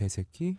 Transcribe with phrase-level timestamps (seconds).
[0.00, 0.56] 개새끼.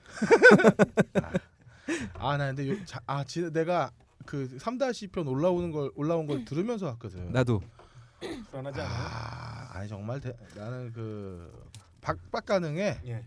[2.14, 3.92] 아, 나 근데 요, 자, 아, 진짜 내가
[4.28, 7.32] 그 3-2편 올라오는 걸 올라온 걸 들으면서 왔거든.
[7.32, 7.60] 나도
[8.52, 8.96] 불안하지 않아요?
[8.96, 11.52] 아, 아니 정말 대, 나는 그
[12.02, 13.26] 박박 가능에 예.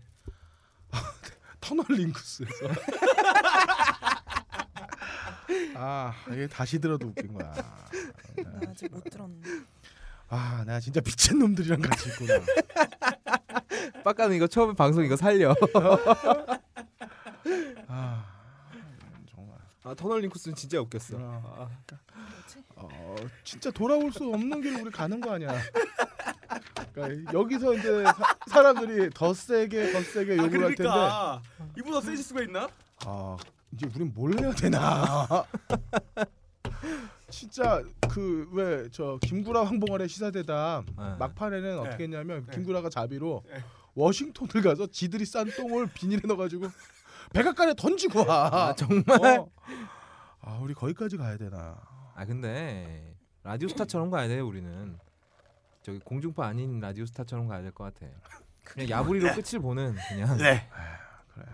[1.59, 2.53] 터널 링크스에서
[5.75, 7.51] 아 이게 다시 들어도 웃긴 거야.
[7.51, 7.89] 나
[8.69, 9.49] 아직 못 들었는데.
[10.29, 12.35] 아 내가 진짜 미친 놈들이랑 같이 있구나.
[14.05, 15.55] 빡가는 이거 처음에 방송 이거 살려.
[17.87, 18.23] 아
[19.33, 19.57] 정말.
[19.83, 21.17] 아 터널 링크스는 진짜 웃겼어.
[21.17, 21.67] 어,
[22.05, 22.63] 뭐지?
[22.75, 25.55] 어, 진짜 돌아올 수 없는 길을 우리 가는 거 아니야.
[26.93, 28.03] 그러니까 여기서 이제
[28.47, 31.41] 사, 람들이더 세게 더 세게 아, 욕을 할 텐데 그러니까
[31.75, 32.69] 이보다 세질 수가 있나?
[33.05, 33.37] 아
[33.73, 35.27] 이제 우린 뭘 해야 되나
[37.31, 41.15] 진짜 그 왜 저 김구라 황봉아의 시사대담 네.
[41.19, 41.75] 막판에는 네.
[41.89, 42.53] 어떻게 했냐면 네.
[42.55, 43.63] 김구라가 자비로 네.
[43.95, 46.67] 워싱턴을 가서 지들이 싼 똥을 비닐에 넣어가지고
[47.33, 49.39] 백악관에 던지고 와 아, 정말.
[49.39, 49.49] 어.
[50.41, 51.75] 아 우리 거기까지 가야 되나
[52.13, 54.97] 아 근데 라디오 스타처럼 가야 돼 우리는.
[55.81, 58.07] 저기 공중파 아닌 라디오 스타처럼 가야 될 것 같아.
[58.63, 60.37] 그냥 야부리로 끝을 보는 그냥.
[60.37, 60.67] 네.
[61.33, 61.45] 그래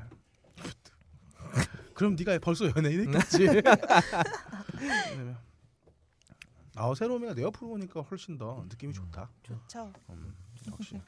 [1.94, 3.62] 그럼 네가 벌써 연예인 했겠지
[6.76, 9.92] 아 새로미가 내 옆으로 오니까 훨씬 더 느낌이 좋다 좋죠.
[10.10, 10.34] 음,
[10.72, 11.00] 역시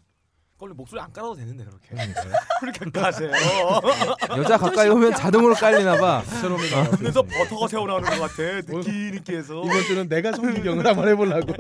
[0.60, 1.90] 원래 목소리 안 깔아도 되는데 그렇게.
[2.62, 3.32] 그렇게 안 까세요.
[4.38, 6.24] 여자 가까이 오면 자동으로 깔리나 봐.
[6.42, 8.44] 새로미가 그래서 버터가 새어 나오는 것 같아.
[8.62, 9.62] 느끼 느끼해서.
[9.66, 11.54] 이번 주는 내가 성기경을 한번 해보려고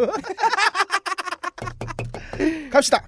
[2.71, 3.03] 갑시다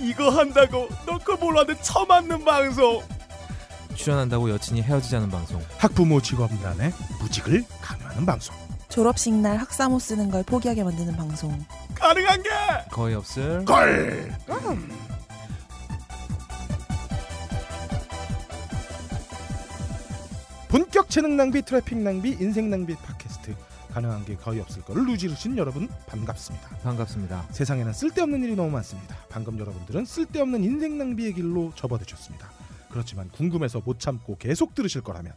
[0.00, 3.02] 이거 한다고 너그 몰랐는데 처음 맞는 방송.
[3.94, 5.62] 출연한다고 여친이 헤어지자는 방송.
[5.78, 8.54] 학부모 직업란에 무직을 강요하는 방송
[8.92, 11.50] 졸업식 날 학사모 쓰는 걸 포기하게 만드는 방송.
[11.94, 12.50] 가능한 게.
[12.90, 13.64] 거의 없을.
[13.64, 14.30] 걸
[20.68, 23.54] 본격 재능 낭비 트래픽 낭비 인생 낭비 팟캐스트
[23.94, 27.46] 가능한 게 거의 없을 거를 누지르신 여러분 반갑습니다 반갑습니다.
[27.50, 29.16] 세상에는 쓸데없는 일이 너무 많습니다.
[29.30, 32.50] 방금 여러분들은 쓸데없는 인생 낭비의 길로 접어드셨습니다.
[32.90, 35.32] 그렇지만 궁금해서 못 참고 계속 들으실 거라면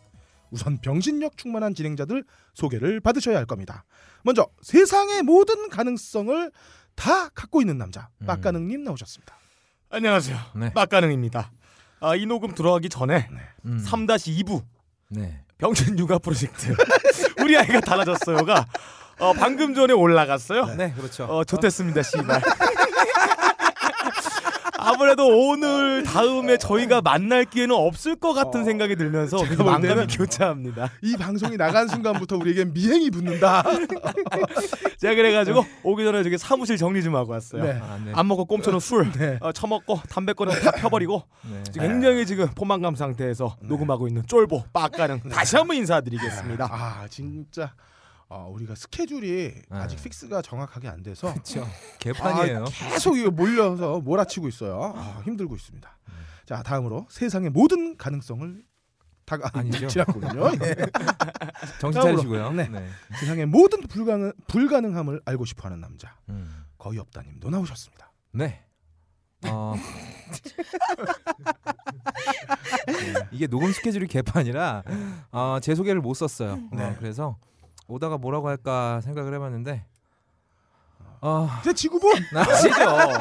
[0.52, 2.24] 우선 병신력 충만한 진행자들
[2.54, 3.86] 소개를 받으셔야 할 겁니다.
[4.24, 6.52] 먼저 세상의 모든 가능성을
[6.96, 8.26] 다 갖고 있는 남자 음.
[8.28, 9.38] 빡가능님 나오셨습니다.
[9.90, 10.38] 안녕하세요.
[10.56, 10.72] 네.
[10.74, 11.52] 막가능입니다.
[12.00, 13.28] 아, 이 녹음 들어가기 전에
[13.66, 13.84] 음.
[13.86, 14.64] 3-2부
[15.10, 15.44] 네.
[15.58, 16.76] 병신 육아 프로젝트
[17.42, 18.66] 우리 아이가 달라졌어요가
[19.20, 20.76] 어, 방금 전에 올라갔어요.
[20.76, 21.24] 네, 그렇죠.
[21.26, 22.42] 어, 좋댔습니다, 씨발.
[24.86, 30.08] 아무래도 오늘 다음에 저희가 만날 기회는 없을 것 같은 어, 생각이 들면서 제가 볼 망감이
[30.08, 30.92] 교차합니다.
[31.02, 33.64] 이 방송이 나간 순간부터 우리에겐 미행이 붙는다.
[35.00, 37.64] 제가 그래가지고 오기 전에 저기 사무실 정리 좀 하고 왔어요.
[37.64, 37.80] 네.
[37.82, 38.12] 아, 네.
[38.14, 39.38] 안 먹고 꼼쳐놓은 술, 네.
[39.42, 41.64] 어, 처먹고 담배거리는 다 펴버리고 네.
[41.72, 46.70] 지금 굉장히 지금 포만감 상태에서 녹음하고 있는 쫄보 빡가능 다시 한번 인사드리겠습니다.
[46.72, 47.74] 아 진짜
[48.28, 51.68] 어, 우리가 스케줄이 아직 픽스가 정확하게 안 돼서 그렇죠.
[52.00, 52.64] 개판이에요.
[52.64, 54.94] 아, 계속 이거 몰려서 몰아치고 있어요.
[54.96, 55.98] 아, 힘들고 있습니다.
[56.46, 58.64] 자 다음으로 세상의 모든 가능성을
[59.26, 59.88] 다 아니죠.
[59.88, 60.52] 지났군요.
[60.64, 60.76] 예.
[61.80, 62.02] 정신.
[62.02, 62.52] 차리시고요.
[62.52, 62.68] 네.
[62.68, 62.88] 네.
[63.20, 66.66] 세상의 모든 불가능 불가능함을 알고 싶어하는 남자 음.
[66.78, 68.12] 거의 없다님도 나오셨습니다.
[68.34, 68.64] 네.
[69.48, 69.76] 어.
[72.88, 74.84] 네, 이게 녹음 스케줄이 개판이라
[75.32, 76.60] 어, 제 소개를 못 썼어요.
[76.72, 76.84] 네.
[76.84, 77.38] 어, 그래서
[77.88, 79.86] 오다가 뭐라고 할까 생각을 해봤는데
[81.22, 82.76] 어, 제 지구본 아시죠?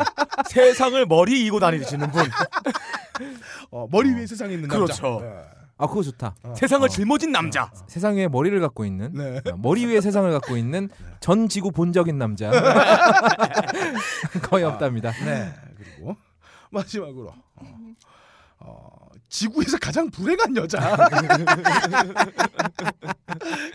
[0.51, 2.23] 세상을 머리 이고 다니시는 분,
[3.71, 4.85] 어, 머리 위에 세상에 있는 남자.
[4.85, 5.21] 그렇죠.
[5.23, 5.33] 네.
[5.79, 6.35] 아 그거 좋다.
[6.43, 6.55] 어.
[6.55, 7.71] 세상을 짊어진 남자.
[7.87, 9.41] 세상 위에 머리를 갖고 있는 네.
[9.51, 10.89] 어, 머리 위에 세상을 갖고 있는
[11.21, 12.51] 전 지구 본적인 남자
[14.43, 15.11] 거의 없답니다.
[15.25, 15.53] 네.
[15.77, 16.17] 그리고
[16.71, 17.95] 마지막으로 어,
[18.61, 19.04] 어,
[19.35, 20.79] 지구에서 가장 불행한 여자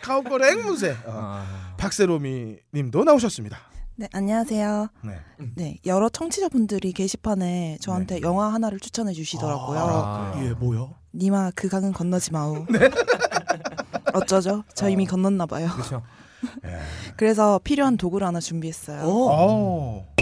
[0.02, 3.58] 가옥걸 앵무새 어, 아, 박세로미님도 나오셨습니다.
[3.98, 4.88] 네, 안녕하세요.
[5.04, 5.20] 네.
[5.56, 9.80] 네, 여러 청취자분들이 게시판에 저한테 영화 하나를 추천해 주시더라고요.
[9.80, 10.34] 아.
[10.46, 10.96] 예, 뭐요?
[11.14, 12.66] 니마 그 강은 건너지 마오.
[14.14, 14.64] 어쩌죠?
[14.74, 15.68] 저 이미 건넜나 봐요.
[15.74, 16.04] 그렇죠.
[16.64, 16.80] 예.
[17.18, 19.02] 그래서 필요한 도구를 하나 준비했어요.
[19.02, 20.16] 어, 어,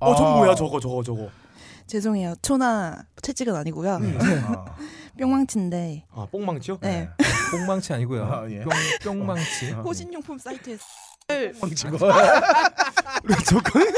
[0.00, 1.30] 어, 저 뭐야, 저거, 저거, 저거.
[1.86, 2.34] 죄송해요.
[2.42, 4.00] 초나 채찍은 아니고요.
[4.48, 4.64] 어.
[5.18, 6.04] 뿅망치인데.
[6.12, 6.78] 아, 뽕망치요?
[6.80, 7.08] 네.
[7.50, 8.24] 뽕망치 아니고요.
[8.24, 8.60] 아, 예.
[8.60, 8.72] 뿅
[9.02, 9.72] 뿅망치.
[9.72, 9.82] 어.
[9.86, 10.84] 호신용품 사이트에서
[11.60, 13.90] 뻥치고 그래,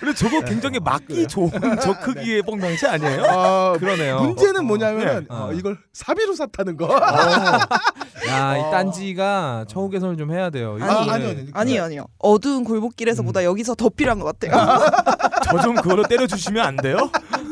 [0.00, 1.50] 그래, 저거 굉장히 막기 좋은
[1.80, 3.22] 저 크기의 뽕망치 아니에요?
[3.22, 4.20] 어, 그러네요.
[4.20, 5.34] 문제는 뭐냐면 네.
[5.34, 5.52] 어, 어.
[5.52, 6.86] 이걸 사비로 샀다는 거.
[6.86, 6.98] 어.
[8.28, 8.70] 야, 이 어.
[8.70, 10.76] 딴지가 처우 개선을 좀 해야 돼요.
[10.80, 11.46] 아니, 아, 이거는- 아니요, 아니요.
[11.54, 14.52] 아니요 아니요 어두운 골목길에서보다 여기서 더 필요한 것 같아요.
[15.44, 17.10] 저 좀 그걸로 때려주시면 안 돼요?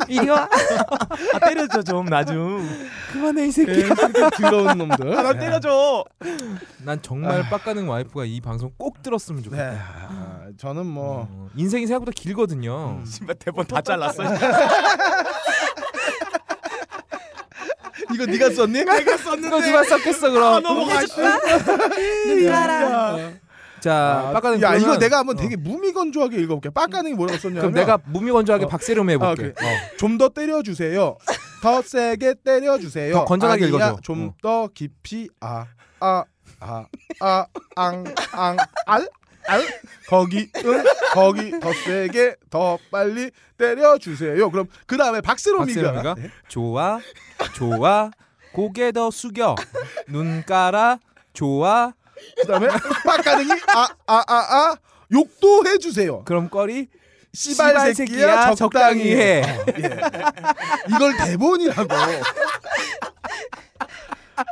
[0.08, 0.48] 이리 와.
[1.34, 2.66] 아 때려줘 좀 나 좀.
[3.12, 3.80] 그만해 이 새끼.
[3.80, 3.88] 예,
[4.40, 5.16] 더러운 놈들.
[5.18, 6.04] 아, 나 때려줘.
[6.84, 9.70] 난 정말 빡가는 와이프가 이 방송 꼭 들었으면 네, 좋겠다.
[10.08, 13.00] 아, 저는 뭐 어, 인생이 생각보다 길거든요.
[13.06, 14.22] 신발 대본 다 잘랐어.
[18.12, 18.72] 이거 네가 썼니?
[18.72, 19.60] 내가 이거 썼는데.
[19.60, 20.62] 누가 썼겠어 그럼.
[20.62, 21.00] 넘어가.
[22.26, 23.30] 눈 깔아.
[23.80, 25.40] 자, 빡가는 야 그러면- 이거 내가 한번 어.
[25.40, 26.70] 되게 무미건조하게 읽어볼게.
[26.70, 28.68] 빡가능이 뭐라고 썼냐면 그럼 내가 무미건조하게 어.
[28.68, 29.52] 박세롬 아, 해볼게.
[29.52, 29.54] 그래.
[29.98, 31.16] 좀더 때려주세요.
[31.62, 33.12] 더 세게 때려주세요.
[33.14, 34.00] 더 건전하게 아니야, 읽어줘.
[34.02, 34.34] 좀 어.
[34.42, 35.66] 더 깊이 아
[36.00, 36.24] 아
[36.60, 36.84] 아
[37.20, 37.46] 아
[37.76, 38.56] 앙 앙
[38.86, 39.08] 알
[39.46, 39.62] 알
[40.08, 44.50] 거기 응 거기 더 세게 더 빨리 때려주세요.
[44.50, 46.14] 그럼 그 다음에 박세롬이가 박세롬이가
[46.48, 46.98] 좋아,
[47.54, 48.10] 좋아,
[48.52, 49.54] 고개 더 숙여,
[50.08, 50.98] 눈 깔아,
[51.32, 51.92] 좋아.
[52.36, 52.68] 그 다음에
[53.04, 54.76] 빡가능이 아아 아 아
[55.12, 56.22] 욕도 해주세요.
[56.24, 56.88] 그럼 꺼리
[57.32, 59.42] 씨발 새끼야 새끼야, 적당히 적당히 해.
[59.42, 59.42] 해.
[59.42, 60.00] 어, 예.
[60.94, 61.88] 이걸 대본이라고.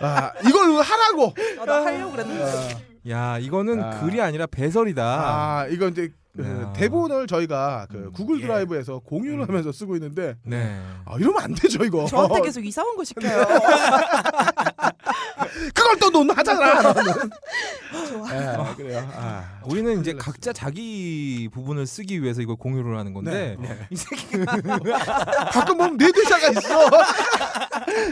[0.03, 1.35] 아 이걸 하라고.
[1.61, 2.85] 아, 나 하려고 그랬는데.
[3.11, 4.01] 야, 이거는 아.
[4.01, 5.03] 글이 아니라 배설이다.
[5.05, 6.73] 아 이거 이제 그 야.
[6.73, 8.43] 대본을 저희가 그 음, 구글 예.
[8.43, 9.49] 드라이브에서 공유를 음.
[9.49, 10.81] 하면서 쓰고 있는데 네.
[11.05, 12.07] 아 이러면 안 되죠 이거.
[12.07, 13.45] 저한테 계속 이상한 거 시켜요.
[15.75, 16.83] 그걸 또 논하잖아.
[16.93, 17.05] 너는.
[18.09, 18.29] 좋아.
[18.33, 19.11] 예, 그래요.
[19.15, 19.59] 아.
[19.65, 24.39] 우리는 이제 각자 자기 부분을 쓰기 위해서 이걸 공유를 하는 건데 네, 이 새끼
[25.53, 26.89] 가끔 보면 네 대사가 있어.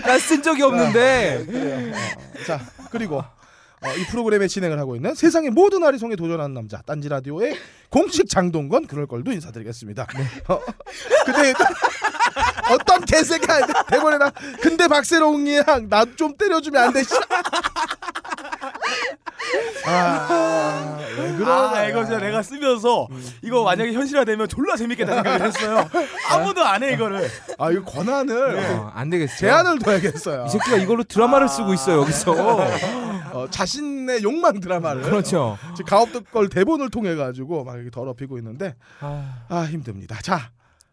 [0.05, 1.93] 난 쓴 적이 없는데 그래요.
[1.94, 3.23] 어, 자 그리고
[3.86, 7.56] 어, 이 프로그램의 진행을 하고 있는 세상의 모든 아리송에 도전하는 남자 딴지 라디오의
[7.90, 10.06] 공식 장동건 그럴 걸도 인사드리겠습니다.
[10.48, 10.60] 어,
[11.24, 11.52] 근데
[12.70, 14.30] 어떤 개새가 대본에다
[14.60, 17.02] 근데 박세롱이랑 나 좀 때려주면 안 돼.
[17.02, 17.14] 씨.
[19.86, 21.70] 아, 왜 그러나?
[21.76, 23.06] 아 이거 진짜 내가 쓰면서
[23.42, 25.88] 이거 만약에 현실화되면 졸라 재밌겠다 생각을 했어요.
[26.30, 27.28] 아무도 안 해 이거를.
[27.58, 29.36] 아 이거 권한을 어, 안 되겠어.
[29.36, 30.44] 제한을 둬야겠어요.
[30.46, 32.34] 이 새끼가 이걸로 드라마를 쓰고 있어 여기서.
[33.36, 35.58] 어, 자신의 욕망 드라마를 그렇죠.
[35.76, 40.18] 지금 가업걸 대본을 통해 가지고 막 이렇게 더럽히고 있는데 아, 아 힘듭니다.
[40.22, 40.52] 자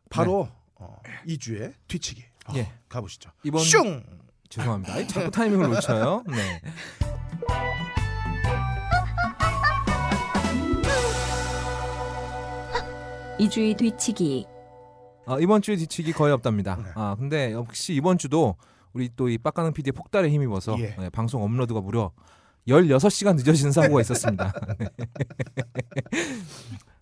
[0.09, 2.71] 바로 어, 2주의 뒤치기 어, 예.
[2.89, 3.31] 가보시죠.
[3.43, 4.03] 이번 슝.
[4.49, 4.93] 죄송합니다.
[4.93, 6.23] 아이, 자꾸 타이밍을 놓쳐요.
[6.27, 6.61] 네.
[13.39, 14.45] 이주의 뒤치기
[15.25, 16.75] 어, 이번 주에 뒤치기 거의 없답니다.
[16.75, 16.89] 네.
[16.95, 18.55] 아 근데 역시 이번 주도
[18.93, 20.95] 우리 또 이 빡가는 PD의 폭발에 힘입어서 예.
[20.99, 22.11] 네, 방송 업로드가 무려
[22.67, 24.53] 16시간 늦어지는 사고가 있었습니다.
[24.79, 24.87] 네.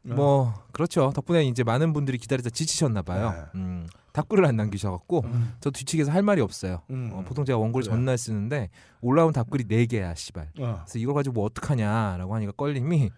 [0.15, 1.11] 뭐 그렇죠.
[1.13, 3.31] 덕분에 이제 많은 분들이 기다리다 지치셨나 봐요.
[3.31, 3.59] 네.
[3.59, 5.53] 음, 답글을 안 남기셔갖고 음.
[5.59, 6.81] 저 뒤치기에서 할 말이 없어요.
[6.89, 7.11] 음.
[7.13, 7.97] 어, 보통 제가 원고를 그래요.
[7.97, 8.69] 전날 쓰는데
[9.01, 10.49] 올라온 답글이 4 개야 씨발.
[10.59, 10.81] 어.
[10.85, 13.11] 그래서 이걸 가지고 뭐 어떡하냐라고 하니까 껄림이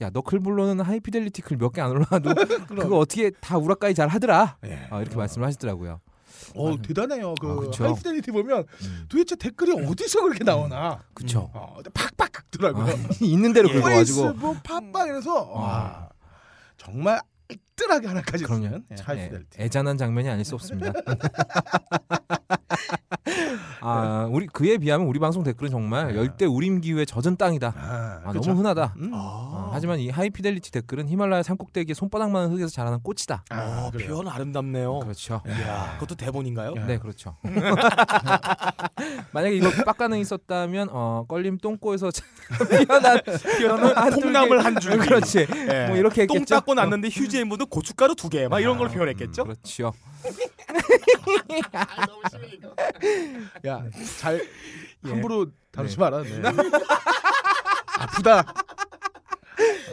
[0.00, 2.30] 야 너 글불로는 하이피델리티 글 몇 개 안 올라와도
[2.68, 4.86] 그거 어떻게 다 우라카이 잘 하더라 예.
[4.90, 6.00] 아, 이렇게 말씀을 하시더라고요.
[6.54, 7.34] 어 대단해요.
[7.40, 7.84] 그 아, 그쵸.
[7.84, 11.02] 하이피델리티 보면 음, 도대체 댓글이 어디서 그렇게 나오나.
[11.14, 11.50] 그쵸.
[11.54, 12.84] 어, 팍팍 긁더라고요.
[12.86, 12.88] 아,
[13.20, 13.74] 있는 대로 예.
[13.74, 16.08] 긁어가지고 페이스북 팟빵 이래서 와
[16.76, 17.20] 정말
[17.80, 18.68] 알뜰하게 하나까지 그럼요.
[18.68, 18.84] 쓰는
[19.16, 19.64] 예, 예.
[19.64, 20.92] 애잔한 장면이 아닐 수 없습니다.
[23.80, 26.18] 아 우리 그에 비하면 우리 방송 댓글은 정말 네.
[26.18, 27.74] 열대 우림 기후의 젖은 땅이다.
[27.76, 28.32] 아, 아?
[28.32, 28.94] 너무 흔하다.
[28.98, 29.10] 음.
[29.14, 33.44] 어, 하지만 이 하이피델리티 댓글은 히말라야 산꼭대기에 손바닥만한 흙에서 자라는 꽃이다.
[33.50, 34.08] 아, 어, 그래요.
[34.08, 35.00] 표현 아름답네요.
[35.00, 35.42] 그렇죠.
[35.46, 36.74] 이야, 그것도 대본인가요?
[36.76, 36.86] 야.
[36.86, 37.36] 네, 그렇죠.
[39.32, 42.10] 만약에 이거 빡가능이 있었다면 어, 껄림 똥꼬에서
[42.86, 43.20] 피어난
[43.58, 44.98] 피어난 한 콩나물 뚫개- 한 줄.
[44.98, 45.46] 그렇지.
[45.70, 45.86] 예.
[45.88, 46.56] 뭐 이렇게 똥 했겠죠.
[46.56, 49.42] 닦고 났는데 휴지에 묻은 고춧가루 두 개, 막 이런 걸 표현했겠죠?
[49.42, 49.92] 음, 그렇죠.
[53.66, 53.84] 야,
[54.18, 54.46] 잘
[55.06, 55.10] 예.
[55.10, 56.00] 함부로 다루지 네.
[56.00, 56.22] 마라.
[56.22, 56.42] 네.
[57.98, 58.44] 아프다.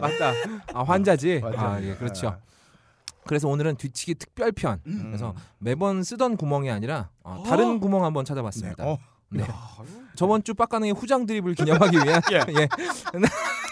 [0.01, 0.34] 맞다.
[0.74, 1.39] 아 환자지.
[1.39, 1.62] 맞아.
[1.62, 2.38] 아 예, 그렇죠.
[3.25, 4.81] 그래서 오늘은 뒤치기 특별편.
[4.88, 5.03] 음.
[5.07, 7.79] 그래서 매번 쓰던 구멍이 아니라 어, 다른 어?
[7.79, 8.29] 구멍 한번 네.
[8.29, 8.84] 찾아봤습니다.
[8.86, 8.98] 어,
[9.29, 9.46] 네.
[10.15, 12.38] 저번 주 빡가능의 후장 드립을 기념하기 위한 예.
[12.62, 12.67] 예.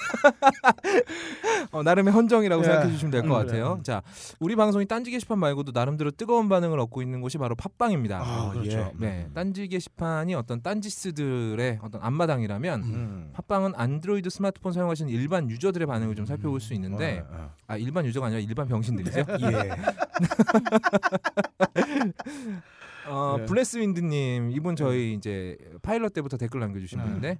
[1.71, 2.65] 어, 나름의 헌정이라고 예.
[2.65, 3.73] 생각해 주시면 될것 음, 같아요.
[3.73, 3.83] 그래.
[3.83, 4.01] 자,
[4.39, 8.19] 우리 방송이 딴지 게시판 말고도 나름대로 뜨거운 반응을 얻고 있는 곳이 바로 팟빵입니다.
[8.19, 8.77] 아, 그렇죠.
[8.77, 8.91] 예.
[8.97, 13.29] 네, 딴지 게시판이 어떤 딴지스들의 어떤 앞마당이라면 음.
[13.33, 17.51] 팟빵은 안드로이드 스마트폰 사용하시는 일반 유저들의 반응을 좀 살펴볼 수 있는데 어, 어.
[17.67, 19.19] 아 일반 유저가 아니라 일반 병신들이죠.
[19.41, 19.69] 예.
[23.07, 23.45] 어, 네.
[23.45, 27.05] 블레스 윈드님 이분 저희 이제 파일럿 때부터 댓글 남겨주신 네.
[27.05, 27.39] 분인데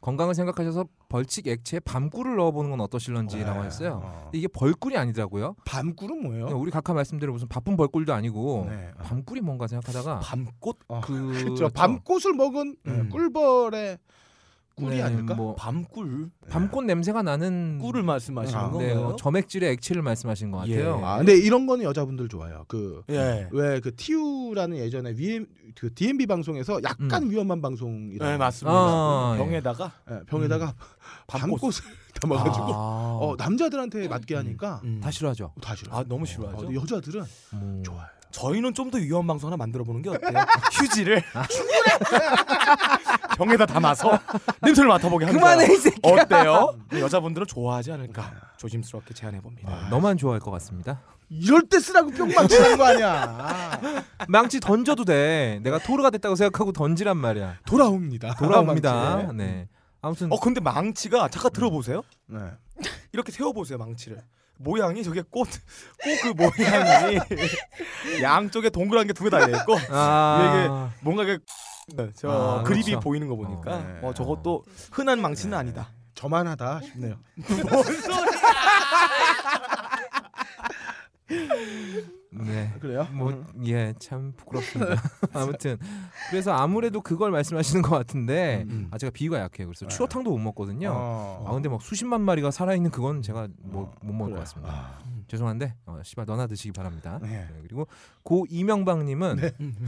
[0.00, 3.66] 건강을 생각하셔서 벌칙 액체에 밤꿀을 넣어보는 건 어떠실런지라고 네.
[3.66, 4.00] 했어요.
[4.04, 4.20] 어.
[4.24, 5.56] 근데 이게 벌꿀이 아니더라고요.
[5.64, 6.44] 밤꿀은 뭐예요?
[6.46, 8.90] 그냥 우리 각하 말씀대로 무슨 바쁜 벌꿀도 아니고 네.
[8.98, 9.02] 어.
[9.02, 11.00] 밤꿀이 뭔가 생각하다가 밤꽃 어.
[11.02, 11.68] 그 그렇죠.
[11.68, 13.08] 밤꽃을 먹은 네, 음.
[13.08, 13.98] 꿀벌의
[14.78, 15.34] 꿀이 네, 아닐까?
[15.34, 19.06] 뭐 밤꿀 밤꽃 냄새가 나는 꿀을 말씀하시는 아, 네, 건가요?
[19.08, 20.76] 어, 점액질의 액체를 말씀하신 것 예.
[20.76, 21.04] 같아요.
[21.04, 22.64] 아, 근데 이런 거는 여자분들 좋아해요.
[22.68, 23.48] 그 예.
[23.50, 28.72] 왜그 TU라는 예전에 VM 그 DMB 방송에서 약간 위험한 방송이라 네 맞습니다.
[28.78, 29.38] 아, 예.
[29.38, 30.74] 병에다가 예, 병에다가
[31.26, 31.60] 밤꽃.
[31.60, 31.72] 밤꽃을
[32.20, 35.00] 담아가지고 아, 어, 남자들한테 맞게 하니까 음.
[35.02, 35.52] 다 싫어하죠.
[35.60, 35.96] 다 싫어.
[35.96, 36.56] 아 너무 싫어하죠.
[36.56, 37.82] 어, 근데 여자들은 뭐.
[37.84, 38.06] 좋아요.
[38.30, 40.44] 저희는 좀 더 위험한 방송 하나 만들어 보는 게 어때요?
[40.72, 41.22] 휴지를
[43.36, 44.18] 병에다 담아서
[44.62, 45.76] 냄새를 맡아보게 하는 그만해 거야.
[45.76, 45.98] 이 새끼.
[46.02, 46.74] 어때요?
[46.92, 49.70] 여자분들은 좋아하지 않을까 조심스럽게 제안해 봅니다.
[49.72, 51.02] 아, 너만 좋아할 것 같습니다.
[51.28, 53.80] 이럴 때 쓰라고 뿅망 치는 거 아니야.
[54.28, 55.60] 망치 던져도 돼.
[55.62, 57.58] 내가 토르가 됐다고 생각하고 던지란 말이야.
[57.66, 58.34] 돌아옵니다.
[58.34, 58.92] 돌아옵니다.
[59.16, 59.34] 망치.
[59.36, 59.68] 네.
[60.00, 62.02] 아무튼 어 근데 망치가 잠깐 들어보세요.
[62.26, 62.38] 네.
[63.12, 64.18] 이렇게 세워 보세요 망치를.
[64.58, 65.48] 모양이 저게 꽃
[66.02, 67.18] 꽃 그 모양이
[68.22, 73.00] 양쪽에 동그란 게 두 개 달려 있고 아, 뭔가 그저 아, 그립이 그렇죠.
[73.00, 73.98] 보이는 거 보니까 어, 네.
[74.02, 75.90] 어, 저것도 흔한 망치는 아니다.
[76.14, 77.16] 저만 하다 싶네요.
[82.30, 82.72] 네.
[82.80, 83.06] 그래요?
[83.12, 83.32] 뭐
[83.66, 84.96] 예 참 부끄럽습니다.
[85.32, 85.78] 아무튼
[86.30, 88.88] 그래서 아무래도 그걸 말씀하시는 것 같은데 음.
[88.90, 89.66] 아 제가 비위가 약해요.
[89.66, 89.94] 그래서 네.
[89.94, 90.90] 추어탕도 못 먹거든요.
[90.92, 91.44] 어.
[91.48, 94.34] 아 근데 막 수십만 마리가 살아 있는 그건 제가 뭐 못 먹을 그래.
[94.34, 94.72] 것 같습니다.
[94.72, 97.18] 아, 죄송한데 어, 씨발 너나 드시기 바랍니다.
[97.22, 97.28] 네.
[97.28, 97.86] 네, 그리고
[98.22, 99.38] 고 이명박님은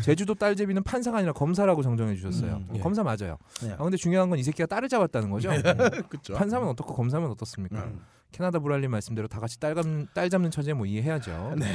[0.03, 2.57] 제주도 딸제비는 판사가 아니라 검사라고 정정해 주셨어요.
[2.57, 2.81] 음, 어, 예.
[2.81, 3.37] 검사 맞아요.
[3.63, 3.73] 네.
[3.73, 5.51] 아 근데 중요한 건 이 새끼가 딸을 잡았다는 거죠.
[5.53, 5.63] 어,
[6.09, 6.35] 그렇죠.
[6.35, 7.85] 판사면 어떻고 검사면 어떻습니까?
[7.85, 8.01] 음.
[8.33, 9.85] 캐나다 브랄님 말씀대로 다 같이 딸, 잡,
[10.15, 11.55] 딸 잡는 처지에 뭐 이해해야죠.
[11.59, 11.67] 네.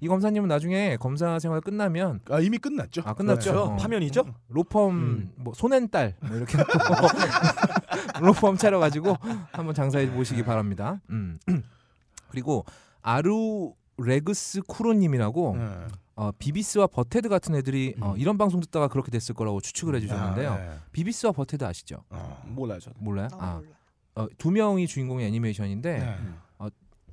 [0.00, 3.02] 이 검사님은 나중에 검사 생활 끝나면 아 이미 끝났죠.
[3.04, 3.52] 아, 끝났죠?
[3.52, 3.58] 네.
[3.58, 3.76] 어.
[3.76, 4.24] 파면이죠?
[4.48, 5.32] 로펌 음.
[5.36, 6.58] 뭐 손앤딸 뭐 이렇게
[8.20, 9.16] 로펌 차려 가지고
[9.52, 11.00] 한번 장사해 보시기 바랍니다.
[11.10, 11.38] 음.
[12.28, 12.64] 그리고
[13.02, 15.86] 아루 레그스 쿠로님이라고 네.
[16.14, 20.50] 어, 비비스와 버트헤드 같은 애들이 어, 이런 방송 듣다가 그렇게 됐을 거라고 추측을 해주셨는데요.
[20.52, 20.70] 아, 네.
[20.92, 22.04] 비비스와 버트헤드 아시죠?
[22.10, 22.42] 어.
[22.46, 22.96] 몰라요 저는.
[23.00, 23.28] 몰라요?
[23.30, 23.68] 나 아, 몰라.
[24.14, 26.16] 어, 두 명이 주인공의 애니메이션인데 네.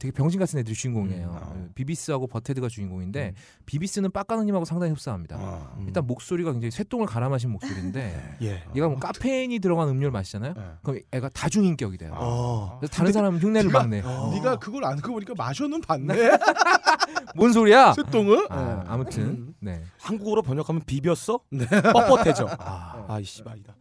[0.01, 1.27] 되게 병신 같은 애들이 주인공이에요.
[1.27, 1.69] 음, 어.
[1.75, 3.41] 비비스하고 버테드가 주인공인데 음.
[3.65, 5.35] 비비스는 빡가능님하고 상당히 흡사합니다.
[5.37, 5.75] 어.
[5.77, 5.87] 음.
[5.87, 8.63] 일단 목소리가 굉장히 새똥을 갈아 마신 목소리인데 예.
[8.77, 10.53] 얘가 뭐 카페인이 들어간 음료를 마시잖아요.
[10.53, 10.61] 네.
[10.83, 12.13] 그럼 애가 다중인격이 돼요.
[12.15, 12.77] 어.
[12.79, 13.99] 그래서 다른 사람은 흉내를 네가- 막 내.
[13.99, 14.31] 어.
[14.35, 16.13] 네가 그걸 안 끄고 보니까 마셔는 봤네.
[17.35, 17.91] 뭔 소리야?
[17.91, 18.47] 쇠똥을.
[18.51, 18.89] 아, 네.
[18.89, 19.83] 아무튼 네.
[19.99, 21.41] 한국어로 번역하면 비볐어?
[21.51, 21.65] 네.
[21.65, 22.47] 뻣뻣해져.
[22.57, 23.75] 아, 아 이 씨발이다.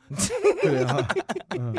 [0.62, 0.86] 그래요.
[1.60, 1.72] 어.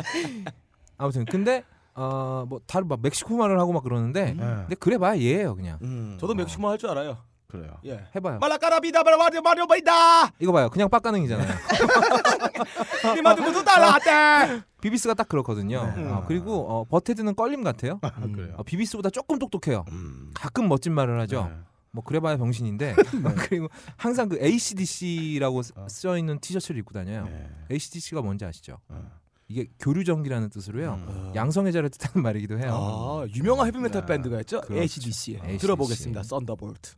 [0.99, 1.63] 아무튼 근데
[1.95, 4.35] 어뭐 다른 막 멕시코 말을 하고 막 그러는데 네.
[4.35, 5.79] 근데 그래봐야 얘예요 그냥.
[5.81, 6.17] 음.
[6.19, 7.17] 저도 멕시코 할줄 알아요.
[7.47, 7.77] 그래요.
[7.85, 8.05] 예.
[8.15, 8.37] 해봐요.
[8.37, 10.31] 말라까라비다 말마rio 마rio 바이다.
[10.37, 10.69] 이거 봐요.
[10.69, 11.47] 그냥 빡가능이잖아요.
[13.17, 14.61] 이마두고도 달라한테.
[14.81, 15.93] 비비스가 딱 그렇거든요.
[15.95, 16.05] 네.
[16.05, 17.97] 어, 그리고 어, 버테드는 껄림 같아요.
[18.03, 18.53] 아, 그래요.
[18.55, 19.83] 어, 비비스보다 조금 똑똑해요.
[19.89, 20.29] 음.
[20.35, 21.49] 가끔 멋진 말을 하죠.
[21.49, 21.57] 네.
[21.91, 22.95] 뭐 그래봐야 병신인데
[23.49, 27.25] 그리고 항상 그 ACDC라고 써 있는 티셔츠를 입고 다녀요.
[27.25, 27.49] 네.
[27.71, 28.77] ACDC가 뭔지 아시죠?
[28.89, 29.18] 어.
[29.49, 30.93] 이게 교류 전기라는 뜻으로요.
[31.07, 31.31] 음.
[31.35, 32.71] 양성애자를 뜻하는 말이기도 해요.
[32.71, 34.05] 아 유명한 헤비메탈 야.
[34.05, 34.61] 밴드가 있죠.
[34.61, 34.81] 그렇죠.
[34.81, 35.31] ACDC.
[35.37, 35.57] ACDC.
[35.57, 36.21] 들어보겠습니다.
[36.23, 36.93] Thunderbolt.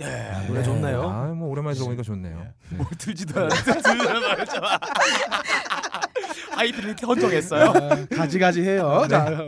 [0.00, 0.46] 예, 네.
[0.46, 1.02] 노래 좋네요.
[1.02, 2.38] 아, 뭐 오랜만에 들어보니까 좋네요.
[2.38, 2.76] 네.
[2.76, 4.52] 뭘 틀지도 않았는데 들으려고 말했죠.
[6.56, 7.64] High Fidelity 헌정했어요.
[7.70, 9.04] 아, 가지가지 해요.
[9.10, 9.46] 자,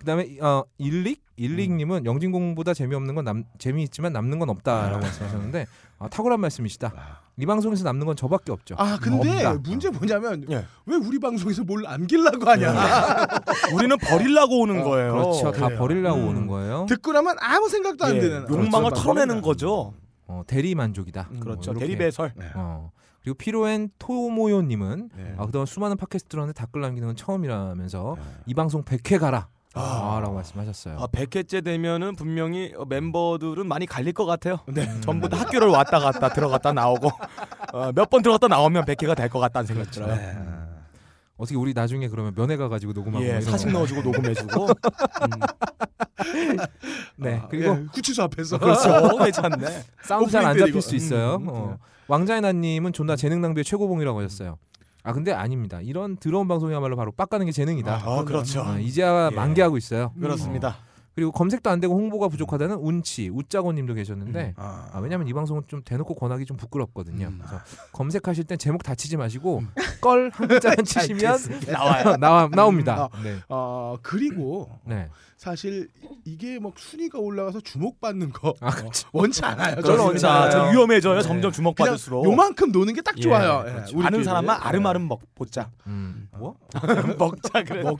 [0.00, 5.66] 그다음에 어 일릭 일릭님은 영진공보다 재미없는 건 남, 재미있지만 남는 건 없다라고 말씀하셨는데
[5.98, 7.20] 아, 탁월한 말씀이시다.
[7.36, 8.74] 이 방송에서 남는 건 저밖에 없죠.
[8.78, 9.70] 아 근데 없다.
[9.70, 10.64] 문제 뭐냐면 예.
[10.86, 12.72] 왜 우리 방송에서 뭘 남기려고 하냐.
[13.74, 15.12] 우리는 버리려고 오는 거예요.
[15.12, 15.52] 그렇죠.
[15.52, 15.78] 다 그래요.
[15.78, 16.28] 버리려고 음.
[16.28, 16.86] 오는 거예요.
[16.88, 19.02] 듣고 나면 아무 생각도 안 예, 드는 욕망을 그렇죠.
[19.02, 19.92] 털어내는 거죠.
[20.26, 21.28] 어, 대리 만족이다.
[21.30, 21.72] 음, 그렇죠.
[21.72, 21.86] 뭐 이렇게.
[21.86, 22.32] 대리 배설.
[22.36, 22.46] 네.
[22.54, 22.90] 어.
[23.22, 25.34] 그리고 피로엔 토모요님은 네.
[25.36, 28.24] 아, 그동안 수많은 팟캐스트 들었는데 댓글 남기는 건 처음이라면서 네.
[28.46, 29.48] 이 방송 100회 가라.
[29.74, 30.16] 아.
[30.16, 30.98] 아, 라고 말씀하셨어요.
[30.98, 34.58] 아, 100회째 되면은 분명히 어, 멤버들은 많이 갈릴 것 같아요.
[34.66, 34.82] 네.
[34.82, 35.00] 음.
[35.00, 37.08] 전부 다 학교를 왔다 갔다 들어갔다 나오고
[37.72, 40.14] 어, 몇 번 들어갔다 나오면 100회가 될 것 같다는 생각 들어요.
[40.16, 40.36] 네.
[41.36, 43.70] 어떻게 우리 나중에 그러면 면회 가가지고 녹음하고 예, 거.
[43.70, 44.66] 넣어주고 녹음해주고.
[44.66, 46.56] 음,
[47.16, 47.36] 네.
[47.42, 49.16] 아, 그리고 예, 구치소 앞에서 그렇죠.
[49.24, 49.84] 괜찮네.
[50.02, 50.94] 사운드 잘안 잡힐 수.
[50.96, 51.36] 있어요.
[51.36, 51.78] 음, 음, 어.
[52.08, 54.58] 왕자의 난님은 존나 재능 낭비의 최고봉이라고 하셨어요.
[55.02, 55.80] 아 근데 아닙니다.
[55.80, 58.02] 이런 더러운 방송이야말로 바로 빡가는 게 재능이다.
[58.04, 58.62] 아, 그렇죠.
[58.62, 59.34] 어, 이제야 예.
[59.34, 60.12] 만개하고 있어요.
[60.20, 60.68] 그렇습니다.
[60.68, 60.90] 어.
[61.14, 65.82] 그리고 검색도 안 되고 홍보가 부족하다는 운치 우짜고님도 계셨는데 아, 아, 왜냐면 이 방송은 좀
[65.84, 67.26] 대놓고 권하기 좀 부끄럽거든요.
[67.26, 67.38] 음.
[67.38, 67.60] 그래서
[67.92, 69.62] 검색하실 땐 제목 다치지 마시고
[70.00, 71.38] 껄한 글자만 치시면
[71.72, 72.16] 나와요.
[72.16, 73.08] 나와 나옵니다.
[73.12, 73.22] 아.
[73.22, 73.36] 네.
[73.48, 75.08] 어, 그리고 네.
[75.40, 75.88] 사실
[76.26, 79.08] 이게 뭐 순위가 올라가서 주목받는 거 아, 그렇죠.
[79.10, 79.80] 원치 않아요.
[79.80, 79.98] 저는.
[80.04, 80.50] 원치 자, 않아요.
[80.50, 81.14] 저 위험해져요.
[81.16, 81.22] 네.
[81.22, 82.26] 점점 주목받을수록.
[82.26, 83.64] 요만큼 노는 게딱 예, 좋아요.
[83.66, 83.96] 예, 그렇죠.
[83.96, 84.06] 우리끼리.
[84.06, 85.70] 아는 사람만 아름아름 먹 보자.
[85.86, 86.28] 음.
[86.32, 86.56] 뭐?
[87.18, 87.82] 먹자 그래.
[87.82, 87.98] 먹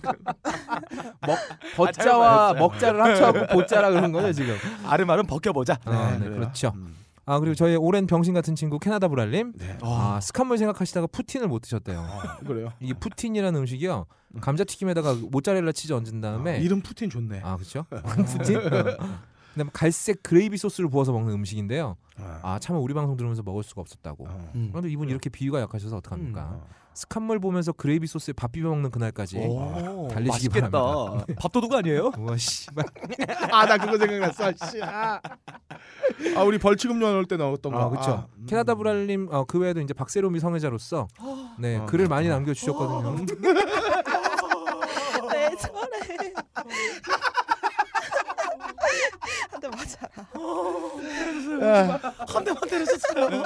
[1.76, 4.54] 버자와 먹자를 합쳐갖고 보자라 그런 거죠 지금.
[4.84, 5.78] 아름아름 벗겨보자.
[5.86, 6.34] 아, 네, 그래요.
[6.40, 6.72] 그렇죠.
[6.76, 6.94] 음.
[7.26, 9.52] 아 그리고 저희 오랜 병신 같은 친구 캐나다 브랄님.
[9.56, 9.78] 네.
[9.82, 12.04] 아 스캇물 생각하시다가 푸틴을 못 드셨대요.
[12.46, 12.72] 그래요.
[12.80, 14.06] 이게 푸틴이라는 음식이요.
[14.40, 17.40] 감자튀김에다가 모짜렐라 치즈 얹은 다음에 이름 푸틴 좋네.
[17.42, 17.84] 아 그렇죠.
[18.38, 18.60] 푸틴.
[18.62, 21.96] 그다음에 갈색 그레이비 소스를 부어서 먹는 음식인데요.
[22.42, 24.26] 아 참에 우리 방송 들으면서 먹을 수가 없었다고.
[24.28, 24.52] 어.
[24.54, 24.68] 음.
[24.70, 26.42] 그런데 이분 이렇게 비위가 약하셔서 어떡합니까?
[26.52, 26.66] 어.
[27.00, 29.38] 스캇물 보면서 그레이비 소스에 밥 비벼 먹는 그날까지.
[29.38, 30.70] 오, 달리시기 맛있겠다.
[30.70, 31.24] 바랍니다.
[31.40, 32.12] 밥도둑 아니에요?
[32.18, 32.84] 우와 씨발.
[33.52, 34.52] 아, 나 그거 생각났어.
[34.70, 34.82] 씨.
[34.82, 35.18] 아,
[36.36, 37.78] 아, 우리 벌칙음료 나올 때 나왔던 거.
[37.80, 38.28] 아 그렇죠.
[38.36, 38.44] 음.
[38.46, 41.08] 캐나다 브랄님 어, 그 외에도 이제 박세롬이 성애자로서
[41.58, 41.86] 네 어.
[41.86, 43.16] 글을 많이 남겨 주셨거든요.
[45.32, 46.32] 왜 저래?
[49.50, 50.10] 한 대 맞아라.
[52.28, 53.42] 한 대만 때려줬어요.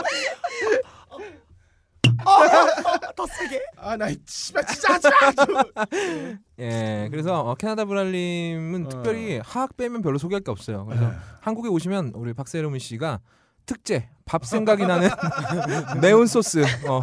[3.17, 3.63] 더 세게.
[3.77, 5.63] 아, 나 씨발 진짜 하지 마.
[6.59, 8.89] 예, 그래서 어, 캐나다 브랄님은 어.
[8.89, 10.85] 특별히 하악 빼면 별로 소개할 게 없어요.
[10.87, 11.15] 그래서 네.
[11.41, 13.21] 한국에 오시면 우리 박세롬 씨가
[13.67, 15.11] 특제 밥 생각이 나는
[16.01, 17.03] 매운 소스 어,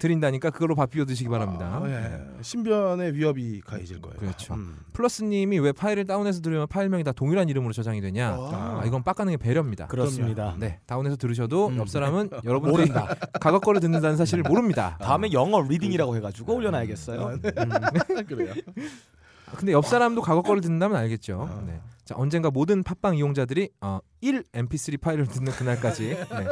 [0.00, 1.80] 드린다니까 그걸로 밥 비벼 드시기 바랍니다.
[1.82, 2.42] 아, 예.
[2.42, 4.16] 신변의 위협이 가해질 거예요.
[4.18, 4.54] 그렇죠.
[4.54, 4.78] 음.
[4.94, 8.30] 플러스님이 왜 파일을 다운해서 들으면 파일명이 다 동일한 이름으로 저장이 되냐?
[8.30, 8.80] 아.
[8.82, 9.86] 아, 이건 빡가능의 배려입니다.
[9.86, 10.56] 그렇습니다.
[10.58, 11.76] 네, 다운해서 들으셔도 음.
[11.76, 12.88] 옆 사람은 여러분들이
[13.40, 14.96] 가각 거를 듣는다는 사실을 모릅니다.
[15.00, 17.20] 다음에 영어 reading이라고 해가지고 올려놔야겠어요.
[17.20, 18.22] 아, 네.
[18.22, 18.54] 그래요.
[19.52, 21.48] 아, 근데 옆 사람도 가각 거를 듣는다면 알겠죠.
[21.50, 21.62] 아.
[21.66, 21.80] 네.
[22.04, 26.46] 자, 언젠가 모든 팟빵 이용자들이 어, 1 MP3 파일을 듣는 그날까지 네.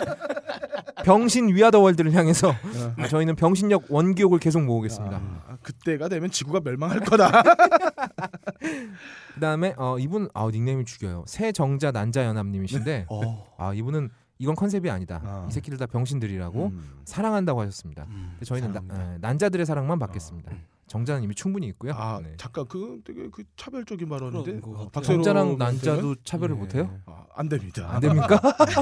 [1.05, 5.17] 병신 위아더 월드를 향해서 어, 저희는 병신력 원기옥을 계속 모으겠습니다.
[5.17, 7.43] 아, 그때가 되면 지구가 멸망할 거다.
[9.35, 11.25] 그다음에 어, 이분 아, 닉네임이 죽여요.
[11.27, 13.47] 새 정자 난자 연합님이신데 어.
[13.57, 15.21] 아 이분은 이건 컨셉이 아니다.
[15.25, 15.47] 아.
[15.49, 17.01] 이 새끼들 다 병신들이라고 음.
[17.05, 18.07] 사랑한다고 하셨습니다.
[18.09, 18.81] 음, 저희는 나.
[19.15, 20.53] 에, 난자들의 사랑만 받겠습니다.
[20.91, 21.93] 정자는 이미 충분히 있고요.
[21.95, 22.35] 아, 네.
[22.37, 24.61] 잠깐 그 되게 그 차별적인 발언인데.
[25.05, 25.59] 정자랑 선생은?
[25.59, 26.59] 난자도 차별을 예.
[26.59, 26.91] 못해요?
[27.07, 27.89] 아, 안 됩니다.
[27.89, 28.41] 안 됩니까?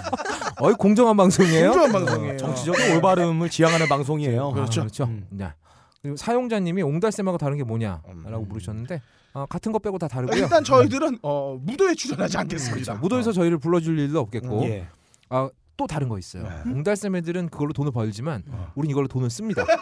[0.58, 1.70] 어이 공정한 방송이에요.
[1.70, 2.36] 공정한 방송이에요.
[2.38, 4.52] 정치적인 올바름을 지향하는 방송이에요.
[4.52, 4.80] 그렇죠.
[4.80, 5.04] 아, 그렇죠.
[5.04, 5.28] 음.
[5.42, 5.54] 야.
[6.00, 8.48] 그리고 사용자님이 옹달샘하고 다른 게 뭐냐라고 음.
[8.48, 9.02] 물으셨는데
[9.34, 10.44] 어, 같은 거 빼고 다 다르고요.
[10.44, 12.92] 일단 저희들은 어, 무도에 출연하지 않겠습니다.
[12.94, 13.02] 그렇죠.
[13.02, 14.88] 무도에서 저희를 불러줄 일도 없겠고 예.
[15.28, 16.44] 아, 또 다른 거 있어요.
[16.44, 16.72] 네.
[16.72, 18.72] 옹달샘 애들은 그걸로 돈을 벌지만 어.
[18.76, 19.66] 우린 이걸로 돈을 씁니다.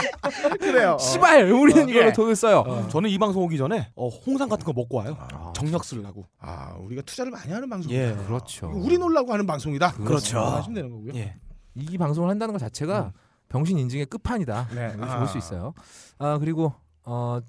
[0.58, 0.92] 그래요.
[0.92, 0.98] 어.
[0.98, 2.12] 씨발 우리는 어, 이걸로 예.
[2.12, 2.64] 돈을 써요.
[2.66, 2.88] 어.
[2.88, 5.16] 저는 이 방송 오기 전에 어, 홍삼 같은 거 먹고 와요.
[5.18, 6.26] 아, 정력 쓰려고.
[6.38, 8.00] 아, 우리가 투자를 많이 하는 방송이다.
[8.00, 8.14] 예.
[8.26, 8.70] 그렇죠.
[8.74, 9.92] 우리 놀라고 하는 방송이다.
[9.94, 10.38] 그렇죠.
[10.40, 11.12] 하시면 되는 거고요.
[11.14, 11.36] 예.
[11.74, 13.12] 이 방송을 한다는 것 자체가
[13.48, 14.68] 병신 인증의 끝판이다.
[14.74, 14.92] 네.
[14.96, 15.18] 이렇게 아.
[15.18, 15.74] 볼수 있어요.
[16.18, 16.72] 아 그리고
[17.04, 17.40] 어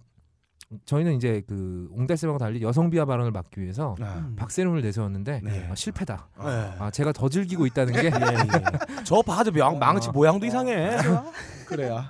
[0.86, 5.68] 저희는 이제 그 옹달샘하고 달리 여성 비하 발언을 막기 위해서 아, 박세롬을 내세웠는데 네.
[5.72, 6.28] 아, 실패다.
[6.44, 6.74] 예.
[6.80, 9.04] 아 제가 더 즐기고 있다는 게 예, 예.
[9.04, 10.12] 저 봐도 망, 망치 어.
[10.12, 11.02] 모양도 이상해.
[11.02, 11.26] 좋아?
[11.68, 12.04] 그래요.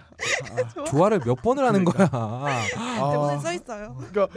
[0.87, 2.07] 조화를 몇 번을 하는 거야.
[2.07, 3.97] 대본에 아, 써 있어요.
[4.11, 4.27] 그러니까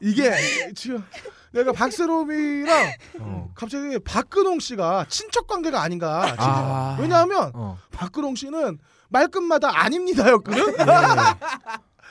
[0.00, 1.04] 이게 이게 지금
[1.52, 3.50] 내가 박세롬이랑 어.
[3.54, 6.26] 갑자기 박근홍 씨가 친척 관계가 아닌가.
[6.26, 6.44] 지금.
[6.44, 6.96] 아.
[7.00, 7.78] 왜냐하면 어.
[7.92, 10.76] 박근홍 씨는 말끝마다 아닙니다였거든.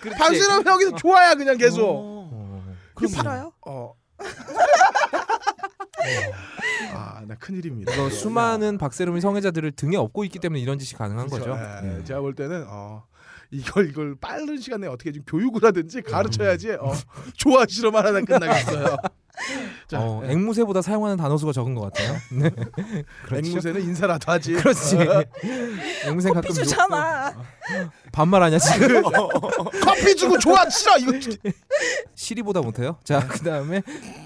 [0.05, 0.09] 예.
[0.12, 1.83] 박세롬 여기서 좋아야 그냥 계속.
[1.83, 2.29] 어.
[2.31, 2.75] 어.
[2.95, 3.51] 그럼 싫어요?
[3.65, 3.93] 어.
[6.93, 8.09] 아, 나 큰일입니다.
[8.09, 11.55] 수많은 박세롬이 성애자들을 등에 업고 있기 때문에 이런 짓이 가능한 거죠.
[11.55, 12.03] 네, 네.
[12.03, 13.03] 제가 볼 때는 어,
[13.51, 16.93] 이걸 이걸 빠른 시간에 어떻게 좀 교육을 하든지 가르쳐야지 어,
[17.35, 18.97] 좋아 싫어만 하나 끝나겠어요.
[19.88, 20.33] 자, 어, 네.
[20.33, 22.17] 앵무새보다 사용하는 단어 수가 적은 것 같아요.
[22.38, 22.51] 네.
[23.25, 23.49] 그렇죠.
[23.49, 24.53] 앵무새는 인사라도 하지.
[24.53, 24.97] 그렇지.
[26.05, 27.33] 앵무새 가끔 주잖아.
[28.12, 29.01] 반말하냐 지금?
[29.81, 31.13] 커피 주고 좋아 싫어 이거.
[32.15, 32.97] 시리보다 못해요.
[33.03, 33.81] 자 그다음에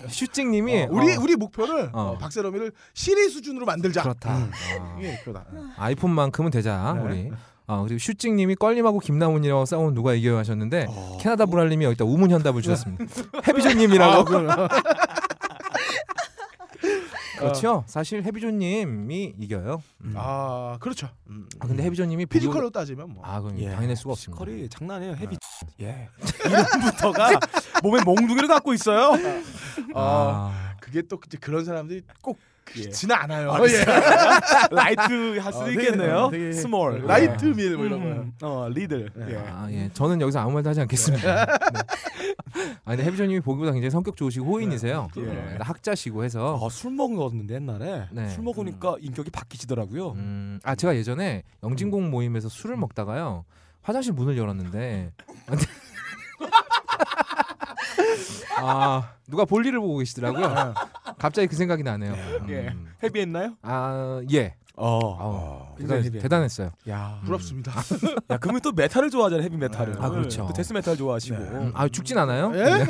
[0.09, 2.13] 슈찡님이 어, 우리 어, 우리 목표를 어.
[2.13, 4.01] 어, 박세롬이를 시리 수준으로 만들자.
[4.01, 4.38] 그렇다.
[4.38, 4.51] 음.
[4.81, 4.97] 아.
[4.99, 5.45] 이게 그거다.
[5.77, 7.01] 아이폰만큼은 되자 네.
[7.01, 7.31] 우리.
[7.67, 11.17] 어, 그리고 슈찡님이 껄림하고 김나훈이라고 싸우면 누가 이겨요 하셨는데 어.
[11.19, 12.63] 캐나다 브랄님이 여기다 우문 현답을 네.
[12.63, 13.06] 주셨습니다.
[13.47, 14.52] 해비조님이라고.
[14.52, 14.67] 아.
[17.39, 17.84] 그렇죠.
[17.88, 19.84] 사실 해비조님이 이겨요.
[20.02, 20.13] 음.
[20.15, 20.21] 아,
[20.73, 21.10] 아 그렇죠.
[21.28, 21.47] 음.
[21.60, 23.26] 근데 해비조님이 피지컬로 따지면 뭐.
[23.26, 23.69] 아 그럼 예.
[23.69, 24.45] 당할 수가 없습니다.
[24.45, 25.15] 피지컬이 장난 아니에요.
[25.15, 25.38] Heavy.
[25.82, 26.08] 예.
[26.45, 27.32] 이름부터가
[27.82, 29.13] 몸에 몽둥이를 갖고 있어요.
[29.93, 32.52] 아, 아, 그게 또 그런 사람들이 꼭 예.
[32.65, 33.52] 그렇지는 않아요.
[33.52, 33.84] 아, 예.
[34.75, 36.30] light 할 수도 어, 되게, 있겠네요.
[36.32, 37.06] 되게 small.
[37.06, 38.06] Light 밀 뭐 이런 거.
[38.08, 39.10] 음, 어 little.
[39.28, 39.34] 예.
[39.34, 39.38] 예.
[39.38, 39.89] 아, 예.
[39.93, 41.45] 저는 여기서 아무 말도 하지 않겠습니다.
[41.45, 41.52] 네.
[42.86, 45.08] 아, 근데 해비조님이 보기보다 굉장히 성격 좋으시고 호인이세요.
[45.17, 45.21] 예.
[45.21, 46.60] 네, 학자시고 해서.
[46.63, 48.30] 아, 술 먹었는데 옛날에 네.
[48.30, 50.12] 술 먹으니까 인격이 바뀌시더라고요.
[50.12, 53.45] 음, 아 제가 예전에 영진공 모임에서 술을 먹다가요
[53.82, 55.12] 화장실 문을 열었는데
[58.58, 60.74] 아 누가 볼일을 보고 계시더라고요.
[61.17, 62.13] 갑자기 그 생각이 나네요.
[62.13, 62.74] 음, 예.
[63.03, 63.53] Heavy했나요?
[63.62, 64.56] 아 예.
[64.76, 65.17] 어.
[65.69, 66.22] 아우, 굉장히 대단.
[66.24, 66.72] 대단했어요.
[66.89, 67.19] 야.
[67.26, 67.72] 부럽습니다.
[68.32, 69.46] 야, 그러면 또 메탈을 좋아하잖아요.
[69.46, 69.98] 헤비 메탈을.
[70.00, 70.46] 아, 그렇죠.
[70.48, 71.38] 또 데스 메탈 좋아하시고.
[71.38, 71.43] 네.
[71.43, 72.52] 음, 아 죽진 않아요.
[72.56, 72.84] 예?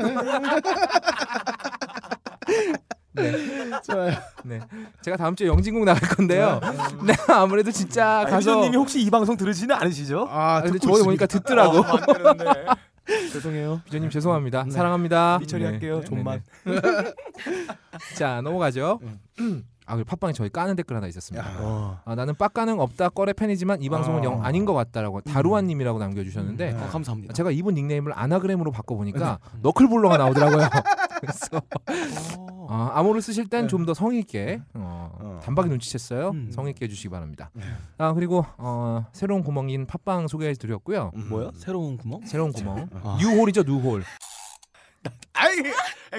[3.85, 4.13] 좋아요.
[4.43, 4.59] 네.
[5.01, 6.59] 제가 다음 주에 영진공 나갈 건데요.
[7.05, 10.27] 네, 아무래도 진짜 가서 가수님이 혹시 이 방송 들으시는 않으시죠?
[10.31, 11.25] 아, 아, 근데 듣고 저번에 보니까.
[11.27, 11.77] 듣더라고.
[11.79, 12.65] 어, 안 되는데.
[13.31, 13.81] 죄송해요.
[13.85, 14.63] 비조님 죄송합니다.
[14.63, 14.71] 네.
[14.71, 15.39] 사랑합니다.
[15.39, 15.99] 삐처리 할게요.
[15.99, 16.05] 네.
[16.05, 16.43] 좀만.
[16.65, 16.81] 네, 네.
[18.15, 18.99] 자 넘어가죠.
[19.85, 21.45] 아 그리고 팟빵에 저희 까는 댓글 하나 있었습니다.
[21.45, 21.57] 야.
[21.59, 21.99] 어.
[22.05, 24.23] 아, 나는 빡가능 없다 꺼레 팬이지만 이 방송은 아.
[24.23, 26.81] 영 아닌 것 같다라고 다루아님이라고 남겨주셨는데 음.
[26.81, 27.33] 어, 감사합니다.
[27.33, 30.69] 제가 이분 닉네임을 아나그램으로 바꿔보니까 너클볼러가 나오더라고요.
[31.23, 31.61] 그래서
[32.49, 32.67] 어.
[32.69, 33.67] 아, 암호를 쓰실 땐 네.
[33.67, 35.39] 좀더 성의 있게 어, 어.
[35.43, 36.33] 단박에 눈치챘어요.
[36.33, 36.51] 음.
[36.51, 37.49] 성의 있게 해주시기 바랍니다.
[37.53, 37.63] 네.
[37.97, 41.11] 아 그리고 어, 새로운 구멍인 팟빵 소개해드렸고요.
[41.15, 41.29] 음.
[41.29, 41.51] 뭐야?
[41.55, 42.21] 새로운 구멍?
[42.25, 43.17] 새로운 구멍 아.
[43.19, 44.03] 뉴홀이죠 뉴홀.
[45.33, 45.55] 아이,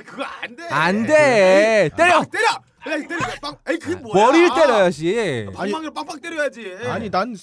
[0.04, 0.68] 그거 안 돼.
[0.68, 1.90] 안 돼.
[1.96, 2.20] 때려.
[2.20, 2.96] 빵 때려.
[2.96, 3.20] 에이 때려.
[3.40, 3.56] 빵.
[3.68, 4.26] 에이 그게 뭐야?
[4.26, 5.48] 머리를 때려야지.
[5.54, 6.76] 방망이를 빵빵 때려야지.
[6.86, 7.34] 아니 난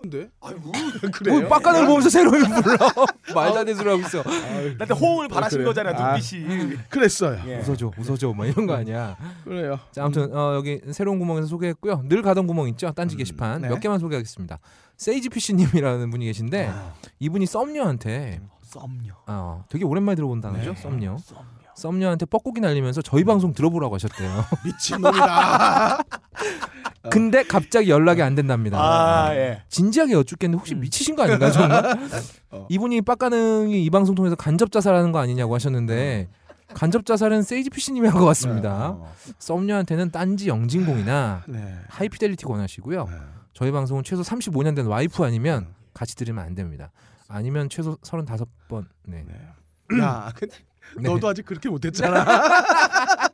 [0.00, 0.30] 건데.
[0.40, 0.72] 아이고.
[1.12, 1.40] 그래요?
[1.40, 2.76] 뭐 빡가는 보면서 새로운 불러.
[3.34, 4.22] 말도 안 되는 소리 하고 있어.
[4.22, 5.68] 나한테 호응을 바라신 그래요?
[5.68, 6.12] 거잖아 아.
[6.12, 6.76] 눈빛이.
[6.88, 7.40] 그랬어요.
[7.46, 7.58] 예.
[7.58, 9.16] 웃어줘, 웃어줘, 뭐 이런 거 아니야.
[9.44, 9.78] 그래요.
[9.92, 12.04] 자, 아무튼 어, 여기 새로운 구멍에서 소개했고요.
[12.08, 12.92] 늘 가던 구멍 있죠.
[12.92, 13.68] 딴지 음, 게시판 네.
[13.68, 14.58] 몇 개만 소개하겠습니다.
[14.96, 16.94] 세이지 피쉬님이라는 분이 계신데 아.
[17.18, 19.14] 이분이 썸녀한테 썸녀.
[19.26, 20.74] 어, 되게 오랜만에 들어본 단어죠.
[20.74, 20.80] 네.
[20.80, 21.16] 썸녀.
[21.18, 21.57] 썸녀.
[21.78, 24.44] 썸녀한테 뻐꾸기 날리면서 저희 방송 들어보라고 하셨대요.
[24.66, 26.02] 미친놈이다.
[27.10, 28.78] 근데 갑자기 연락이 안 된답니다.
[28.78, 29.62] 아 예.
[29.68, 30.80] 진지하게 여쭙겠는데 혹시 음.
[30.80, 31.96] 미치신 거 아닌가 정말?
[32.50, 32.66] 어.
[32.68, 36.28] 이분이 빡가능이 이 방송 통해서 간접 자살하는 거 아니냐고 하셨는데
[36.74, 38.90] 간접 자살은 세이지 피쉬님이 한것 같습니다.
[38.90, 39.14] 어.
[39.38, 41.78] 썸녀한테는 딴지 영진공이나 네.
[41.88, 43.06] 하이피델리티 권하시고요.
[43.08, 43.16] 네.
[43.54, 45.74] 저희 방송은 최소 35년 된 와이프 아니면 음.
[45.94, 46.90] 같이 들으면 안 됩니다.
[47.28, 48.86] 아니면 최소 35번.
[49.06, 49.24] 네.
[49.26, 50.02] 네.
[50.02, 50.56] 야, 근데
[50.96, 51.08] 네.
[51.08, 52.24] 너도 아직 그렇게 못했잖아.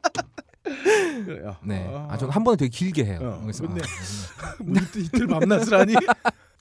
[1.24, 1.56] 그래요.
[1.62, 1.84] 네.
[1.88, 2.08] 어.
[2.10, 3.18] 아, 저는 한 번에 되게 길게 해요.
[3.22, 5.94] 어, 그래서 근데- 아, 뭐 이틀, 이틀 밤낮을 하니.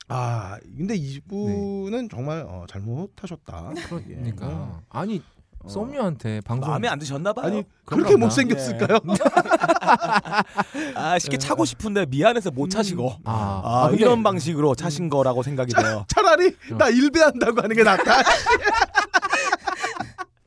[0.10, 3.72] 아, 근데 이분은 정말 어, 잘못하셨다.
[4.10, 4.16] 예.
[4.16, 4.82] 그러니까 어.
[4.90, 5.22] 아니
[5.60, 5.68] 어.
[5.70, 7.46] 썸녀한테 방송 마음에 안 드셨나 봐요.
[7.48, 8.26] 아니 그렇게 보다.
[8.26, 9.00] 못생겼을까요?
[10.96, 13.14] 아 쉽게 차고 싶은데 미안해서 못 차시고.
[13.24, 16.06] 아, 아, 근데- 이런 방식으로 차신 거라고 생각이 돼요.
[16.10, 16.76] 차라리 어.
[16.78, 18.22] 나 일배한다고 하는 게 낫다.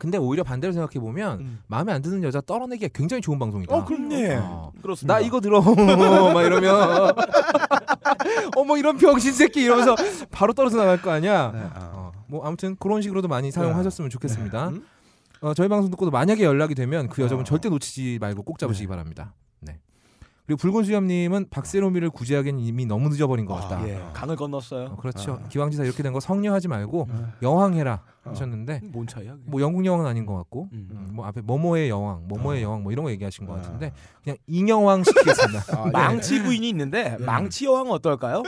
[0.07, 1.59] 근데 오히려 반대로 생각해 보면 음.
[1.67, 3.75] 마음에 안 드는 여자 떨어내기가 굉장히 좋은 방송이다.
[3.75, 4.37] 어, 그럼 예.
[4.37, 4.71] 어.
[4.81, 5.15] 그렇습니다.
[5.15, 5.61] 나 이거 들어
[6.33, 7.13] 막 이러면
[8.57, 9.97] 어머 이런 병신 새끼 이러면서
[10.31, 11.51] 바로 떨어져 나갈 거 아니야.
[11.53, 11.91] 네, 아.
[11.93, 14.69] 어, 뭐 아무튼 그런 식으로도 많이 사용하셨으면 좋겠습니다.
[14.69, 14.87] 음?
[15.41, 17.45] 어, 저희 방송 듣고도 만약에 연락이 되면 그 여자분 어.
[17.45, 18.91] 절대 놓치지 말고 꼭 잡으시기 네.
[18.91, 19.35] 바랍니다.
[20.49, 20.55] 네.
[20.55, 23.81] 그리고 붉은 수염님은 박세롬이를 구제하기엔 이미 너무 늦어버린 것 같다.
[23.81, 24.01] 아, 예.
[24.13, 24.91] 강을 건넜어요.
[24.93, 25.41] 어, 그렇죠.
[25.45, 25.49] 아.
[25.49, 27.33] 기왕지사 이렇게 된 거 성녀하지 말고 아.
[27.43, 28.31] 여왕해라 어.
[28.31, 29.33] 하셨는데 뭔 차이야?
[29.33, 29.45] 그게?
[29.47, 30.89] 뭐 영국 여왕은 아닌 것 같고 음.
[30.93, 32.69] 음, 뭐 앞에 뭐뭐의 여왕, 뭐뭐의 어.
[32.69, 33.57] 여왕 뭐 이런 거 얘기하신 것 아.
[33.57, 35.65] 같은데 그냥 잉여왕 시키겠습니다.
[35.77, 35.91] 아, 예.
[35.91, 37.25] 망치 부인이 있는데 예.
[37.25, 38.43] 망치 여왕은 어떨까요?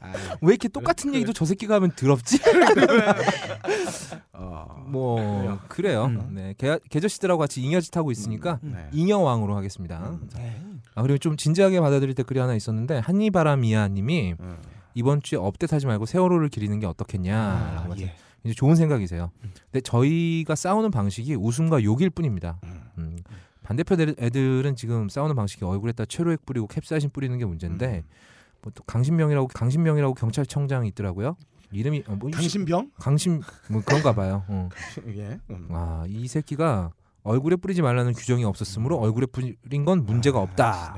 [0.00, 2.38] 아, 왜 이렇게 똑같은 얘기도 저 새끼가 하면 더럽지?
[4.32, 4.84] 어.
[4.86, 6.04] 뭐 그래요.
[6.06, 6.30] 음.
[6.34, 8.88] 네, 개, 계저씨들하고 같이 잉여짓 하고 있으니까 네.
[8.92, 9.98] 잉여왕으로 하겠습니다.
[10.10, 10.80] 음.
[10.94, 14.56] 아 그리고 좀 진지하게 받아들일 댓글이 하나 있었는데 한니바람이야님이 음.
[14.94, 18.14] 이번 주에 업데이트하지 말고 세월호를 기리는 게 어떻겠냐라고 아, 예.
[18.44, 19.30] 이제 좋은 생각이세요.
[19.70, 22.58] 근데 저희가 싸우는 방식이 웃음과 욕일 뿐입니다.
[22.64, 22.82] 음.
[22.98, 23.18] 음,
[23.62, 28.04] 반대편 애들- 애들은 지금 싸우는 방식이 얼굴에다 최로액 뿌리고 캡사이신 뿌리는 게 문제인데
[28.62, 31.36] 뭐 또 강신명이라고 강신명이라고 경찰청장이 있더라고요.
[31.72, 32.90] 이름이 어, 뭐 당신병?
[32.98, 34.44] 강신 뭐 그런가 봐요.
[34.48, 34.68] 어.
[35.08, 35.38] 예.
[35.50, 35.68] 음.
[35.70, 36.90] 아이 새끼가
[37.22, 40.94] 얼굴에 뿌리지 말라는 규정이 없었으므로 얼굴에 뿌린 건 문제가 없다.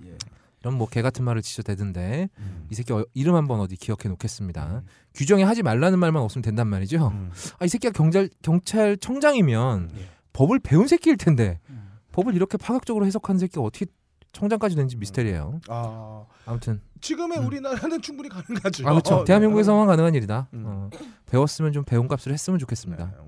[0.00, 0.08] 네.
[0.10, 0.16] 예.
[0.62, 2.66] 이런 뭐 개 같은 말을 지쳐대던데 음.
[2.70, 4.82] 이 새끼 어- 이름 한번 어디 기억해 놓겠습니다.
[5.14, 7.08] 규정에 하지 말라는 말만 없으면 된단 말이죠.
[7.08, 7.30] 음.
[7.58, 10.08] 아이 새끼가 경찰 경찰청장이면 예.
[10.32, 11.92] 법을 배운 새끼일 텐데 음.
[12.12, 13.86] 법을 이렇게 파격적으로 해석한 새끼가 어떻게
[14.36, 15.60] 청장까지 된 지 미스테리예요.
[15.68, 17.46] 아, 아무튼 지금의 음.
[17.46, 18.86] 우리나라는 충분히 가능하죠.
[18.86, 19.14] 아 그렇죠.
[19.16, 20.46] 어, 대한민국에서만 가능한 일이다.
[20.52, 20.62] 음.
[20.66, 20.90] 어,
[21.30, 22.60] 배웠으면 좀 배운 값을 했으면 네.
[22.60, 23.12] 좋겠습니다.
[23.18, 23.24] 어,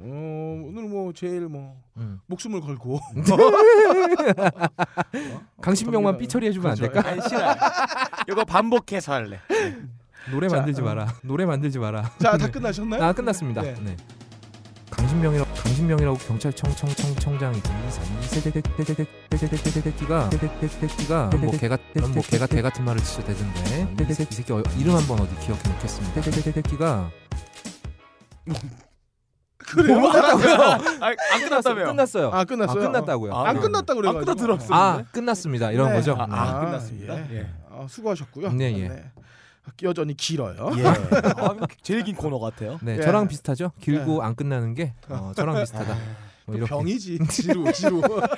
[0.69, 2.21] 오늘 뭐 제일 뭐 음.
[2.27, 3.01] 목숨을 걸고
[5.63, 6.93] 강신명만 어, 삐처리 해주면 안 그렇죠.
[6.93, 7.09] 될까?
[7.09, 7.55] 아니 싫어.
[8.31, 9.41] 이거 반복해서 할래.
[10.31, 10.85] 노래 자, 만들지 어.
[10.85, 11.15] 마라.
[11.23, 12.11] 노래 만들지 마라.
[12.19, 13.03] 자, 다 끝나셨나요?
[13.03, 13.63] 아 끝났습니다.
[13.63, 13.97] 네.
[14.99, 15.03] 네.
[15.03, 17.61] 강신명이라고 강신명이라고 경찰청 청청청장이
[19.33, 20.31] 이새끼가
[20.69, 21.79] 새끼가 뭐 개가
[22.13, 25.35] 뭐 개가 개 같은 말을 진짜 대던데 이 새끼, 이 새끼 어- 이름 한번 어디
[25.47, 26.23] 기억해 놓겠습니다.
[26.23, 27.11] 새끼가
[29.59, 30.01] 그래요?
[30.01, 30.55] 뭐 끝났다고요?
[30.55, 30.79] 아,
[31.33, 31.85] 안 끝났다며.
[31.87, 32.31] 끝났어요.
[32.33, 32.83] 아, 끝났어요.
[32.83, 33.35] 아, 끝났다고요.
[33.35, 33.61] 아, 안 네.
[33.61, 34.75] 끝났다 그래 아까 들었어.
[34.75, 35.73] 아 끝났습니다.
[35.73, 35.97] 이런 네.
[35.97, 36.17] 거죠.
[36.19, 36.35] 아, 네.
[36.35, 36.61] 아.
[36.61, 37.31] 끝났습니다.
[37.31, 37.37] 예.
[37.37, 37.51] 예.
[37.71, 38.53] 아, 수고하셨고요.
[38.53, 38.89] 네, 예.
[39.83, 40.71] 여전히 길어요.
[40.79, 40.85] 예.
[41.37, 42.79] 아, 제일 긴 코너 같아요.
[42.83, 43.03] 네, 예.
[43.03, 43.73] 저랑 비슷하죠.
[43.81, 45.95] 길고 안 끝나는 게 어, 저랑 비슷하다.
[46.47, 46.69] 뭐그 이렇게.
[46.71, 47.19] 병이지.
[47.31, 48.03] 지루, 지루.
[48.05, 48.29] 아,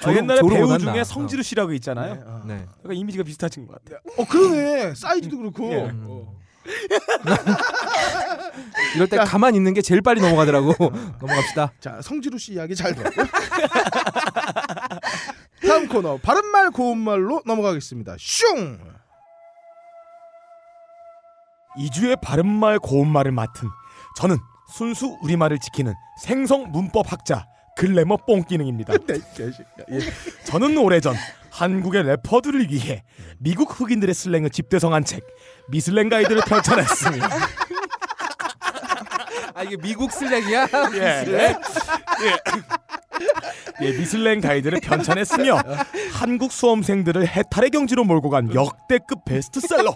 [0.00, 0.92] 조로- 옛날에 배우 원한다.
[0.92, 2.14] 중에 성지루 씨라고 있잖아요.
[2.14, 2.42] 네, 어.
[2.46, 2.66] 네.
[2.82, 4.00] 그러니까 이미지가 비슷하신 것 같아요.
[4.16, 4.94] 어, 그러네.
[4.94, 5.70] 사이즈도 그렇고.
[5.72, 5.76] 예.
[5.90, 6.04] 음.
[6.08, 6.40] 어.
[8.94, 10.72] 이럴 때 가만히 있는 게 제일 빨리 넘어가더라고.
[11.20, 11.72] 넘어갑시다.
[11.80, 13.26] 자 성지루 씨 이야기 잘 들었고요.
[15.66, 18.16] 다음 코너 바른말 고운말로 넘어가겠습니다.
[18.18, 18.78] 슝.
[21.80, 23.68] 2주의 바른말 고운말을 맡은
[24.16, 24.38] 저는
[24.68, 28.94] 순수 우리말을 지키는 생성 문법 학자 글래머 뽕기능입니다.
[29.06, 29.14] 네.
[29.90, 30.00] 예.
[30.44, 31.14] 저는 오래전
[31.50, 33.02] 한국의 래퍼들을 위해
[33.38, 35.26] 미국 흑인들의 슬랭을 집대성한 책
[35.68, 37.28] 미슬랭 가이드를 펼쳐냈습니다.
[39.54, 40.68] 아 이게 미국 슬랭이야?
[40.94, 41.56] 예, 예.
[43.82, 45.62] 예, 미슬랭 가이드를 편찬했으며
[46.12, 49.94] 한국 수험생들을 해탈의 경지로 몰고 간 역대급 베스트셀러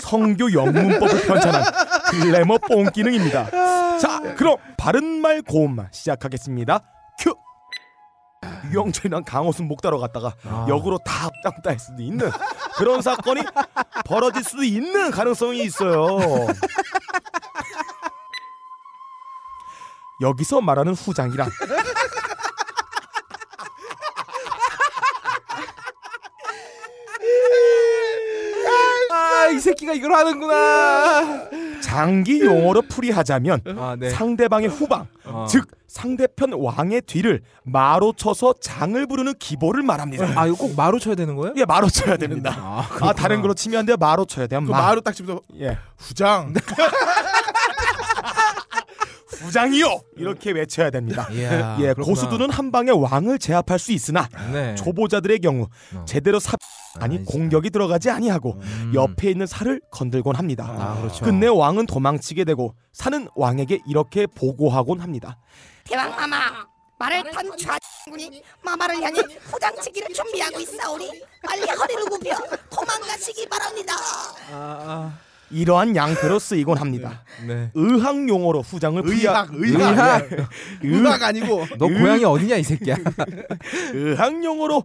[0.00, 1.62] 성교 영문법을 편찬한
[2.10, 3.98] 글래머 뽕기능입니다.
[3.98, 6.80] 자, 그럼 바른말 고운말 시작하겠습니다.
[7.20, 7.34] 큐.
[8.72, 10.66] 유영철이랑 강호순 목 따러 갔다가 아.
[10.68, 12.30] 역으로 다 짱따할 수도 있는
[12.76, 13.42] 그런 사건이
[14.04, 16.18] 벌어질 수도 있는 가능성이 있어요.
[20.20, 21.48] 여기서 말하는 후장이란
[29.10, 31.48] 아 이 새끼가 이걸 하는구나.
[31.80, 34.10] 장기 용어로 풀이하자면 아 네.
[34.10, 35.46] 상대방의 후방, 어.
[35.48, 40.32] 즉 상대편 왕의 뒤를 마로 쳐서 장을 부르는 기보를 말합니다.
[40.38, 41.54] 아 이거 꼭 마루 쳐야 되는 거예요?
[41.56, 42.54] 예, 마로 쳐야 됩니다.
[42.58, 43.12] 아, 아.
[43.14, 43.96] 다른 걸로 치면 안 돼요.
[43.98, 44.60] 마로 쳐야 돼요.
[44.64, 44.82] 그 마.
[44.82, 45.78] 마루 딱 집어서 예.
[45.96, 46.52] 후장.
[49.38, 50.00] 부장이요.
[50.16, 51.28] 이렇게 외쳐야 됩니다.
[51.30, 52.04] 이야, 예, 그렇구나.
[52.06, 54.74] 고수들은 한 방에 왕을 제압할 수 있으나 네.
[54.74, 56.04] 초보자들의 경우 어.
[56.06, 56.58] 제대로 삽
[57.00, 58.92] 아니 아, 공격이 들어가지 아니하고 음.
[58.94, 60.64] 옆에 있는 살을 건들곤 합니다.
[60.68, 61.24] 아 그렇죠.
[61.24, 65.38] 끝내 왕은 도망치게 되고 사는 왕에게 이렇게 보고하곤 합니다.
[65.84, 66.38] 대왕 마마
[66.98, 72.36] 말을 탄 좌군이 마마를 향해 후장치기를 준비하고 있사오니 빨리 허리를 굽혀
[72.70, 73.94] 도망가시기 바랍니다.
[74.52, 75.18] 아,
[75.50, 77.22] 이러한 양태로 쓰이곤 합니다.
[77.24, 77.70] 아, 네.
[77.74, 79.90] 의학 용어로 후장을 의학, 의학.
[79.92, 80.32] 의학.
[80.32, 80.46] 예.
[80.82, 82.96] 의학 아니고 너 고향이 어디냐 이 새끼야.
[83.94, 84.84] 의학 용어로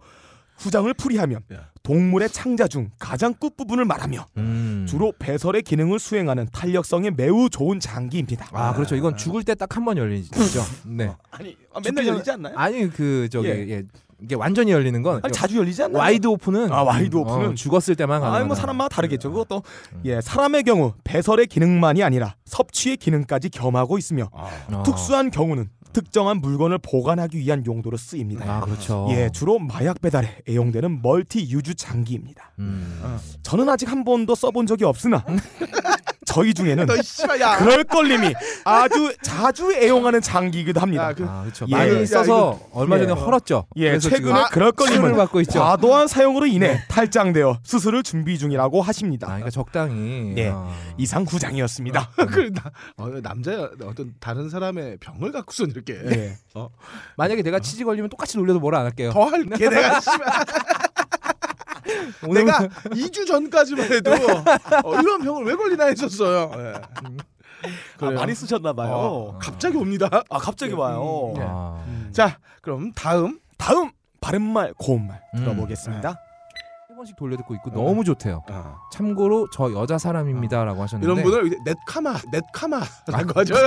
[0.58, 1.70] 후장을 풀이하면 야.
[1.84, 4.86] 동물의 창자 중 가장 끝부분을 말하며 음.
[4.88, 8.48] 주로 배설의 기능을 수행하는 탄력성이 매우 좋은 장기입니다.
[8.54, 8.96] 아 그렇죠.
[8.96, 10.32] 이건 죽을 때 딱 한 번 열리죠.
[10.88, 11.12] 네.
[11.32, 12.54] 아니 맨날 열리지 않나요?
[12.58, 13.70] 아니 그 저기 예.
[13.70, 13.84] 예.
[14.22, 15.98] 이게 완전히 열리는 건 아니, 자주 열리지 않나요?
[16.00, 17.50] wide open은 아, wide open은?
[17.50, 18.36] 어, 죽었을 때만 가능.
[18.36, 19.32] 아니 뭐 사람마다 다르겠죠.
[19.32, 19.64] 그것도
[19.94, 20.02] 음.
[20.06, 24.84] 예 사람의 경우 배설의 기능만이 아니라 섭취의 기능까지 겸하고 있으며 어.
[24.86, 28.58] 특수한 경우는 특정한 물건을 보관하기 위한 용도로 쓰입니다.
[28.58, 29.08] 아 그렇죠.
[29.12, 32.52] 예, 주로 마약 배달에 애용되는 멀티 유주 장기입니다.
[32.60, 33.00] 음.
[33.44, 35.24] 저는 아직 한 번도 써본 적이 없으나
[36.26, 37.58] 저희 중에는 너 씨발 야.
[37.58, 38.34] 그럴 걸님이
[38.64, 41.10] 아주 자주 애용하는 장기이기도 합니다.
[41.10, 41.66] 야, 그- 아 그렇죠.
[41.70, 41.76] 예.
[41.76, 43.16] 많이 야, 써서 얼마 전에 예.
[43.16, 43.66] 헐었죠.
[43.78, 45.60] 예, 최근에 그럴 걸님은 받고 있죠.
[45.60, 49.28] 과도한 사용으로 인해 탈장되어 수술을 준비 중이라고 하십니다.
[49.28, 50.34] 아, 그러니까 적당히.
[50.38, 50.50] 예.
[50.54, 50.70] 아.
[50.98, 52.10] 이상 후장이었습니다.
[52.32, 56.38] 그 나, 어, 남자 어떤 다른 사람의 병을 갖고선 이렇게 예.
[57.18, 59.12] 만약에 내가 치지 걸리면 똑같이 놀려도 뭐라 안 할게요.
[59.14, 60.00] 더 할게 내가
[62.34, 64.12] 내가 2주 전까지만 해도
[64.84, 66.52] 어, 이런 병을 왜 걸리나 했었어요.
[66.56, 66.74] 예.
[68.00, 68.12] 아.
[68.12, 68.92] 많이 쓰셨나 봐요.
[68.94, 70.10] 어, 갑자기 옵니다.
[70.30, 71.34] 아 갑자기 와요.
[71.36, 71.46] 음, 예.
[71.48, 71.84] 아.
[72.12, 73.92] 자, 그럼 다음 다음
[74.22, 75.40] 바른말 고운말 음.
[75.40, 76.16] 들어보겠습니다.
[76.88, 78.44] 세 번씩 돌려 듣고 있고 너무 좋대요.
[78.50, 83.56] 어, 참고로 저 여자 사람입니다라고 하셨는데 이런 분을 넷카마, 넷카마라고 하죠.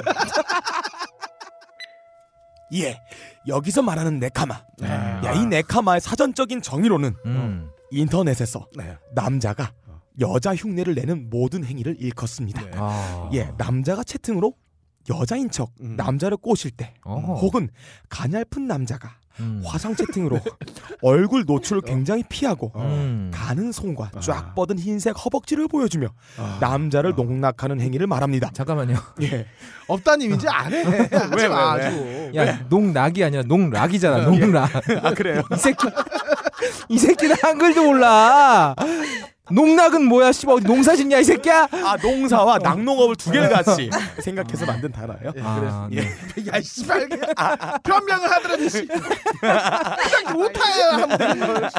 [2.74, 3.00] 예,
[3.46, 4.60] 여기서 말하는 네카마.
[4.78, 4.88] 네.
[4.88, 7.70] 야, 이 네카마의 사전적인 정의로는 음.
[7.90, 8.96] 인터넷에서 네.
[9.14, 9.72] 남자가
[10.20, 12.62] 여자 흉내를 내는 모든 행위를 일컫습니다.
[12.62, 12.70] 네.
[12.74, 13.30] 아.
[13.34, 14.54] 예, 남자가 채팅으로
[15.10, 15.94] 여자인 척 음.
[15.96, 17.34] 남자를 꼬실 때 어허.
[17.34, 17.68] 혹은
[18.08, 19.62] 가냘픈 남자가 음.
[19.64, 20.40] 화상 채팅으로
[21.02, 23.30] 얼굴 노출을 굉장히 피하고 음.
[23.32, 24.20] 가는 손과 아.
[24.20, 26.58] 쫙 뻗은 흰색 허벅지를 보여주며 아.
[26.60, 28.50] 남자를 농락하는 행위를 말합니다.
[28.52, 28.96] 잠깐만요.
[29.22, 29.46] 예.
[29.88, 30.82] 없다님 이제 안 해.
[31.36, 32.32] 왜, 마, 왜, 아주.
[32.34, 34.24] 야, 농락이 아니라 농락이잖아.
[34.24, 34.74] 농락.
[35.04, 35.42] 아 그래요?
[35.54, 35.86] 이 새끼
[36.88, 38.74] 이 새끼는 한글도 몰라.
[39.50, 40.32] 농락은 뭐야?
[40.32, 41.68] 씨발 어디 농사 짓냐 이 새끼야?
[41.70, 43.90] 아 농사와 낙농업을 두 개를 같이
[44.20, 45.32] 생각해서 만든 단어예요.
[45.40, 46.02] 아, 네.
[46.52, 47.08] 야, 씨발.
[47.36, 48.86] 아, 변명을 하더라도 씨.
[48.86, 50.86] 그냥 못해요.
[50.90, 51.70] 한번.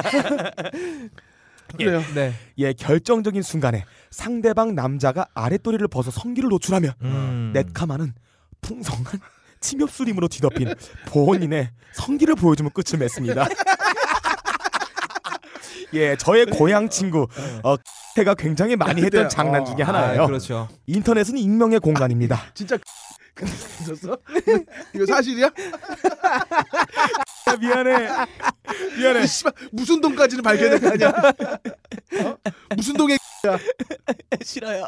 [1.76, 2.02] 그래요.
[2.14, 2.32] 네.
[2.56, 7.50] 예, 결정적인 순간에 상대방 남자가 아랫도리를 벗어 성기를 노출하며 음.
[7.52, 8.14] 넷카마는
[8.62, 9.20] 풍성한
[9.60, 10.74] 침엽수림으로 뒤덮인
[11.08, 13.46] 본인의 성기를 보여주면 끝을 맺습니다.
[15.94, 17.26] 예, 저의 고향 친구
[17.62, 17.76] 어,
[18.14, 20.22] 제가 굉장히 많이 했던 네, 장난 어, 중에 하나예요.
[20.22, 20.68] 아, 그렇죠.
[20.86, 22.40] 인터넷은 익명의 공간입니다.
[22.54, 22.76] 진짜
[23.34, 24.16] 근데 있었어?
[24.94, 25.50] 이거 사실이야?
[27.48, 28.08] 아, 미안해,
[28.98, 29.26] 미안해.
[29.26, 31.08] 씨발 무슨 동까지는 밝혀야 거 아니야?
[32.24, 32.36] 어?
[32.76, 33.16] 무슨 동에
[34.42, 34.84] 싫어요.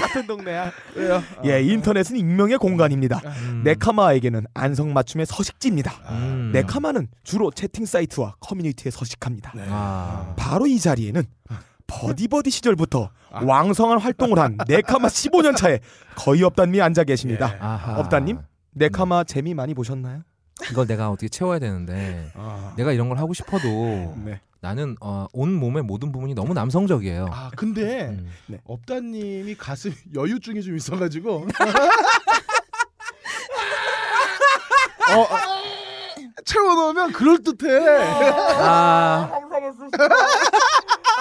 [0.00, 0.72] 같은 동네야.
[0.94, 1.22] 왜요?
[1.44, 3.20] 예, 인터넷은 익명의 공간입니다.
[3.24, 3.62] 음.
[3.64, 5.92] 네카마에게는 안성맞춤의 서식지입니다.
[6.10, 6.50] 음.
[6.52, 9.52] 네카마는 주로 채팅 사이트와 커뮤니티에 서식합니다.
[9.68, 10.34] 아.
[10.36, 11.22] 바로 이 자리에는
[11.86, 15.80] 버디버디 시절부터 왕성한 활동을 한 네카마 15년 차에
[16.16, 17.56] 거의 없다님이 앉아 계십니다.
[17.60, 17.98] 아하.
[17.98, 18.38] 업다님?
[18.70, 20.22] 네카마 재미 많이 보셨나요?
[20.70, 22.74] 이걸 내가 어떻게 채워야 되는데 아.
[22.76, 23.66] 내가 이런 걸 하고 싶어도
[24.24, 24.40] 네.
[24.60, 27.26] 나는 어, 온 몸의 모든 부분이 너무 남성적이에요.
[27.30, 28.30] 아 근데 음.
[28.64, 31.48] 업다님이 가슴 여유증이 좀 있어가지고
[35.12, 35.26] 어, 어,
[36.44, 38.00] 채워놓으면 그럴 듯해.
[38.60, 39.30] 아,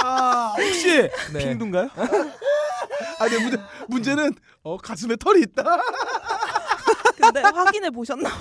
[0.03, 1.39] 아, 혹시 네.
[1.39, 1.89] 핑두인가요?
[3.19, 5.63] 아니 문제 문제는 어, 가슴에 털이 있다.
[7.21, 8.29] 근데 확인해 보셨나?
[8.29, 8.35] 봐.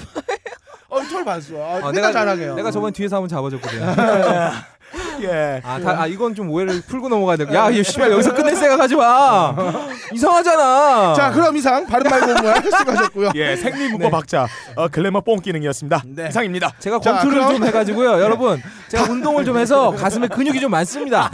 [0.88, 1.54] 어, 털 봤어.
[1.56, 2.54] 아, 어, 내가 자랑해요.
[2.56, 3.80] 내가 저번 뒤에서 한번 잡아줬거든.
[5.22, 5.60] 예.
[5.64, 7.54] 아, 다, 아 이건 좀 오해를 풀고 넘어가야 돼.
[7.54, 9.54] 야, 이 씨발 여기서 끝낼 생각하지 마.
[10.12, 11.14] 이상하잖아.
[11.14, 13.30] 자 그럼 이상 바른 말 공부할 수고하셨고요.
[13.36, 16.02] 예, 생리무거 박자 어, 글래머 뽕 기능이었습니다.
[16.06, 16.28] 네.
[16.28, 16.72] 이상입니다.
[16.78, 18.60] 제가 자, 권투를 좀 해가지고요, 여러분.
[18.88, 21.30] 제가 운동을 좀 해서 가슴에 근육이 좀 많습니다.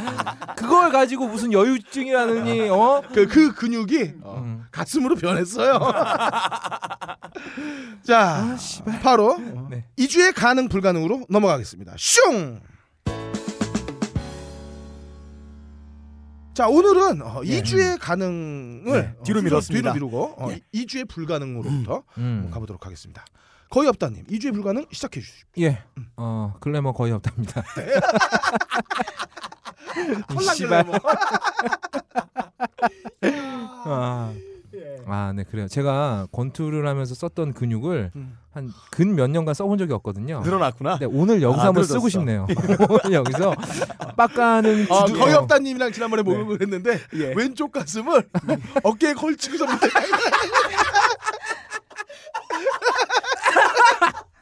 [0.56, 3.02] 그걸 가지고 무슨 여유증이라느니, 어?
[3.12, 4.64] 그, 그 근육이 어, 음.
[4.70, 5.78] 가슴으로 변했어요.
[8.02, 8.56] 자,
[9.02, 9.36] 바로
[9.70, 9.84] 네.
[9.96, 11.94] 이주의 가능 불가능으로 넘어가겠습니다.
[11.96, 12.60] 슝!
[16.56, 19.92] 자, 오늘은 어, 이주의 가능을 네, 어, 뒤로 순서 밀었습니다.
[19.92, 20.60] 뒤로 미루고 어, 네.
[20.72, 22.22] 이주의 불가능으로부터 음.
[22.22, 23.26] 한번 가보도록 하겠습니다.
[23.68, 25.46] 거의 없다님, 이주의 불가능 시작해 주십시오.
[25.58, 25.82] 예.
[26.16, 27.62] 어, 글래머 거의 없답니다.
[30.54, 30.86] 씨발.
[30.86, 30.98] 글래머.
[33.84, 34.32] 아.
[35.08, 35.68] 아, 네, 그래요.
[35.68, 38.36] 제가 권투를 하면서 썼던 근육을 음.
[38.52, 40.40] 한근 몇 년간 써본 적이 없거든요.
[40.40, 40.98] 늘어났구나.
[40.98, 41.94] 네, 오늘 여기서 아, 한번 늘어졌어.
[41.94, 42.46] 쓰고 싶네요.
[42.90, 43.54] 오늘 여기서
[44.16, 47.32] 빡가는 어, 주둥이- 거의 없다님이랑 지난번에 목욕을 했는데 예.
[47.36, 48.28] 왼쪽 가슴을
[48.82, 49.86] 어깨에 걸치고서 밑에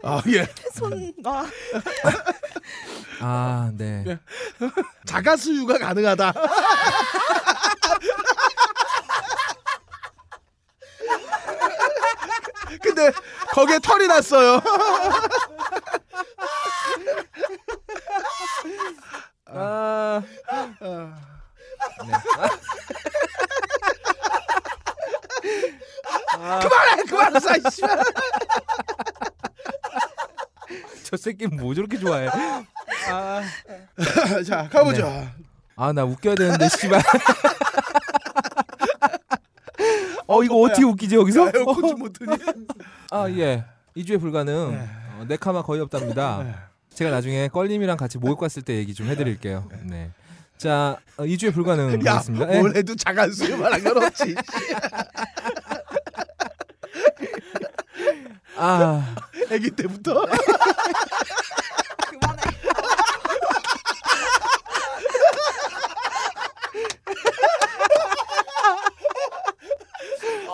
[0.07, 0.47] 아, 예.
[0.75, 1.47] 손 아,
[3.21, 4.05] 아, 네.
[4.07, 4.19] 예.
[5.07, 6.33] 자가 수유가 가능하다.
[12.83, 13.11] 근데
[13.51, 14.61] 거기에 털이 났어요.
[19.47, 20.23] 아,
[26.61, 28.05] 그만해, 그만해, 이 씨발.
[31.05, 32.29] 저 새끼 뭐 저렇게 좋아해?
[33.09, 33.43] 아,
[34.47, 35.29] 자, 가보죠.
[35.77, 37.01] 아, 나 웃겨야 되는데 씨발.
[40.27, 41.51] 어, 이거 어떻게 웃기지 여기서?
[41.55, 42.37] 에어컨 좀 못하니?
[43.11, 43.65] 아, 예.
[43.95, 44.79] 이주에 불가능.
[45.19, 46.43] 어, 네카마 거의 없답니다.
[46.43, 46.55] 네.
[46.95, 49.69] 제가 나중에 껄님이랑 같이 목욕 갔을 때 얘기 좀 해드릴게요.
[49.85, 50.11] 네.
[50.57, 52.55] 자, 어, 이주에 불가능 야, 하겠습니다.
[52.55, 52.61] 예.
[52.61, 54.35] 뭘 해도 자가 수유만 안 그렇지.
[58.57, 59.15] 아,
[59.51, 60.25] 아기 때부터.
[62.09, 62.43] 그만해.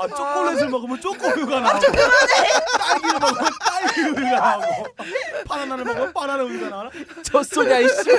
[0.01, 1.81] 아, 초콜릿을 먹으면 초코우유가 나오고
[2.79, 4.87] 딸기를 먹으면 딸기우유가 나오고
[5.47, 6.91] 바나나를 먹으면 바나나 우유가 나와.
[7.23, 8.11] 저 소냐 이씨.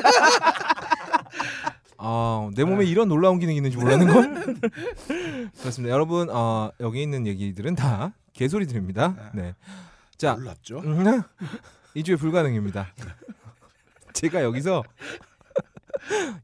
[1.98, 4.72] 아, 내 몸에 이런 놀라운 기능이 있는지 몰랐는 걸.
[5.60, 5.94] 그렇습니다.
[5.94, 9.32] 여러분, 어, 여기 있는 얘기들은 다 개소리들입니다.
[9.34, 9.56] 네.
[10.18, 10.80] 자, 몰랐죠.
[10.80, 11.22] 음,
[11.94, 12.88] 이주에 불가능입니다.
[14.14, 15.31] 제가 여기서 이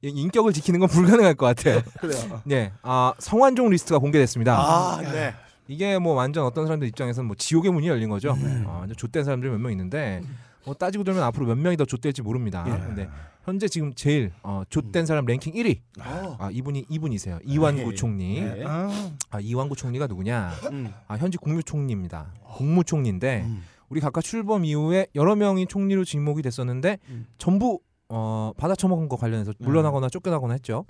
[0.02, 1.82] 인격을 지키는 건 불가능할 것 같아요.
[2.00, 2.42] 그래요.
[2.46, 4.58] 네, 아 성완종 리스트가 공개됐습니다.
[4.58, 5.34] 아, 네.
[5.68, 8.32] 이게 뭐 완전 어떤 사람들 입장에서는 뭐 지옥의 문이 열린 거죠.
[8.66, 10.22] 아, 완전 좆된 사람들이 몇 명 있는데
[10.66, 12.64] 뭐 따지고 들면 앞으로 몇 명이 더 좆될지 모릅니다.
[12.68, 12.72] 예.
[12.72, 13.10] 근데
[13.44, 15.80] 현재 지금 제일 어, 좆된 사람 랭킹 1위.
[16.02, 16.36] 어.
[16.40, 17.40] 아 이분이 이분이세요.
[17.46, 17.96] 이완구 예.
[17.96, 18.38] 총리.
[18.40, 18.64] 예.
[18.66, 18.90] 아,
[19.30, 20.52] 아 이완구 총리가 누구냐?
[20.72, 20.94] 음.
[21.08, 22.34] 아 현직 국무총리입니다.
[22.56, 23.64] 국무총리인데 음.
[23.90, 27.28] 우리 각각 출범 이후에 여러 명이 총리로 직목이 됐었는데 음.
[27.38, 30.86] 전부 어, 받아 처먹은 거 관련해서 물러나거나 쫓겨나거나 했죠.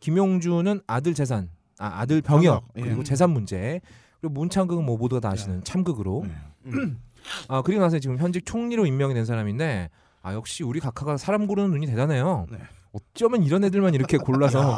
[0.00, 2.82] 김용준은 아들 재산, 아, 아들 병역 병역, 예.
[2.82, 3.80] 그리고 재산 문제
[4.20, 6.24] 그리고 문창극은 뭐 모두가 다 아시는 참극으로
[6.66, 7.00] 음.
[7.48, 9.90] 아 그리고 나서 지금 현직 총리로 임명이 된 사람인데
[10.22, 12.46] 아 역시 우리 각하가 사람 고르는 눈이 대단해요.
[12.50, 12.58] 네.
[12.92, 14.76] 어쩌면 이런 애들만 이렇게 골라서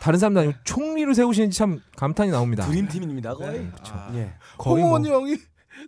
[0.00, 2.64] 다른 사람도 아니고 총리로 세우시는지 참 감탄이 나옵니다.
[2.66, 3.60] 드림팀입니다 거의.
[3.60, 3.70] 네.
[3.70, 3.92] 그쵸.
[3.94, 4.34] 아, 예.
[4.56, 5.36] 거의 뭐, 홍원 형이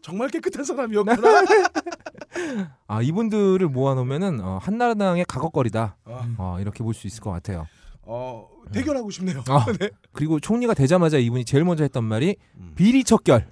[0.01, 1.17] 정말 깨끗한 사람이었구나.
[2.87, 7.67] 아 이분들을 모아놓으면은 어, 한나라당의 가걱거리다 어, 어, 이렇게 볼 수 있을 것 같아요.
[8.03, 9.43] 어, 대결하고 싶네요.
[9.49, 9.91] 아, 네.
[10.13, 12.73] 그리고 총리가 되자마자 이분이 제일 먼저 했던 말이 음.
[12.75, 13.47] 비리 척결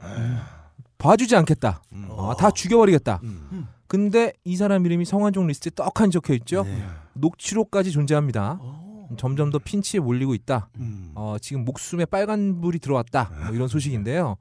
[0.98, 1.82] 봐주지 않겠다.
[1.92, 2.06] 음.
[2.10, 3.20] 어, 다 죽여버리겠다.
[3.22, 3.66] 음.
[3.86, 6.62] 근데 이 사람 이름이 성완종 리스트에 떡하니 적혀 있죠.
[6.64, 6.84] 네.
[7.14, 8.58] 녹취록까지 존재합니다.
[8.60, 9.08] 어.
[9.18, 10.68] 점점 더 핀치에 몰리고 있다.
[10.78, 11.10] 음.
[11.16, 13.30] 어, 지금 목숨에 빨간 불이 들어왔다.
[13.46, 14.36] 뭐 이런 소식인데요.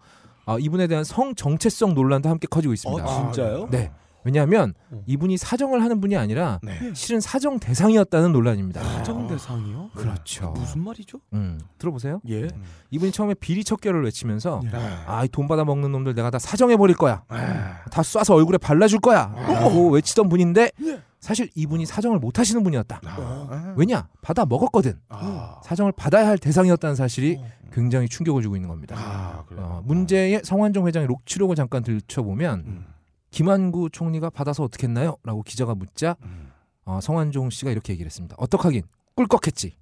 [0.50, 3.06] 어, 이분에 대한 성 정체성 논란도 함께 커지고 있습니다.
[3.06, 3.68] 어, 진짜요?
[3.70, 3.92] 네.
[4.24, 5.02] 왜냐하면 어.
[5.06, 6.92] 이분이 사정을 하는 분이 아니라 네.
[6.94, 8.84] 실은 사정 대상이었다는 논란입니다.
[8.84, 9.92] 사정 대상이요?
[9.96, 10.52] 그렇죠.
[10.52, 11.20] 무슨 말이죠?
[11.34, 12.22] 음, 들어보세요.
[12.30, 12.48] 예.
[12.92, 14.70] 이분이 처음에 비리 척결을 외치면서 예.
[15.06, 17.24] 아, 이돈 받아 먹는 놈들 내가 다 사정해 버릴 거야.
[17.28, 17.84] 아.
[17.92, 19.34] 다 쏴서 얼굴에 발라줄 거야.
[19.36, 20.72] 라고 외치던 분인데
[21.20, 23.02] 사실 이분이 사정을 못 하시는 분이었다.
[23.06, 23.74] 아.
[23.78, 24.08] 왜냐?
[24.22, 25.00] 받아 먹었거든.
[25.10, 25.60] 아.
[25.64, 27.40] 사정을 받아야 할 대상이었다는 사실이
[27.72, 28.96] 굉장히 충격을 주고 있는 겁니다.
[28.98, 29.44] 아.
[29.56, 32.86] 어, 문제의 성완종 회장의 녹취록을 잠깐 들춰보면 음.
[33.32, 35.18] 김한구 총리가 받아서 어떻겠나요?
[35.24, 36.52] 라고 기자가 묻자 음.
[36.86, 38.36] 어, 성완종 씨가 이렇게 얘기를 했습니다.
[38.40, 38.84] 어떡하긴
[39.16, 39.74] 꿀꺽했지.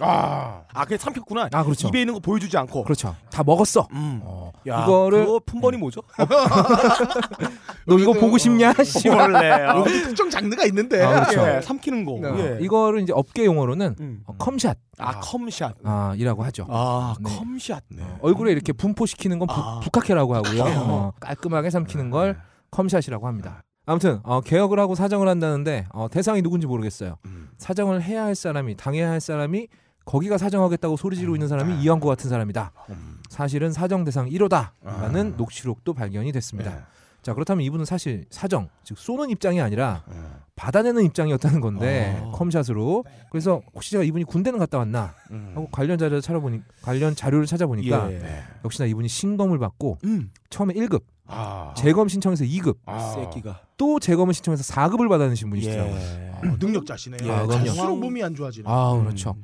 [0.00, 0.62] 아.
[0.72, 1.48] 아, 그냥 삼켰구나.
[1.52, 1.88] 아 그렇죠.
[1.88, 2.84] 입에 있는 거 보여주지 않고.
[2.84, 3.14] 그렇죠.
[3.30, 3.86] 다 먹었어.
[3.92, 4.20] 음.
[4.24, 6.02] 어, 야, 이거를 그거 품번이 뭐죠?
[7.86, 8.72] 너 이거 보고 싶냐?
[8.82, 9.08] 씨.
[9.08, 11.02] 원래 여기 특정 장르가 있는데.
[11.02, 11.56] 아, 그렇죠.
[11.56, 12.12] 예, 삼키는 거.
[12.14, 12.38] 어.
[12.38, 12.58] 예.
[12.60, 14.22] 이거를 이제 업계 용어로는 음.
[14.26, 15.76] 어, cumshot 아, cumshot.
[15.84, 16.66] 아, 이라고 하죠.
[16.68, 17.36] 아, 네.
[17.36, 17.84] cumshot.
[17.90, 18.02] 네.
[18.20, 19.80] 얼굴에 이렇게 분포시키는 건 부, 아.
[19.80, 20.64] 북학회라고 하고요.
[20.82, 22.40] 어, 깔끔하게 삼키는 걸
[22.72, 23.62] cumshot이라고 합니다.
[23.86, 27.18] 아무튼 어, 개혁을 하고 사정을 한다는데 어, 대상이 누군지 모르겠어요.
[27.26, 27.48] 음.
[27.58, 29.68] 사정을 해야 할 사람이 당해야 할 사람이
[30.04, 32.72] 거기가 사정하겠다고 소리 지르고 있는 사람이 이완구 같은 사람이다.
[32.90, 33.18] 음.
[33.28, 35.36] 사실은 사정 대상 1호다라는 아.
[35.36, 36.74] 녹취록도 발견이 됐습니다.
[36.74, 36.82] 네.
[37.22, 40.16] 자 그렇다면 이분은 사실 사정 즉 쏘는 입장이 아니라 네.
[40.56, 42.32] 받아내는 입장이었다는 건데 아.
[42.32, 45.52] 컴샷으로 그래서 혹시 제가 이분이 군대는 갔다 왔나 음.
[45.54, 48.18] 하고 관련 자료를 찾아보니 관련 자료를 찾아보니까 예.
[48.18, 48.42] 네.
[48.64, 50.32] 역시나 이분이 신검을 받고 음.
[50.50, 51.02] 처음에 1급
[51.32, 51.74] 아.
[51.76, 53.14] 재검 신청해서 2급 아.
[53.14, 53.60] 새끼가.
[53.76, 55.94] 또 재검을 신청해서 4급을 받아내신 분이시더라고요.
[55.96, 56.32] 예.
[56.48, 57.20] 어, 능력자시네요.
[57.26, 57.64] 예, 아, 그럼요.
[57.64, 58.64] 갈수록 몸이 안 좋아지네.
[58.68, 59.36] 아 그렇죠.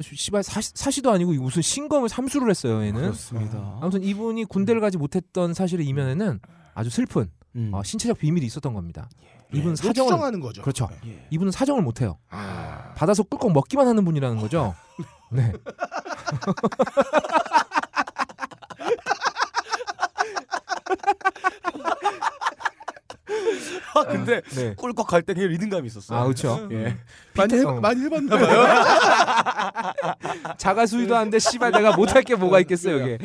[0.00, 3.00] 씨발 사시, 사시도 아니고 무슨 신검을 삼수를 했어요 얘는.
[3.00, 3.78] 그렇습니다.
[3.80, 6.40] 아무튼 이분이 군대를 가지 못했던 사실의 이면에는
[6.74, 7.70] 아주 슬픈 음.
[7.72, 9.08] 어, 신체적 비밀이 있었던 겁니다.
[9.22, 9.28] 예.
[9.52, 10.62] 이분 그걸 사정을 추정하는 거죠.
[10.62, 10.88] 그렇죠.
[11.06, 11.26] 예.
[11.30, 12.18] 이분은 사정을 못해요.
[12.30, 12.92] 아.
[12.96, 14.74] 받아서 꿀꺽 먹기만 하는 분이라는 거죠.
[15.30, 15.52] 네.
[23.94, 24.74] 아, 근데 네.
[24.74, 26.14] 꿀꺽 갈때 그냥 리듬감이 있었어.
[26.14, 26.68] 아 그렇죠.
[26.72, 26.96] 예.
[27.36, 27.80] 많이 해, 어.
[27.80, 28.64] 많이 해봤나 봐요.
[30.58, 33.18] 자가 수유도 하는데 씨발 내가 못할 게 뭐가 있겠어요 이게.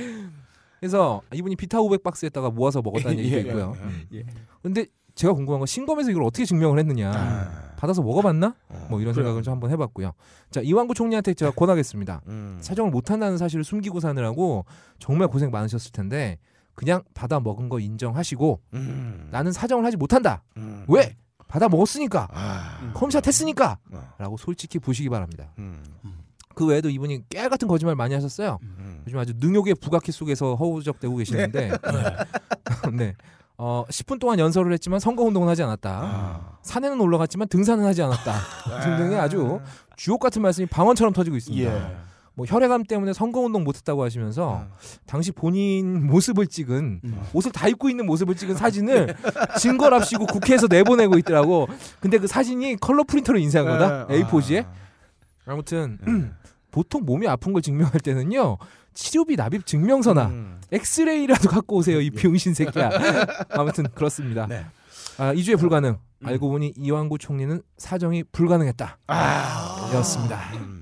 [0.80, 3.74] 그래서 이분이 비타 500 박스에다가 모아서 먹었다는 예, 얘기도 예, 있고요.
[3.78, 3.82] 예.
[3.84, 4.08] 음.
[4.14, 4.24] 예.
[4.64, 4.86] 근데
[5.16, 7.12] 제가 궁금한 건 신검에서 이걸 어떻게 증명을 했느냐.
[7.14, 7.70] 아.
[7.76, 8.56] 받아서 먹어봤나?
[8.70, 9.26] 어, 뭐 이런 그래요.
[9.26, 10.14] 생각을 좀 한번 해봤고요.
[10.52, 12.22] 자 이완구 총리한테 제가 권하겠습니다.
[12.28, 12.58] 음.
[12.62, 14.66] 사정을 못한다는 사실을 숨기고 사느라고
[15.00, 16.38] 정말 고생 많으셨을 텐데
[16.80, 19.28] 그냥 받아 먹은 거 인정하시고 음.
[19.32, 20.44] 나는 사정을 하지 못한다.
[20.56, 20.86] 음.
[20.88, 21.18] 왜?
[21.50, 22.30] 받아 먹었으니까.
[22.32, 22.92] 아.
[22.94, 23.80] 컴샷 했으니까.
[23.92, 24.14] 어.
[24.18, 25.52] 라고 솔직히 보시기 바랍니다.
[25.58, 25.84] 음.
[26.56, 28.60] 그 외에도 이분이 깨알 같은 거짓말 많이 하셨어요.
[28.64, 29.04] 음.
[29.06, 31.72] 요즘 아주 능욕의 부각기 속에서 허우적대고 계시는데
[32.94, 33.14] 네.
[33.58, 35.90] 어, 10분 동안 연설을 했지만 선거 운동은 하지 않았다.
[35.92, 36.58] 아.
[36.62, 38.34] 산에는 올라갔지만 등산은 하지 않았다.
[38.84, 39.60] 등등의 아주
[39.98, 41.76] 주옥 같은 말씀이 방언처럼 터지고 있습니다.
[41.76, 42.09] 예.
[42.40, 44.72] 뭐 혈액암 때문에 선거 운동 못했다고 하시면서 음.
[45.06, 47.22] 당시 본인 모습을 찍은 음.
[47.34, 49.14] 옷을 다 입고 있는 모습을 찍은 사진을
[49.60, 51.68] 증거랍시고 국회에서 내보내고 있더라고.
[52.00, 54.08] 근데 그 사진이 컬러 프린터로 인쇄한 거다.
[54.08, 54.24] 네.
[54.24, 54.64] A4지에.
[54.66, 54.72] 아.
[55.48, 55.98] 아무튼
[56.72, 58.58] 보통 몸이 아픈 걸 증명할 때는요.
[58.94, 60.62] 치료비 납입 증명서나 음.
[60.72, 62.90] 엑스레이라도 갖고 오세요 이 병신 새끼야.
[63.52, 64.48] 아무튼 그렇습니다.
[64.48, 64.66] 네.
[65.18, 65.98] 아, 이주에 불가능.
[66.24, 68.98] 알고 보니 이완구 총리는 사정이 불가능했다.
[69.08, 69.92] 아.
[69.96, 70.40] 였습니다.
[70.54, 70.79] 음.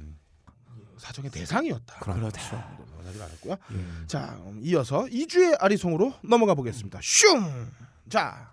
[1.07, 1.99] 사정의 대상이었다.
[1.99, 2.63] 그렇죠.
[3.05, 3.53] 하지 말았고요.
[3.71, 4.07] 예.
[4.07, 6.99] 자, 음, 이어서 2주의 아리송으로 넘어가 보겠습니다.
[7.01, 7.71] 슝!
[8.09, 8.51] 자.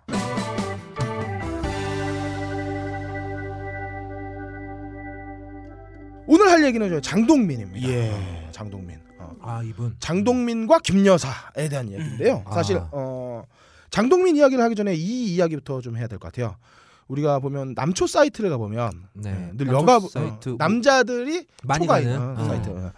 [6.27, 7.87] 오늘 할 얘기는 저 장동민입니다.
[7.87, 8.11] 예.
[8.11, 8.99] 어, 장동민.
[9.19, 9.35] 어.
[9.41, 9.95] 아 이분.
[9.99, 12.43] 장동민과 김여사에 대한 이야기인데요.
[12.45, 12.53] 아.
[12.53, 13.43] 사실 어,
[13.91, 16.57] 장동민 이야기를 하기 전에 이 이야기부터 좀 해야 될 것 같아요.
[17.07, 19.51] 우리가 보면 남초 사이트를 가 보면 네.
[19.55, 22.45] 늘 남초 여가 사이트 어, 남자들이 많이 초가 있는 어.
[22.45, 22.69] 사이트.
[22.69, 22.91] 어.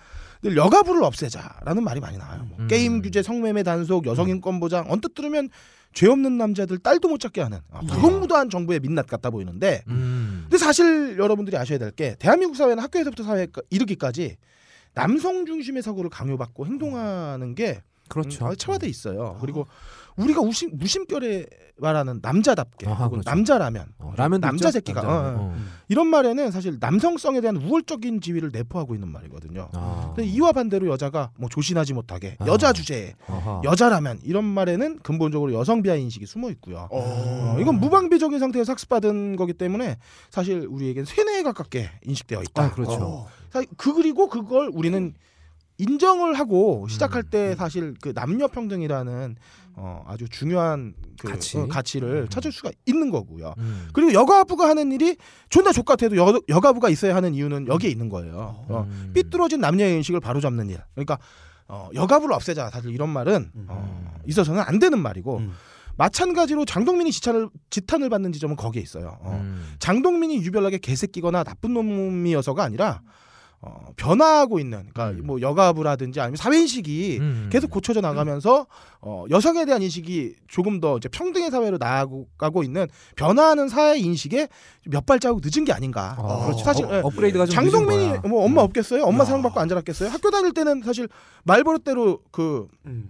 [0.43, 2.45] 늘 여가부를 없애자라는 말이 많이 나와요.
[2.47, 2.67] 뭐 음.
[2.67, 5.49] 게임 규제, 성매매 단속, 여성 인권 보장 언뜻 들으면
[5.93, 10.41] 죄 없는 남자들 딸도 못 찾게 하는 아, 무공무도한 정부의 민낯 같다 보이는데 음.
[10.43, 14.37] 근데 사실 여러분들이 아셔야 될 게 대한민국 사회는 학교에서부터 사회 이르기까지
[14.93, 18.47] 남성 중심의 사고를 강요받고 행동하는 게 그렇죠.
[18.47, 19.37] 음, 체화돼 있어요.
[19.41, 19.65] 그리고
[20.17, 21.45] 우리가 우심, 무심결에
[21.79, 23.29] 말하는 남자답게 아하, 혹은 그렇죠.
[23.29, 24.71] 남자라면 어, 라면도 남자?
[24.71, 25.35] 새끼가 남자라면.
[25.39, 25.45] 어, 어.
[25.53, 25.57] 어.
[25.89, 29.69] 이런 말에는 사실 남성성에 대한 우월적인 지위를 내포하고 있는 말이거든요.
[29.73, 30.13] 아.
[30.15, 32.47] 근데 이와 반대로 여자가 뭐 조신하지 못하게 아.
[32.47, 33.61] 여자 주제에 아하.
[33.63, 36.87] 여자라면 이런 말에는 근본적으로 여성 비하 인식이 숨어 있고요.
[36.89, 36.99] 어.
[37.55, 39.97] 어, 이건 무방비적인 상태에서 학습받은 거기 때문에
[40.31, 42.63] 사실 우리에겐 세뇌에 가깝게 인식되어 있다.
[42.63, 42.93] 아, 그렇죠.
[42.99, 43.27] 어.
[43.51, 45.13] 사- 그 그리고 그걸 우리는
[45.77, 47.29] 인정을 하고 시작할 음.
[47.29, 49.35] 때 사실 그 남녀 평등이라는
[49.79, 51.57] 어, 아주 중요한 그 가치.
[51.57, 52.29] 어, 가치를 음.
[52.29, 53.53] 찾을 수가 있는 거고요.
[53.59, 53.87] 음.
[53.93, 55.15] 그리고 여가부가 하는 일이
[55.49, 58.65] 존나 족같아도 여, 여가부가 있어야 하는 이유는 여기에 있는 거예요.
[58.67, 59.11] 어, 음.
[59.13, 60.79] 삐뚤어진 남녀의 인식을 바로잡는 일.
[60.95, 61.19] 그러니까
[61.67, 62.71] 어, 여가부를 없애자.
[62.71, 63.65] 다들 이런 말은 음.
[63.69, 65.53] 어, 있어서는 안 되는 말이고 음.
[65.95, 69.17] 마찬가지로 장동민이 지탄을 지탄을 받는 지점은 거기에 있어요.
[69.21, 69.75] 어, 음.
[69.79, 73.01] 장동민이 유별나게 개새끼거나 나쁜 놈이어서가 아니라
[73.59, 75.25] 어, 변화하고 있는 그러니까 음.
[75.25, 77.49] 뭐 여가부라든지 아니면 사회 인식이 음.
[77.51, 78.67] 계속 고쳐져 나가면서
[79.01, 84.47] 어, 여성에 대한 인식이 조금 더 이제 평등의 사회로 나아가고 있는 변화하는 사회 인식에
[84.85, 86.15] 몇 발자국 늦은 게 아닌가.
[86.19, 86.63] 어, 그렇죠.
[86.63, 86.97] 사실 업- 예.
[87.03, 88.19] 업그레이드가 좀 장동민이.
[88.29, 88.65] 뭐 엄마 음.
[88.65, 89.03] 없겠어요?
[89.03, 89.25] 엄마 야.
[89.25, 90.09] 사랑 받고 안 자랐겠어요?
[90.09, 91.09] 학교 다닐 때는 사실
[91.45, 93.09] 말버릇대로 그 음.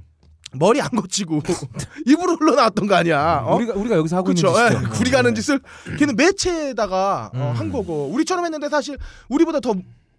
[0.54, 1.42] 머리 안 거치고
[2.08, 3.44] 입으로 흘러나왔던 거 아니야.
[3.46, 3.58] 어?
[3.58, 4.48] 우리가 우리가 여기서 하고 그렇죠.
[4.48, 4.90] 있는 예, 짓이죠.
[4.92, 5.60] 구리가 하는 짓을
[6.00, 7.60] 걔는 매체에다가 어, 음.
[7.60, 9.76] 한 거고 우리처럼 했는데 사실 우리보다 더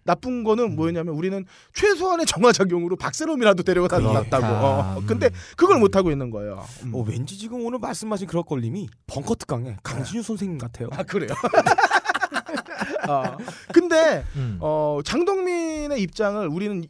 [0.09, 1.45] 나쁜 거는 뭐였냐면 우리는
[1.75, 4.39] 최소한의 정화작용으로 박세롬이라도 데려다 그러니까.
[4.39, 4.45] 놨다고.
[4.45, 5.05] 어, 음.
[5.05, 6.65] 근데 그걸 못 하고 있는 거예요.
[6.83, 6.95] 음.
[6.95, 10.89] 어, 왠지 지금 오늘 말씀하신 그런 걸림이 벙커 특강의 강진유 선생님 같아요.
[10.91, 11.29] 아 그래요.
[13.07, 13.37] 아,
[13.71, 14.57] 근데 음.
[14.61, 16.83] 어, 장동민의 입장을 우리는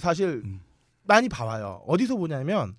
[0.00, 0.60] 사실 음.
[1.02, 1.82] 많이 봐와요.
[1.86, 2.74] 어디서 보냐면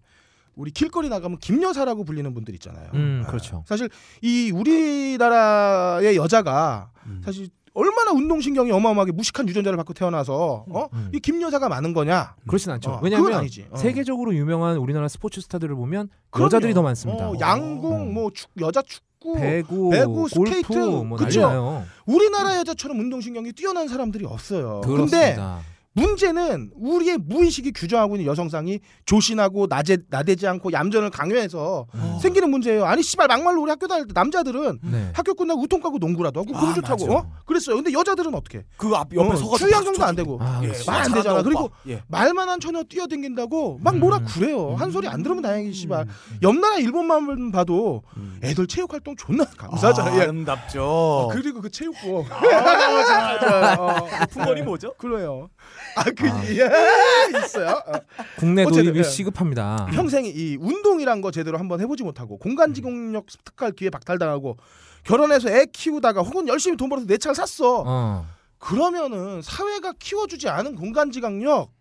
[0.56, 2.90] 우리 길거리 나가면 김여사라고 불리는 분들 있잖아요.
[2.96, 3.64] 음, 아, 그렇죠.
[3.68, 3.90] 사실
[4.22, 7.22] 이 우리나라의 여자가 음.
[7.24, 10.88] 사실 얼마나 운동신경이 어마어마하게 무식한 유전자를 받고 태어나서 어?
[10.94, 11.12] 음.
[11.14, 12.36] 이 김여사가 많은 거냐?
[12.48, 12.92] 그렇진 않죠.
[12.92, 13.48] 어, 왜냐하면.
[13.70, 13.76] 어.
[13.78, 16.46] 세계적으로 유명한 우리나라 스포츠 스타들을 보면 그럼요.
[16.46, 17.30] 여자들이 더 많습니다.
[17.30, 18.14] 어, 양궁, 음.
[18.14, 21.42] 뭐 축, 여자 축구, 배구, 배구, 스케이트, 뭐 그쵸?
[21.42, 21.84] 난리나요.
[22.06, 24.80] 우리나라 여자처럼 운동신경이 뛰어난 사람들이 없어요.
[24.82, 25.60] 그렇습니다.
[25.96, 32.20] 문제는 우리의 무의식이 규정하고 있는 여성상이 조신하고 나제, 나대지 않고 얌전을 강요해서 음.
[32.22, 32.86] 생기는 문제예요.
[32.86, 35.10] 아니 씨발 막말로 우리 학교 다닐 때 남자들은 네.
[35.14, 37.20] 학교 끝나고 우통 까고 농구라도 하고 아, 그거 좋다고 맞아.
[37.20, 37.32] 어?
[37.46, 37.78] 그랬어요.
[37.78, 38.64] 근데 여자들은 어떻게?
[38.78, 40.86] 그 앞 옆에 어, 서가지고 주의학정도 안 되고 아, 예, 그렇지.
[40.90, 41.42] 말안 잘한다, 되잖아.
[41.44, 42.02] 그리고 예.
[42.08, 44.26] 말만 한 처녀 뛰어댕긴다고 막 뭐라 음.
[44.26, 44.76] 그래요.
[44.76, 46.02] 한 소리 안 들으면 다행이지 씨발.
[46.04, 46.38] 음.
[46.44, 48.40] 옆 나라 일본만 봐도 음.
[48.44, 50.12] 애들 체육 활동 존나 감사하잖아.
[50.12, 50.22] 아, 예.
[50.24, 51.30] 아름답죠.
[51.32, 52.26] 그리고 그 체육복.
[52.32, 53.76] 아, 맞아.
[53.80, 54.94] 어, 풍건이 뭐죠?
[54.98, 55.50] 그래요.
[55.96, 56.44] 아, 그 아.
[56.46, 57.82] 예, 있어요.
[57.88, 57.94] 어.
[58.38, 59.04] 국내 도입이 예.
[59.04, 59.88] 시급합니다.
[59.92, 64.58] 평생 이 운동이란 거 제대로 한번 해보지 못하고 공간 지공력 습득할 기회 박탈당하고
[65.04, 67.84] 결혼해서 애 키우다가 혹은 열심히 돈 벌어서 내 차를 샀어.
[67.86, 68.26] 어.
[68.58, 71.72] 그러면은 사회가 키워주지 않은 공간 지각력,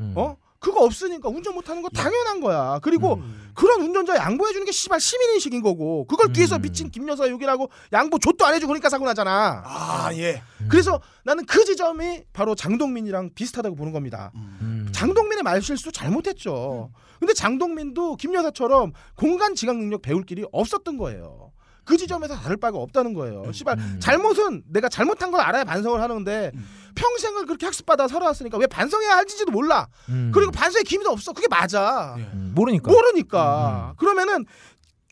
[0.00, 0.14] 음.
[0.16, 0.36] 어?
[0.64, 2.78] 그거 없으니까 운전 못하는 거 당연한 거야.
[2.82, 3.50] 그리고 음.
[3.52, 6.62] 그런 운전자 양보해주는 게 씨발 시민인식인 거고 그걸 뒤에서 음.
[6.62, 9.62] 미친 김 여사 욕이라고 양보 좆도 안 해주고 그러니까 사고 나잖아.
[9.66, 10.42] 아 예.
[10.62, 10.68] 음.
[10.70, 14.32] 그래서 나는 그 지점이 바로 장동민이랑 비슷하다고 보는 겁니다.
[14.36, 14.88] 음.
[14.90, 16.90] 장동민의 말실수 잘못했죠.
[17.18, 21.52] 근데 장동민도 김 여사처럼 공간 지각 능력 배울 길이 없었던 거예요.
[21.84, 23.52] 그 지점에서 다를 바가 없다는 거예요.
[23.52, 24.00] 씨발 음.
[24.00, 26.66] 잘못은 내가 잘못한 걸 알아야 반성을 하는데 음.
[26.94, 29.88] 평생을 그렇게 학습받아 살아왔으니까 왜 반성해야 할지도 몰라.
[30.08, 30.30] 음.
[30.32, 31.32] 그리고 반성의 기미도 없어.
[31.32, 32.14] 그게 맞아.
[32.18, 32.22] 예.
[32.22, 32.90] 음, 모르니까.
[32.90, 33.92] 모르니까.
[33.92, 33.96] 음.
[33.96, 34.44] 그러면은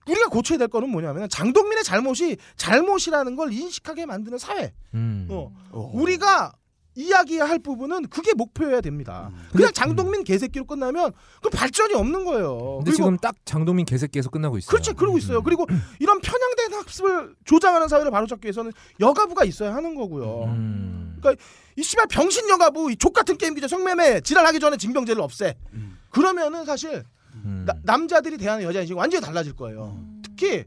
[0.07, 4.73] 우리가 고쳐야 될 거는 뭐냐면 장동민의 잘못이 잘못이라는 걸 인식하게 만드는 사회.
[4.95, 5.29] 음.
[5.31, 5.53] 어.
[5.71, 5.91] 어.
[5.95, 6.53] 우리가
[6.95, 9.31] 이야기할 부분은 그게 목표여야 됩니다.
[9.33, 9.49] 음.
[9.53, 11.13] 그냥 장동민 개새끼로 끝나면
[11.43, 12.59] 그 발전이 없는 거예요.
[12.79, 14.71] 근데 그리고 지금 딱 장동민 개새끼에서 끝나고 있어요.
[14.71, 15.39] 그렇죠 그러고 있어요.
[15.39, 15.43] 음.
[15.45, 15.67] 그리고
[16.01, 20.45] 이런 편향된 학습을 조장하는 사회를 바로잡기 위해서는 여가부가 있어야 하는 거고요.
[20.45, 21.17] 음.
[21.21, 21.43] 그러니까
[21.77, 25.55] 이 씨발 병신 여가부 이 족 같은 게임 기자 성매매 지랄하기 전에 징병제를 없애.
[25.73, 25.99] 음.
[26.11, 27.03] 그러면은 사실
[27.45, 27.65] 음.
[27.67, 29.99] 나- 남자들이 대하는 여자 인식이 완전히 달라질 거예요.
[30.23, 30.65] 특히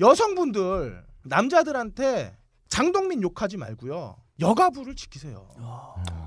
[0.00, 2.36] 여성분들 남자들한테
[2.68, 4.16] 장동민 욕하지 말고요.
[4.40, 5.46] 여가부를 지키세요.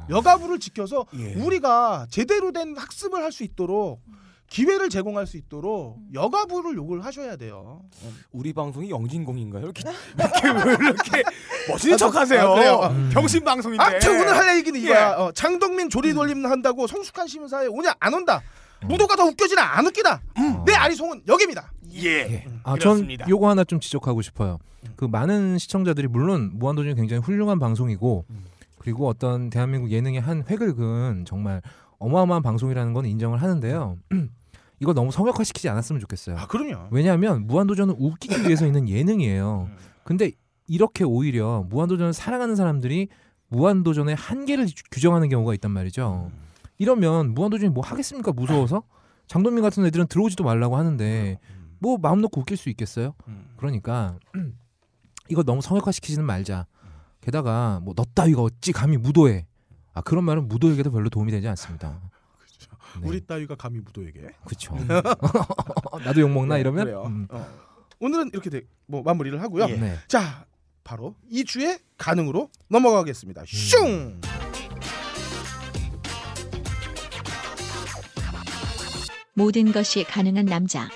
[0.09, 1.33] 여가부를 지켜서 예.
[1.35, 4.01] 우리가 제대로 된 학습을 할 수 있도록
[4.49, 7.81] 기회를 제공할 수 있도록 여가부를 욕을 하셔야 돼요.
[8.31, 9.63] 우리 방송이 영진공인가요?
[9.63, 9.81] 이렇게
[10.15, 11.23] 이렇게 왜 이렇게
[11.69, 12.51] 멋있는 척하세요.
[12.51, 12.89] 아?
[12.89, 13.09] 음.
[13.11, 13.83] 병신 방송인데.
[13.83, 14.83] 아무튼 오늘 할 얘기는 예.
[14.83, 15.11] 이거야.
[15.17, 18.43] 어, 장동민 조리 돌림 한다고 성숙한 시민사회 오냐 안 온다.
[18.83, 20.21] 무도가 더 웃겨지나 안 웃기다.
[20.37, 20.63] 어.
[20.67, 21.71] 내 아리송은 여기입니다.
[21.93, 22.09] 예.
[22.09, 22.45] 예.
[22.63, 23.25] 아, 전 그렇습니다.
[23.29, 24.57] 요거 하나 좀 지적하고 싶어요.
[24.95, 28.43] 그 많은 시청자들이 물론 무한도전이 굉장히 훌륭한 방송이고 음.
[28.79, 31.61] 그리고 어떤 대한민국 예능의 한 획을 그은 정말
[31.99, 33.97] 어마어마한 방송이라는 건 인정을 하는데요.
[34.79, 36.37] 이거 너무 성역화시키지 않았으면 좋겠어요.
[36.37, 36.87] 아 그럼요.
[36.91, 39.69] 왜냐하면 무한도전은 웃기기 위해서 있는 예능이에요.
[39.71, 39.77] 음.
[40.03, 40.31] 근데
[40.67, 43.07] 이렇게 오히려 무한도전을 사랑하는 사람들이
[43.47, 46.31] 무한도전의 한계를 규- 규정하는 경우가 있단 말이죠.
[46.77, 48.31] 이러면 무한도전이 뭐 하겠습니까?
[48.33, 48.83] 무서워서
[49.27, 51.39] 장동민 같은 애들은 들어오지도 말라고 하는데
[51.83, 53.13] 뭐 마음 놓고 웃길 수 있겠어요?
[53.27, 53.53] 음.
[53.57, 54.17] 그러니까
[55.29, 56.65] 이거 너무 성역화시키지는 말자.
[57.19, 59.45] 게다가 뭐 너 따위가 어찌 감히 무도해.
[59.93, 61.99] 아 그런 말은 무도에게도 별로 도움이 되지 않습니다.
[63.01, 63.07] 네.
[63.07, 64.29] 우리 따위가 감히 무도에게.
[64.45, 64.73] 그쵸.
[66.05, 66.87] 나도 욕 먹나 네, 이러면.
[67.05, 67.27] 음.
[67.29, 67.45] 어.
[67.99, 69.65] 오늘은 이렇게 돼, 뭐 마무리를 하고요.
[69.69, 69.75] 예.
[69.77, 69.97] 네.
[70.07, 70.45] 자,
[70.85, 73.43] 바로 이 주의 가능으로 넘어가겠습니다.
[73.45, 74.21] 슝.
[79.33, 80.89] 모든 것이 가능한 남자.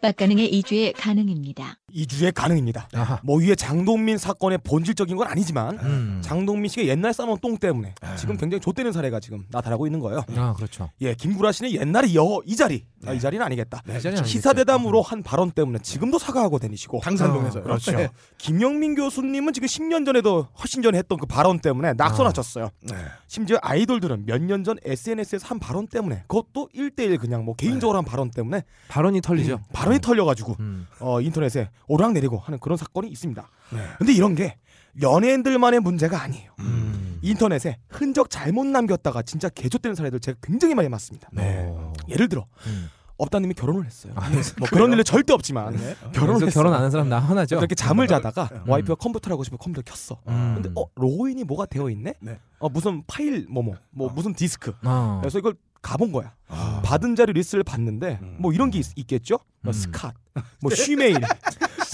[0.00, 1.76] 빡가능의 이주의 가능입니다.
[1.92, 2.88] 이주의 가능입니다.
[2.94, 3.20] 아하.
[3.24, 6.20] 뭐 위에 장동민 사건의 본질적인 건 아니지만 음.
[6.22, 10.22] 장동민 씨가 옛날 싸놓은 똥 때문에 지금 굉장히 좆되는 사례가 지금 나타나고 있는 거예요.
[10.36, 10.90] 아 그렇죠.
[11.00, 13.82] 예, 김구라 씨는 옛날에 여, 이 자리, 아, 이 자리는 아니겠다.
[13.88, 17.62] 이 자리는 기사 대담으로 한 발언 때문에 지금도 사과하고 다니시고 당산동에서요.
[17.64, 17.92] 그렇죠.
[17.92, 18.08] 네.
[18.38, 22.70] 김영민 교수님은 지금 10년 전에도 훨씬 전에 했던 그 발언 때문에 낙선하셨어요.
[22.82, 22.94] 네.
[23.26, 28.04] 심지어 아이돌들은 몇 년 전 SNS에서 한 발언 때문에 그것도 1대1 그냥 뭐 개인적으로 한
[28.04, 29.60] 발언 때문에 발언이 털리죠.
[29.72, 30.86] 발언 이 털려가지고 음.
[31.00, 33.48] 어, 인터넷에 오락내리고 하는 그런 사건이 있습니다.
[33.72, 33.78] 네.
[33.98, 34.56] 근데 이런 게
[35.00, 36.52] 연예인들만의 문제가 아니에요.
[36.60, 37.18] 음.
[37.22, 41.28] 인터넷에 흔적 잘못 남겼다가 진짜 개조되는 사례들 제가 굉장히 많이 봤습니다.
[41.36, 41.92] 어.
[42.08, 42.88] 예를 들어 음.
[43.18, 44.14] 업다님이 결혼을 했어요.
[44.16, 45.94] 아, 뭐 그런 일은 절대 없지만 네.
[46.12, 46.48] 결혼을.
[46.48, 47.58] 결혼 안 한 사람 나 하나죠.
[47.58, 48.62] 이렇게 잠을 자다가 음.
[48.66, 50.18] 와이프가 컴퓨터를 하고 싶어 컴퓨터 켰어.
[50.28, 50.52] 음.
[50.54, 52.14] 근데 어 로그인이 뭐가 되어 있네?
[52.20, 52.38] 네.
[52.58, 54.12] 어 무슨 파일 뭐뭐 뭐 어.
[54.14, 54.72] 무슨 디스크.
[54.84, 55.18] 어.
[55.20, 56.32] 그래서 이걸 가본 거야.
[56.48, 56.82] 아.
[56.84, 58.36] 받은 자료 리스트를 봤는데 음.
[58.38, 59.74] 뭐 이런 게 있, 겠죠 뭐 음.
[59.74, 60.12] scat,
[60.60, 61.18] 뭐 shemale,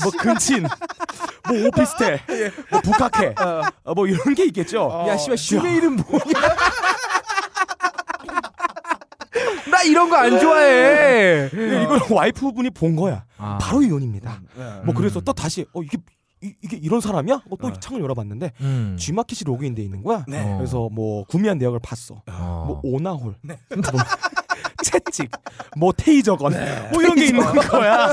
[0.02, 0.62] 뭐 근친,
[1.48, 2.20] 뭐 오피스텔,
[2.70, 3.34] 뭐 ぶっかけ,
[3.84, 5.04] 어, 뭐 이런 게 있겠죠.
[5.08, 6.24] 야 씨발 shemale은 뭐냐?
[9.70, 11.50] 나 이런 거 안 좋아해.
[11.54, 13.24] 예, 이걸 와이프분이 본 거야.
[13.36, 13.58] 아.
[13.60, 14.40] 바로 이혼입니다.
[14.56, 14.80] 네.
[14.84, 15.24] 뭐 그래서 음.
[15.24, 15.98] 또 다시 어 이게
[16.42, 17.42] 이, 게 이런 사람이야?
[17.50, 17.72] 어, 또 어.
[17.72, 18.96] 창을 열어봤는데 음.
[18.98, 20.24] G마켓이 로그인돼 있는 거야.
[20.28, 20.42] 네.
[20.42, 20.58] 어.
[20.58, 22.22] 그래서 뭐 구매한 내역을 봤어.
[22.26, 22.64] 어.
[22.66, 23.58] 뭐 오나홀, 네.
[23.70, 24.00] 뭐
[24.84, 25.30] 채찍,
[25.76, 26.52] 뭐 테이저건,
[26.92, 28.12] 뭐 이런 게 있는 거야.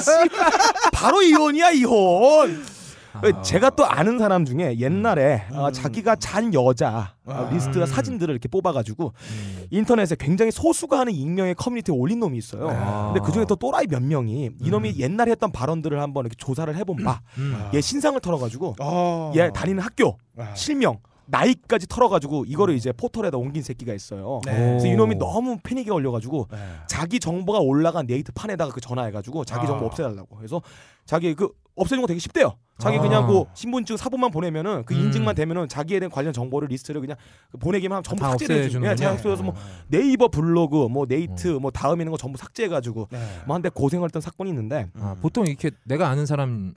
[0.94, 2.66] 바로 이혼이야 이혼.
[3.14, 3.42] 아.
[3.42, 5.74] 제가 또 아는 사람 중에 옛날에 어, 음.
[5.74, 7.50] 자기가 잔 여자 어, 아.
[7.52, 7.88] 리스트와 음.
[7.88, 9.66] 사진들을 이렇게 뽑아가지고 음.
[9.70, 12.70] 인터넷에 굉장히 소수가 하는 익명의 커뮤니티에 올린 놈이 있어요.
[12.70, 13.12] 아.
[13.14, 14.96] 근데 그 중에 또 또라이 몇 명이 이놈이 음.
[14.98, 17.70] 옛날에 했던 발언들을 한번 이렇게 조사를 해본 바, 음.
[17.74, 19.32] 얘 신상을 털어가지고 아.
[19.36, 20.54] 얘 다니는 학교, 아.
[20.56, 24.42] 실명, 나이까지 털어가지고 이거를 이제 포털에다 옮긴 새끼가 있어요.
[24.46, 24.54] 네.
[24.54, 26.58] 그래서 이놈이 너무 패닉에 걸려가지고 네.
[26.88, 29.68] 자기 정보가 올라간 네이트 판에다가 그 전화해가지고 자기 아.
[29.68, 30.36] 정보 없애달라고.
[30.36, 30.62] 그래서
[31.06, 32.58] 자기 그 없애는 거 되게 쉽대요.
[32.80, 33.02] 자기 아.
[33.02, 35.02] 그냥 뭐 신분증 사본만 보내면은 그 음.
[35.02, 37.18] 인증만 되면은 자기에 대한 관련 정보를 리스트를 그냥
[37.52, 39.08] 그 보내기만 하면 전부 다 삭제를 해주는 없애주는군요.
[39.08, 39.16] 거야.
[39.18, 39.54] 삭제해서 뭐
[39.88, 41.60] 네이버 블로그, 뭐 네이트, 어.
[41.60, 43.20] 뭐 다음에 있는 거 전부 삭제해가지고 네.
[43.46, 46.74] 뭐 한데 고생했던 사건이 있는데 아, 보통 이렇게 내가 아는 사람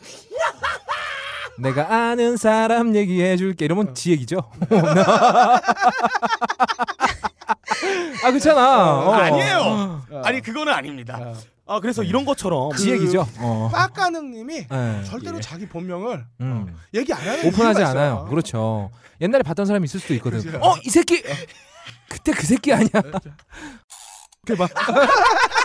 [1.59, 4.43] 내가 아는 사람 얘기해 줄게 이러면 지 얘기죠.
[8.25, 8.99] 아 그렇잖아.
[9.01, 9.13] 어.
[9.13, 9.59] 아니에요.
[10.11, 10.23] 어.
[10.25, 11.35] 아니 그거는 아닙니다.
[11.67, 11.77] 아.
[11.77, 13.27] 아 그래서 이런 것처럼 지 얘기죠.
[13.39, 13.69] 어.
[13.73, 15.05] 빡가능님이 네.
[15.05, 16.77] 절대로 자기 본명을 음.
[16.95, 18.15] 얘기 안 하는 오픈하지 이유가 않아요.
[18.15, 18.27] 있어요.
[18.31, 18.91] 그렇죠.
[19.21, 20.41] 옛날에 봤던 사람이 있을 수도 있거든.
[20.43, 20.59] 그죠.
[20.63, 21.23] 어 이 새끼
[22.09, 22.89] 그때 그 새끼 아니야.
[24.47, 24.71] 대박.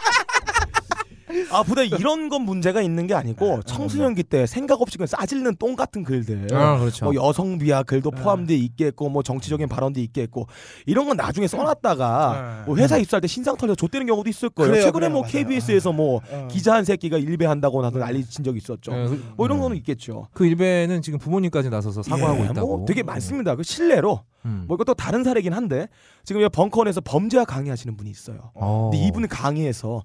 [1.52, 5.76] 아 보다 이런 건 문제가 있는 게 아니고 청소년기 때 생각 없이 그냥 싸질는 똥
[5.76, 6.48] 같은 글들.
[6.54, 7.06] 아 그렇죠.
[7.06, 10.48] 뭐 여성 비하 글도 포함돼 있겠고 뭐 정치적인 발언도 있겠고
[10.86, 12.66] 이런 건 나중에 써놨다가 네.
[12.68, 14.72] 뭐 회사 입사할 때 신상 털려 좆되는 경우도 있을 거예요.
[14.72, 15.32] 그래요, 최근에 그래요, 뭐 맞아요.
[15.32, 16.48] KBS에서 뭐 어.
[16.50, 18.92] 기자 한 새끼가 일배 한다고 나도 난리 친 적이 있었죠.
[18.92, 19.62] 네, 그- 뭐 이런 음.
[19.64, 20.28] 거는 있겠죠.
[20.34, 22.78] 그 일베는 지금 부모님까지 나서서 사과하고 예, 있다고.
[22.78, 23.56] 뭐 되게 많습니다.
[23.56, 24.66] 그 실례로 음.
[24.68, 25.88] 뭐 이것도 다른 사례긴 한데
[26.24, 28.52] 지금 여기 벙커원에서 범죄와 강의하시는 분이 있어요.
[28.56, 28.90] 어.
[28.92, 30.02] 근데 이분이 강의에서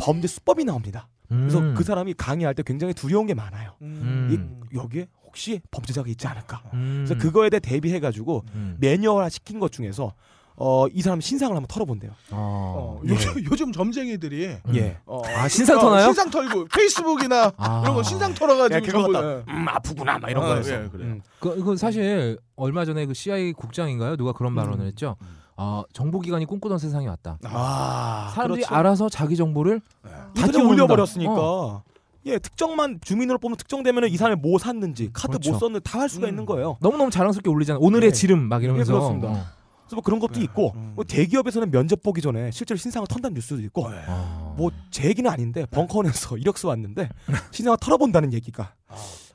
[0.00, 1.08] 범죄 수법이 나옵니다.
[1.28, 1.74] 그래서 음.
[1.76, 3.74] 그 사람이 강의할 때 굉장히 두려운 게 많아요.
[3.82, 4.64] 음.
[4.72, 6.62] 이, 여기에 혹시 범죄자가 있지 않을까?
[6.74, 7.04] 음.
[7.06, 8.76] 그래서 그거에 대해 대비해 가지고 음.
[8.80, 10.12] 매뉴얼화 시킨 것 중에서
[10.56, 12.10] 어, 이 사람 신상을 한번 털어본대요.
[12.32, 13.00] 어.
[13.00, 14.76] 어, 요즘 요즘 점쟁이들이 음.
[14.76, 14.98] 예.
[15.06, 16.04] 어, 아, 신상 어, 터나요?
[16.06, 17.80] 신상 털고 페이스북이나 아.
[17.84, 20.72] 이런 거 신상 털어가지고 예, 그거 갖다 다- 음 아프구나 막 이런 어, 거였어.
[20.72, 21.08] 예, 그래요.
[21.08, 21.22] 음.
[21.38, 24.16] 그, 그 사실 얼마 전에 그 CIA 국장인가요?
[24.16, 25.16] 누가 그런 발언을 했죠.
[25.22, 25.39] 음.
[25.62, 27.36] 아 정보기관이 꿈꾸던 세상이 왔다.
[27.44, 28.74] 아, 사람들이 그렇죠.
[28.74, 30.10] 알아서 자기 정보를 네.
[30.10, 30.62] 다.
[30.64, 31.34] 올려버렸으니까.
[31.36, 31.82] 어.
[32.24, 35.50] 예, 특정만 주민으로 보면 특정되면 이 사람이 뭐 샀는지 카드 그렇죠.
[35.50, 36.30] 뭐 썼는지 다 할 수가 음.
[36.30, 36.78] 있는 거예요.
[36.80, 37.78] 너무너무 자랑스럽게 올리잖아.
[37.78, 38.12] 오늘의 예.
[38.12, 38.92] 지름 막 이러면서.
[38.94, 39.28] 예, 그렇습니다.
[39.28, 39.32] 어.
[39.32, 40.42] 그래서 뭐 그런 것도 네.
[40.44, 40.92] 있고 음.
[40.94, 44.54] 뭐 대기업에서는 면접 보기 전에 실제로 신상을 턴다는 뉴스도 있고 어.
[44.56, 47.10] 뭐제 얘기는 아닌데 벙커원에서 이력서 왔는데
[47.50, 48.72] 신상을 털어본다는 얘기가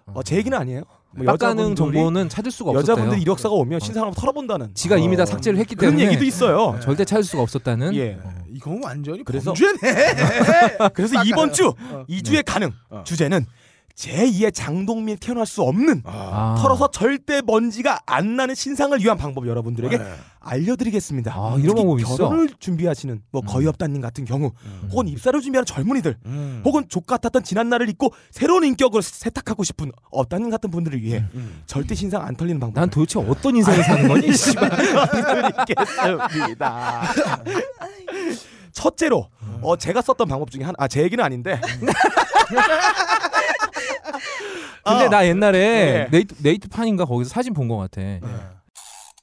[0.08, 0.84] 어, 제 얘기는 아니에요.
[1.16, 2.93] 뭐 빡가는 정보는 찾을 수가 없었대요.
[2.93, 6.26] 여자분들이 이력서가 오면 신상을 한번 털어본다는 지가 이미 다 어, 삭제를 했기 그런 때문에 얘기도
[6.26, 6.78] 있어요.
[6.82, 7.95] 절대 찾을 수가 없었다는.
[7.95, 8.18] 예.
[8.22, 8.34] 어.
[8.53, 9.80] 이건 완전히 그래서- 범죄네.
[10.93, 12.05] 그래서 이번 주 어.
[12.09, 13.03] 2주의 가능 어.
[13.05, 13.45] 주제는
[13.96, 16.56] 제2의 장동민 태어날 수 없는 아.
[16.60, 20.04] 털어서 절대 먼지가 안 나는 신상을 위한 방법 여러분들에게 네.
[20.41, 21.34] 알려드리겠습니다.
[21.34, 22.18] 아, 이런 방법이 있어?
[22.18, 24.89] 결혼을 준비하시는 뭐 거의 없다님 같은 경우 음.
[24.91, 26.62] 혹은 입사를 준비하는 젊은이들 음.
[26.66, 31.64] 혹은 족 같았던 지난 날을 잊고 새로운 인격으로 세탁하고 싶은 업다님 같은 분들을 위해 음.
[31.66, 34.32] 절대 신상 안 털리는 방법 난 도대체 어떤 인생을 사는 거니?
[34.36, 34.70] 씨발.
[35.66, 37.02] 드리겠습니다.
[38.76, 39.30] 첫째로
[39.64, 41.60] 어 제가 썼던 방법 중에 하나 아제 얘기는 아닌데
[44.84, 45.10] 근데 어.
[45.10, 46.08] 나 옛날에 예.
[46.12, 48.02] 네이트, 네이트 판인가 거기서 사진 본 것 같아.
[48.02, 48.22] 네.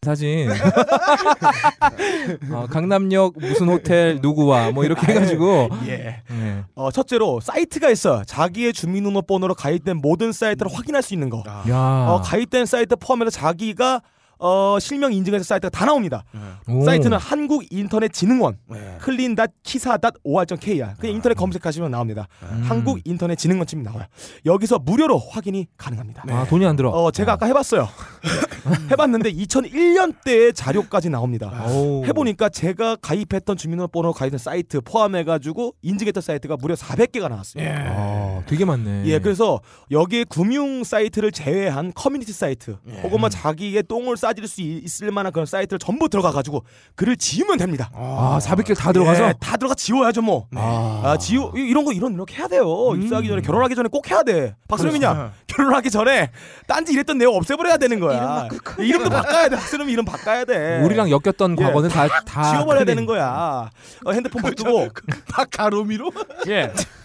[0.05, 0.51] 사진
[2.53, 6.23] 어, 강남역 무슨 호텔 누구와 뭐 이렇게 해가지고 예.
[6.29, 6.65] 네.
[6.75, 8.25] 어, 첫째로 사이트가 있어요.
[8.27, 11.45] 자기의 주민등록번호로 가입된 모든 사이트를 확인할 수 있는 거.
[11.47, 11.63] 아.
[11.69, 11.77] 야
[12.11, 14.03] 어, 가입된 사이트 포함해서 자기가
[14.43, 16.24] 어, 실명 인증해서 사이트가 다 나옵니다.
[16.68, 16.84] 오.
[16.84, 18.99] 사이트는 한국인터넷진흥원 네.
[19.01, 22.26] clean.kisa.or.kr 그냥 인터넷 검색하시면 나옵니다.
[22.43, 22.64] 음.
[22.68, 24.07] 한국인터넷진흥원 치면 나와요.
[24.45, 26.24] 여기서 무료로 확인이 가능합니다.
[26.28, 26.90] 아 돈이 안 들어.
[26.90, 27.88] 어, 제가 아까 해봤어요.
[28.90, 31.64] 해봤는데 2001년대의 자료까지 나옵니다.
[31.68, 32.05] 오.
[32.05, 37.72] 해보니까 제가 가입했던 주민등록번호 가입된 사이트 포함해가지고 인증했던 사이트가 무려 400개가 나왔습니다.
[37.86, 39.05] 아, 되게 많네.
[39.07, 39.61] 예, 그래서
[39.93, 45.33] 여기에 금융 사이트를 제외한 커뮤니티 사이트 혹은 뭐 자기의 똥을 싸 질수 있- 있을 만한
[45.33, 46.64] 그런 사이트를 전부 들어가 가지고
[46.95, 47.91] 글을 지우면 됩니다.
[47.95, 49.28] 아 400개 다 들어가서.
[49.28, 50.47] 예, 다 들어가 지워야죠 뭐.
[50.55, 52.66] 아, 아, 지우 이- 이런 거 이런 이렇게 해야 돼요.
[52.97, 54.55] 입사하기 전에 결혼하기 전에 꼭 해야 돼.
[54.68, 55.33] 박수름이냐?
[55.47, 56.30] 결혼하기 전에
[56.66, 58.49] 딴지 이랬던 내용 없애버려야 되는 거야.
[58.78, 59.57] 이름 도 바꿔야 돼.
[59.57, 60.80] 박수름 이름 바꿔야 돼.
[60.83, 61.64] 우리랑 엮였던 예.
[61.64, 62.85] 과거는 다 다 지워버려야.
[62.85, 63.70] 되는 거야.
[64.05, 64.89] 어, 핸드폰 바꾸고.
[65.30, 66.11] 박가로미로
[66.49, 66.72] 예.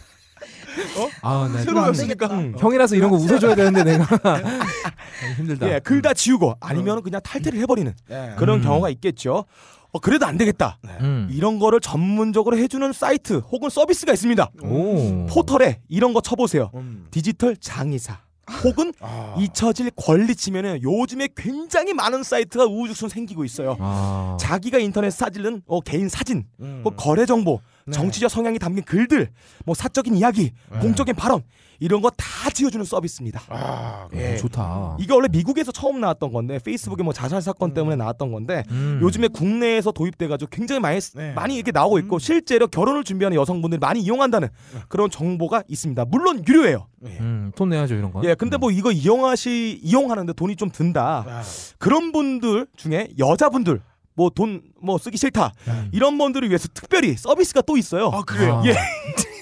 [1.22, 2.28] 아, 나 새로 형- 왔으니까.
[2.28, 2.56] 음.
[2.58, 4.06] 형이라서 이런 거 웃어줘야 되는데 내가
[5.38, 5.70] 힘들다.
[5.74, 8.34] 예, 글다 지우고 아니면 그냥 탈퇴를 해버리는 예.
[8.38, 8.64] 그런 음.
[8.64, 9.46] 경우가 있겠죠.
[9.92, 10.78] 어, 그래도 안 되겠다.
[11.02, 11.28] 음.
[11.32, 14.50] 이런 거를 전문적으로 해주는 사이트 혹은 서비스가 있습니다.
[14.64, 15.26] 오.
[15.28, 16.70] 포털에 이런 거 쳐보세요.
[16.76, 17.08] 음.
[17.10, 18.20] 디지털 장의사
[18.64, 19.36] 혹은 아.
[19.38, 23.76] 잊혀질 권리 치면은 요즘에 굉장히 많은 사이트가 우후죽순 생기고 있어요.
[23.80, 24.38] 아.
[24.40, 26.82] 자기가 인터넷 사진은 어, 개인 사진, 음.
[26.84, 27.92] 뭐 거래 정보, 네.
[27.92, 29.30] 정치적 성향이 담긴 글들,
[29.66, 30.80] 뭐 사적인 이야기, 네.
[30.80, 31.44] 공적인 발언
[31.80, 33.42] 이런 거 다 지워주는 서비스입니다.
[33.50, 34.34] 아, 예.
[34.36, 34.98] 오, 좋다.
[35.00, 39.00] 이게 원래 미국에서 처음 나왔던 건데 페이스북의 뭐 자살 사건 때문에 나왔던 건데 음.
[39.02, 41.34] 요즘에 국내에서 도입돼가지고 굉장히 많이 네.
[41.34, 44.48] 많이 이렇게 나오고 있고 실제로 결혼을 준비하는 여성분들이 많이 이용한다는
[44.88, 46.06] 그런 정보가 있습니다.
[46.06, 46.88] 물론 유료예요.
[47.06, 47.18] 예.
[47.20, 48.22] 음, 돈 내야죠 이런 거.
[48.24, 51.26] 예, 근데 뭐 이거 이용하시 이용하는데 돈이 좀 든다.
[51.28, 51.44] 아.
[51.78, 53.82] 그런 분들 중에 여자분들
[54.16, 55.52] 뭐 돈뭐 쓰기 싫다
[55.92, 58.10] 이런 분들을 위해서 특별히 서비스가 또 있어요.
[58.14, 58.62] 아, 그래요?
[58.64, 58.68] 아.
[58.68, 58.76] 예.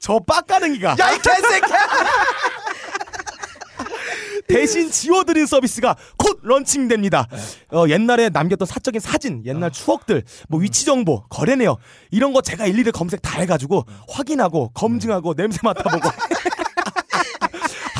[0.00, 1.78] 저 빡가능이가 야, 이 개새끼야!
[4.48, 7.28] 대신 지워드린 서비스가 곧 런칭됩니다.
[7.72, 11.78] 어, 옛날에 남겼던 사적인 사진, 옛날 추억들, 뭐 위치 정보, 거래 내역
[12.10, 16.08] 이런 거 제가 일일이 검색 다 해가지고 확인하고 검증하고 냄새 맡아보고.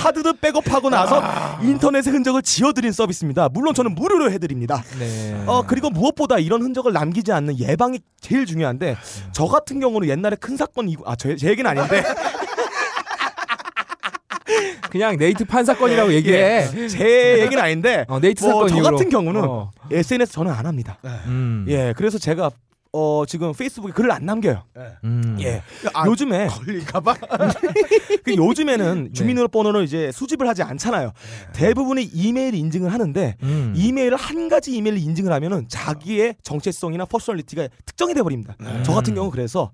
[0.00, 1.22] 하드도 백업하고 나서
[1.62, 3.48] 인터넷의 흔적을 지워드린 서비스입니다.
[3.50, 4.82] 물론 저는 무료로 해드립니다.
[4.98, 5.42] 네.
[5.46, 8.96] 어 그리고 무엇보다 이런 흔적을 남기지 않는 예방이 제일 중요한데
[9.32, 12.02] 저 같은 경우는 옛날에 큰 사건 이고 아제 제 얘기는 아닌데
[14.90, 16.68] 그냥 네이트 판 사건이라고 얘기해.
[16.76, 18.96] 예, 제 얘기는 아닌데 어, 네이트 뭐 사건 저 이후로.
[18.96, 19.70] 같은 경우는 어.
[19.90, 20.98] SNS 저는 안 합니다.
[21.26, 21.64] 음.
[21.68, 22.50] 예, 그래서 제가
[22.92, 24.64] 어 지금 페이스북에 글을 안 남겨요.
[25.04, 25.36] 음.
[25.40, 25.62] 예,
[25.94, 27.14] 아, 요즘에 걸릴까봐?
[28.24, 29.12] 그 요즘에는 네.
[29.12, 31.12] 주민등록번호를 이제 수집을 하지 않잖아요.
[31.52, 33.74] 대부분이 이메일 인증을 하는데 음.
[33.76, 38.56] 이메일을 한 가지 이메일 인증을 하면은 자기의 정체성이나 personality가 특정이 돼 버립니다.
[38.84, 39.70] 저 같은 경우 그래서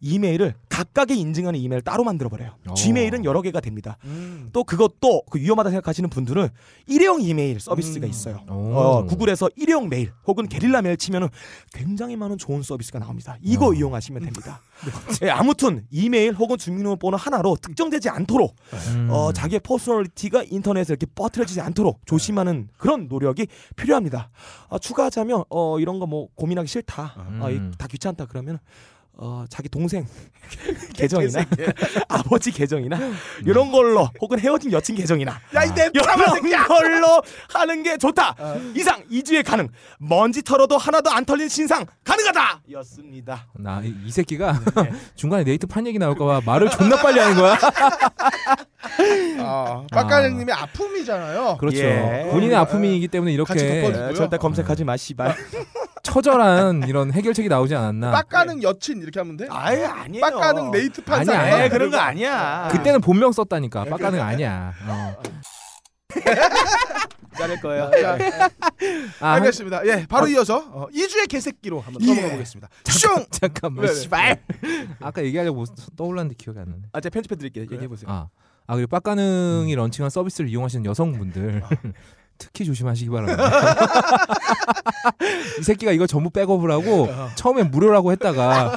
[0.00, 2.54] 이메일을 각각의 인증하는 이메일을 따로 만들어 버려요.
[2.70, 2.74] 오.
[2.74, 3.96] G메일은 여러 개가 됩니다.
[4.04, 4.48] 음.
[4.52, 6.48] 또 그것도 그 위험하다 생각하시는 분들은
[6.86, 8.40] 일회용 이메일 서비스가 있어요.
[8.48, 8.52] 오.
[8.74, 11.28] 어, 구글에서 일회용 메일 혹은 게릴라 메일 치면은
[11.72, 13.36] 굉장히 많은 좋은 서비스가 나옵니다.
[13.42, 13.74] 이거 어.
[13.74, 14.60] 이용하시면 됩니다.
[15.22, 18.54] 예, 아무튼 이메일 혹은 주민등록번호 하나로 특정되지 않도록
[18.94, 19.08] 음.
[19.10, 24.30] 어, 자기의 personality가 인터넷에 이렇게 뻗어지지 않도록 조심하는 그런 노력이 필요합니다.
[24.68, 27.72] 아, 추가하자면 어, 이런 거 뭐 고민하기 싫다, 아, 이- 음.
[27.78, 28.58] 다 귀찮다 그러면
[29.16, 30.06] 어, 자기 동생
[30.92, 31.44] 계정이나
[32.08, 32.98] 아버지 계정이나
[33.44, 36.06] 이런 걸로 혹은 헤어진 여친 계정이나 야, 이내 이런
[36.66, 38.34] 걸로 하는 게 좋다.
[38.74, 39.68] 이상 2주에 가능.
[39.98, 42.62] 먼지 털어도 하나도 안 털린 신상 가능하다.
[42.72, 43.46] 였습니다.
[43.54, 44.92] 나이 이 새끼가 네.
[45.14, 47.58] 중간에 네이트 판 얘기 나올까 봐 말을 존나 빨리 하는 거야.
[49.40, 51.56] 아, 빡가능님이 아픔이잖아요.
[51.58, 51.78] 그렇죠.
[51.78, 52.28] 예.
[52.30, 53.82] 본인의 아픔이기 때문에 이렇게.
[53.82, 55.34] 에, 절대 검색하지 마, 씨발.
[56.04, 58.12] 처절한 이런 해결책이 나오지 않았나.
[58.12, 59.46] 빡가능 여친 이렇게 하면 돼?
[59.50, 60.20] 아예 아니에요.
[60.20, 61.32] 빡가능 네이트 판사.
[61.36, 62.68] 아니야, 아예 그런 거 아니야.
[62.70, 63.84] 그때는 본명 썼다니까.
[63.86, 64.72] 빡가는 아니야.
[64.86, 65.16] 어.
[67.36, 67.90] 자를 거예요.
[68.00, 68.12] 자,
[69.20, 69.84] 아, 한- 알겠습니다.
[69.86, 72.68] 예, 바로 이어서 어, 2주의 개새끼로 한번 넘어가 보겠습니다.
[72.84, 73.26] 슝!
[73.30, 73.86] 잠깐만.
[73.86, 73.98] 네, 네.
[73.98, 74.42] 씨발.
[75.00, 75.64] 아까 얘기하려고
[75.96, 76.82] 떠올랐는데 기억이 안 나네.
[76.92, 77.62] 아, 제가 편집해 드릴게요.
[77.64, 78.08] 얘기해 보세요.
[78.08, 78.28] 아,
[78.68, 81.62] 아 그리고 빡가능이 런칭한 서비스를 이용하시는 여성분들
[82.38, 83.50] 특히 조심하시기 바랍니다.
[85.58, 88.76] 이 새끼가 이거 전부 백업을 하고 처음엔 무료라고 했다가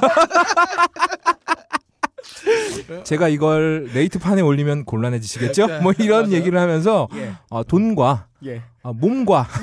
[3.04, 5.80] 제가 이걸 네이트 판에 올리면 곤란해지시겠죠?
[5.82, 7.34] 뭐 이런 얘기를 하면서 예.
[7.50, 8.62] 어, 돈과 예.
[8.82, 9.46] 어, 몸과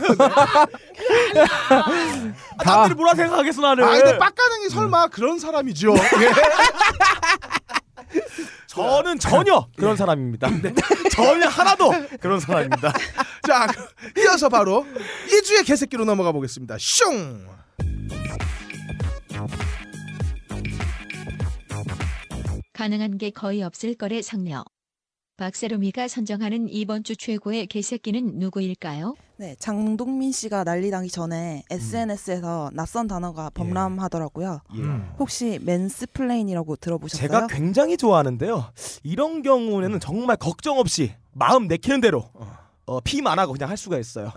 [2.58, 3.84] 아, 남들이 뭐라 생각하겠어 나를.
[3.84, 5.94] 아, 근데 빡가능이 설마 그런 사람이죠?
[5.96, 6.00] 예.
[8.76, 10.50] 저는 전혀 그런 사람입니다.
[10.62, 10.74] 네.
[11.12, 12.92] 전혀 하나도 그런 사람입니다.
[13.48, 13.68] 자,
[14.18, 14.86] 이어서 바로
[15.30, 16.76] 2주의 개새끼로 넘어가 보겠습니다.
[16.80, 17.48] 슝!
[22.74, 24.66] 가능한 게 거의 없을 거래 상녀.
[25.38, 29.16] 박세롬이가 선정하는 이번 주 최고의 개새끼는 누구일까요?
[29.38, 34.62] 네, 장동민 씨가 난리 나기 전에 SNS에서 낯선 단어가 범람하더라고요.
[34.76, 34.80] 예.
[34.80, 35.12] 음.
[35.20, 37.28] 혹시 mansplain이라고 들어보셨어요?
[37.28, 38.72] 제가 굉장히 좋아하는데요.
[39.04, 42.30] 이런 경우에는 정말 걱정 없이 마음 내키는 대로
[42.86, 44.32] 어, 피임 안 하고 그냥 할 수가 있어요.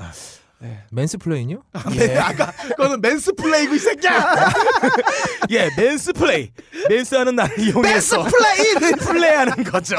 [0.90, 1.62] mansplain이요?
[1.96, 4.34] 네, 아까 그거는 멘스플레이고 이 새끼야.
[5.50, 6.50] 예, 멘스플레이.
[6.88, 8.96] 멘스하는 나를 이용해서 mansplain.
[8.96, 9.94] 플레이하는 거죠.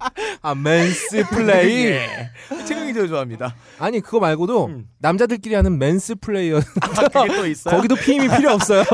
[0.42, 1.86] 아 멘스 플레이.
[1.86, 2.30] 예.
[2.66, 3.54] 최강이 제일 좋아합니다.
[3.78, 4.88] 아니 그거 말고도 음.
[4.98, 6.50] 남자들끼리 하는 men's 플레이.
[6.50, 7.76] 어 아, 그게 또 있어요.
[7.76, 8.84] 거기도 피임이 필요 없어요.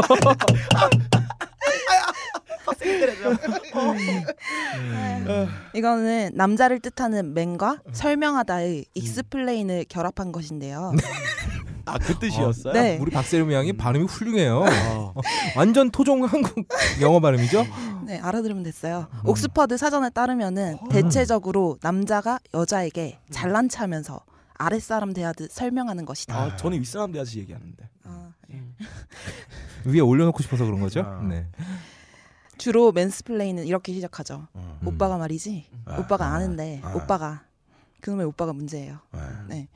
[5.75, 10.93] 이거는 남자를 뜻하는 man과 설명하다의 explain을 결합한 것인데요.
[11.87, 12.73] 아, 그 뜻이었어요?
[12.73, 12.99] 네.
[13.01, 14.65] 우리 박세롬이 양이 발음이 훌륭해요.
[14.67, 15.15] 어.
[15.57, 16.67] 완전 토종 한국
[17.01, 17.65] 영어 발음이죠.
[18.07, 19.09] 네, 알아들으면 됐어요.
[19.25, 24.21] 옥스퍼드 사전에 따르면은 대체적으로 남자가 여자에게 잘난 체하면서
[24.55, 26.37] 아랫사람 대하듯 설명하는 것이다.
[26.37, 27.89] 아, 저는 윗사람 대하지 얘기하는데.
[28.05, 28.31] 아,
[29.85, 31.01] 위에 올려놓고 싶어서 그런 거죠.
[31.01, 31.23] 아.
[31.23, 31.47] 네.
[32.59, 34.49] 주로 맨스플레인은 이렇게 시작하죠.
[34.57, 34.79] 음.
[34.85, 35.67] 오빠가 말이지.
[35.85, 36.95] 아, 오빠가 아, 아는데 아.
[36.95, 37.45] 오빠가
[38.01, 38.99] 그놈의 오빠가 문제예요.
[39.49, 39.69] 네.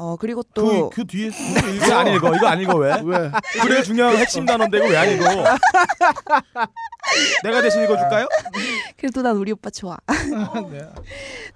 [0.00, 0.06] 네.
[0.06, 1.28] 어 그리고 그, 또그 뒤에
[1.76, 2.34] 이거 안 읽어.
[2.34, 2.92] 이거 안 읽어 왜?
[3.04, 3.30] 왜?
[3.62, 5.24] 그래 중요한 핵심 단어인데 이거 왜 안 읽어?
[7.44, 8.26] 내가 대신 읽어줄까요?
[8.96, 9.96] 그래도 난 우리 오빠 좋아.
[10.70, 10.86] 네.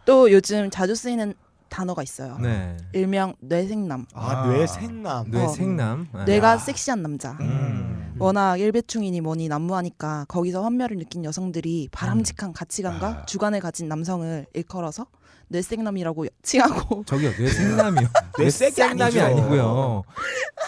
[0.05, 1.35] 또 요즘 자주 쓰이는
[1.69, 2.39] 단어가 있어요.
[2.39, 2.77] 네.
[2.93, 4.07] 일명 뇌생남.
[4.15, 4.47] 아, 아.
[4.47, 5.31] 뇌생남.
[5.31, 5.49] 뇌 어.
[5.49, 6.09] 생남.
[6.13, 6.25] 아.
[6.25, 7.33] 뇌가 섹시한 남자.
[7.41, 8.15] 음.
[8.19, 13.27] 워낙 일배충이니 뭐니 난무하니까 거기서 환멸을 느낀 여성들이 바람직한 가치관과 아.
[13.27, 15.07] 주관을 가진 남성을 일컬어서
[15.49, 18.09] 뇌생남이라고 칭하고 저기요 뇌 생남이요.
[18.39, 19.21] 뇌색이 뇌생남이.
[19.21, 20.05] 아니고요.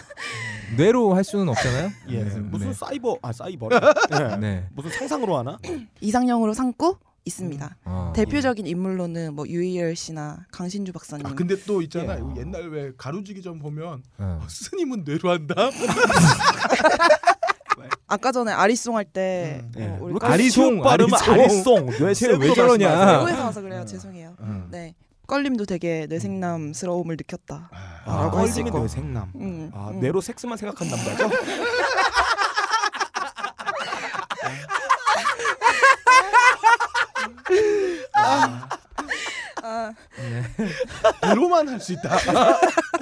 [0.77, 1.91] 뇌로 할 수는 없잖아요.
[2.11, 2.25] 예.
[2.25, 2.41] 네.
[2.41, 2.73] 무슨 네.
[2.75, 3.69] 사이버 아 사이버.
[3.73, 4.37] 예.
[4.37, 4.69] 네.
[4.75, 5.59] 무슨 상상으로 하나?
[6.01, 7.77] 이상형으로 삼고 있습니다.
[7.85, 8.13] 어.
[8.15, 11.27] 대표적인 인물로는 뭐 유희열 씨나 강신주 박사님.
[11.27, 12.15] 아 근데 또 있잖아.
[12.15, 12.19] 예.
[12.21, 14.41] 요 옛날 왜 가루지기 전 보면 어.
[14.49, 15.55] 스님은 뇌로 한다.
[18.07, 19.99] 아까 전에 아리송 할때 음.
[20.01, 21.87] 어, 껄- 아리송, 발음은 아리송.
[21.99, 23.13] 뇌색으로 왜 저러냐.
[23.19, 23.85] 외국에서 와서 그래요.
[23.85, 24.35] 죄송해요.
[24.41, 24.69] 음.
[24.71, 24.95] 네.
[25.27, 27.71] 껄림도 되게 뇌생남스러움을 느꼈다.
[27.73, 28.79] 아, 라고 할수 껄림이.
[28.81, 29.33] 뇌생남.
[29.35, 29.99] 음, 아, 음.
[30.01, 31.29] 뇌로 섹스만 생각한 남자죠?
[39.63, 39.93] 아,
[41.23, 42.17] 뇌로만 할 수 있다.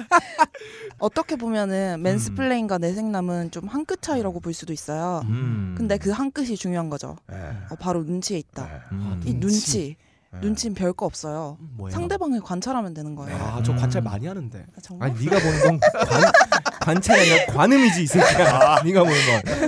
[0.99, 5.21] 어떻게 보면은 맨스플레인과 뇌생남은 좀 한 끗 차이라고 볼 수도 있어요.
[5.25, 5.75] 음.
[5.77, 7.17] 근데 그 한 끗이 중요한 거죠.
[7.27, 7.35] 네.
[7.69, 8.65] 어, 바로 눈치에 있다.
[8.65, 8.71] 네.
[8.93, 9.21] 음.
[9.25, 9.39] 이 눈치.
[9.39, 9.95] 눈치,
[10.31, 10.39] 네.
[10.41, 11.57] 눈치는 별거 없어요.
[11.77, 11.93] 뭐예요?
[11.93, 13.37] 상대방을 관찰하면 되는 거예요.
[13.37, 13.77] 아, 저 음.
[13.77, 14.65] 관찰 많이 하는데.
[14.75, 15.09] 아, 정말?
[15.09, 16.21] 아니 네가 보는 건 관,
[16.81, 18.81] 관찰이 아니라 관음이지 이 새끼야.
[18.83, 19.17] 네가 보는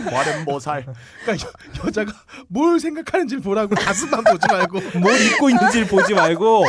[0.03, 0.05] 건.
[0.13, 0.85] 말은 뭐살.
[1.25, 2.11] 그러니까 여, 여자가
[2.47, 4.99] 뭘 생각하는지를 보라고 가슴만 보지 말고.
[4.99, 6.65] 뭘 입고 있는지를 보지 말고.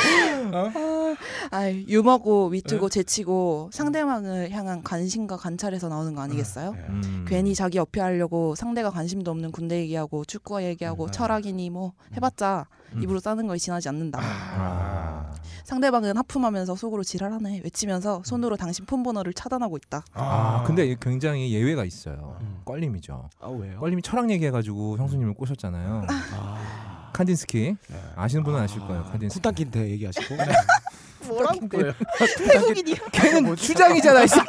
[1.51, 6.73] 아, 유머고 위트고 재치고 상대방을 향한 관심과 관찰에서 나오는 거 아니겠어요?
[6.73, 6.87] 네.
[6.89, 7.25] 음.
[7.29, 11.11] 괜히 자기 어필하려고 상대가 관심도 없는 군대 얘기하고 축구 얘기하고 음.
[11.11, 13.03] 철학이니 뭐 해봤자 음.
[13.03, 14.21] 입으로 싸는 거에 지나지 않는다.
[14.23, 15.33] 아.
[15.65, 20.03] 상대방은 하품하면서 속으로 지랄하네 외치면서 손으로 당신 폰 번호를 차단하고 있다.
[20.15, 22.39] 아, 근데 굉장히 예외가 있어요.
[22.41, 22.63] 음.
[22.65, 23.29] 껄림이죠.
[23.41, 23.79] 아, 왜요?
[23.79, 26.07] 껄림이 철학 얘기해가지고 형수님을 꼬셨잖아요.
[26.09, 27.11] 아.
[27.13, 27.97] 칸딘스키 네.
[28.17, 29.05] 아시는 분은 아실 거예요.
[29.05, 29.41] 칸딘스키.
[29.41, 30.37] 쿠탄킨테 얘기하시고.
[31.29, 31.93] 뭐라고 그래요?
[32.39, 32.97] 태국인이요.
[33.13, 34.47] 걔는 추장이잖아 이 새끼.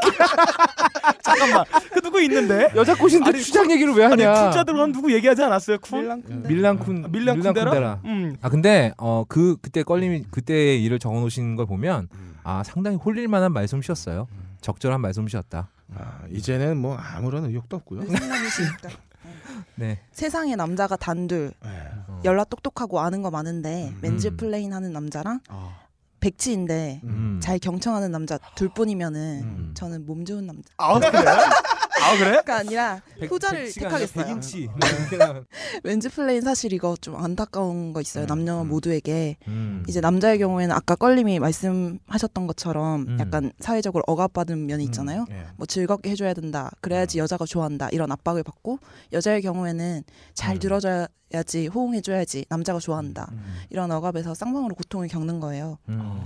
[1.23, 1.65] 잠깐만.
[1.91, 2.69] 그 누구 있는데?
[2.75, 4.49] 여자 꼬신데 아니, 추장 얘기를 왜 아니, 하냐?
[4.51, 5.77] 쿤자 들어간 누구 얘기하지 않았어요?
[5.77, 6.23] 쿤?
[6.47, 7.99] 밀랑쿤 아, 밀랑 쿤 데라?
[8.05, 8.35] 음.
[8.41, 12.07] 아 근데 어 그 그때 껄님이 그때의 일을 적어 놓으신 걸 보면
[12.43, 14.27] 아 상당히 홀릴 만한 말솜씨였어요.
[14.61, 15.69] 적절한 말솜씨였다.
[15.95, 18.01] 아, 이제는 뭐 아무런 의욕도 없고요.
[18.01, 18.89] 생남이시니까.
[19.75, 19.99] 네.
[20.11, 21.69] 세상에 남자가 단둘 네.
[22.07, 22.21] 어.
[22.25, 23.97] 연락 똑똑하고 아는 거 많은데 음.
[24.01, 25.75] mansplain 하는 남자랑 아.
[26.19, 27.39] 백치인데 음.
[27.41, 29.71] 잘 경청하는 남자 둘뿐이면은 음.
[29.75, 30.69] 저는 몸 좋은 남자.
[30.77, 31.23] 아, 그래요?
[32.01, 32.41] 아, 그래?
[32.45, 34.25] 가 아니라 백- 후자를 아니라 택하겠어요.
[34.25, 34.67] 백인치.
[34.67, 35.17] 네.
[35.83, 38.25] mansplain 사실 이거 좀 안타까운 거 있어요.
[38.25, 38.69] 음, 남녀 음.
[38.69, 39.83] 모두에게 음.
[39.87, 43.17] 이제 남자의 경우에는 아까 껄님이 말씀하셨던 것처럼 음.
[43.19, 45.25] 약간 사회적으로 억압받은 면이 있잖아요.
[45.31, 45.45] 예.
[45.57, 46.71] 뭐 즐겁게 해줘야 된다.
[46.81, 47.89] 그래야지 여자가 좋아한다.
[47.91, 48.79] 이런 압박을 받고
[49.13, 50.59] 여자의 경우에는 잘 음.
[50.59, 53.27] 들어줘야지 호응해줘야지 남자가 좋아한다.
[53.31, 53.43] 음.
[53.69, 55.77] 이런 억압에서 쌍방으로 고통을 겪는 거예요.
[55.89, 56.21] 음.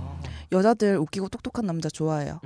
[0.52, 2.40] 여자들 웃기고 똑똑한 남자 좋아해요.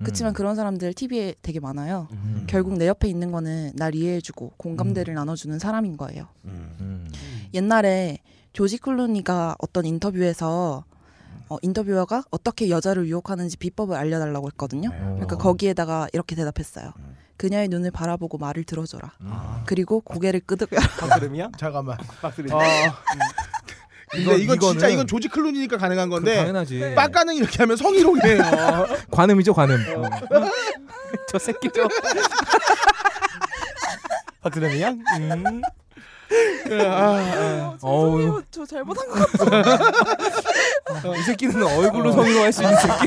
[0.00, 0.04] 음.
[0.04, 2.08] 그렇지만 그런 사람들 TV에 되게 많아요.
[2.12, 2.44] 음.
[2.48, 6.28] 결국 내 옆에 있는 거는 날 이해해주고 공감대를 나눠주는 사람인 거예요.
[6.46, 6.74] 음.
[6.80, 7.08] 음.
[7.54, 8.18] 옛날에
[8.52, 10.84] 조지 클루니가 어떤 인터뷰에서
[11.48, 14.90] 어, 인터뷰어가 어떻게 여자를 유혹하는지 비법을 알려달라고 했거든요.
[14.90, 14.98] 네.
[14.98, 15.38] 그러니까 어.
[15.38, 16.92] 거기에다가 이렇게 대답했어요.
[16.96, 17.16] 음.
[17.36, 19.12] 그녀의 눈을 바라보고 말을 들어줘라.
[19.22, 19.32] 음.
[19.66, 20.86] 그리고 고개를 끄덕여라.
[21.00, 21.50] 박스름이야?
[21.58, 21.96] 잠깐만.
[22.20, 22.52] 박스름.
[22.52, 22.60] 어.
[24.12, 26.94] 근데 이건- 이건 진짜 이건 조지 클루니니까 가능한 그럼 건데 당연하지.
[26.96, 28.42] 빡가는 이렇게 하면 성희롱이에요.
[29.10, 29.78] 관음이죠 관음.
[31.28, 31.88] 저 새끼죠.
[34.42, 34.88] 박스름이야?
[35.18, 35.60] 음.
[36.80, 38.42] 아, 어우.
[38.50, 41.16] 저 잘못한 것 같아.
[41.16, 43.06] 이 새끼는 얼굴로 성희롱 할수 있는 새끼.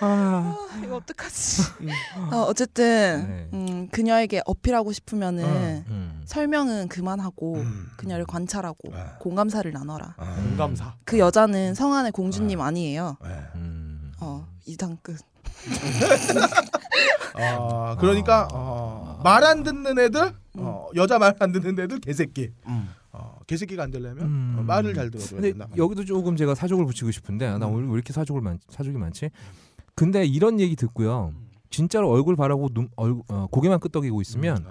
[0.00, 0.56] 아.
[0.84, 1.62] 이거 어떡하지?
[2.32, 3.48] 어, 어쨌든 네.
[3.56, 6.05] 음, 그녀에게 어필하고 싶으면은 음.
[6.26, 7.86] 설명은 그만하고 음.
[7.96, 9.04] 그녀를 관찰하고 네.
[9.20, 10.14] 공감사를 나눠라.
[10.18, 10.94] 아, 공감사.
[11.04, 13.16] 그 여자는 성안의 공주님 아 니에요.
[13.22, 13.28] 네.
[13.54, 14.12] 음.
[14.20, 15.16] 어 이상 끝.
[17.34, 22.50] 아, 그러니까 어, 말 안 듣는 애들, 어, 여자 말 안 듣는 애들 개새끼.
[22.66, 22.88] 음.
[23.12, 24.56] 어, 개새끼가 안 되려면 음.
[24.58, 25.68] 어, 말을 잘 들어줘야 근데 된다.
[25.76, 27.74] 여기도 조금 제가 사족을 붙이고 싶은데 아, 나 음.
[27.74, 29.30] 오늘 왜 이렇게 사족을 많 사족이 많지?
[29.94, 31.32] 근데 이런 얘기 듣고요.
[31.70, 34.66] 진짜로 얼굴 바라고 눈, 얼, 어, 고개만 끄덕이고 있으면 음,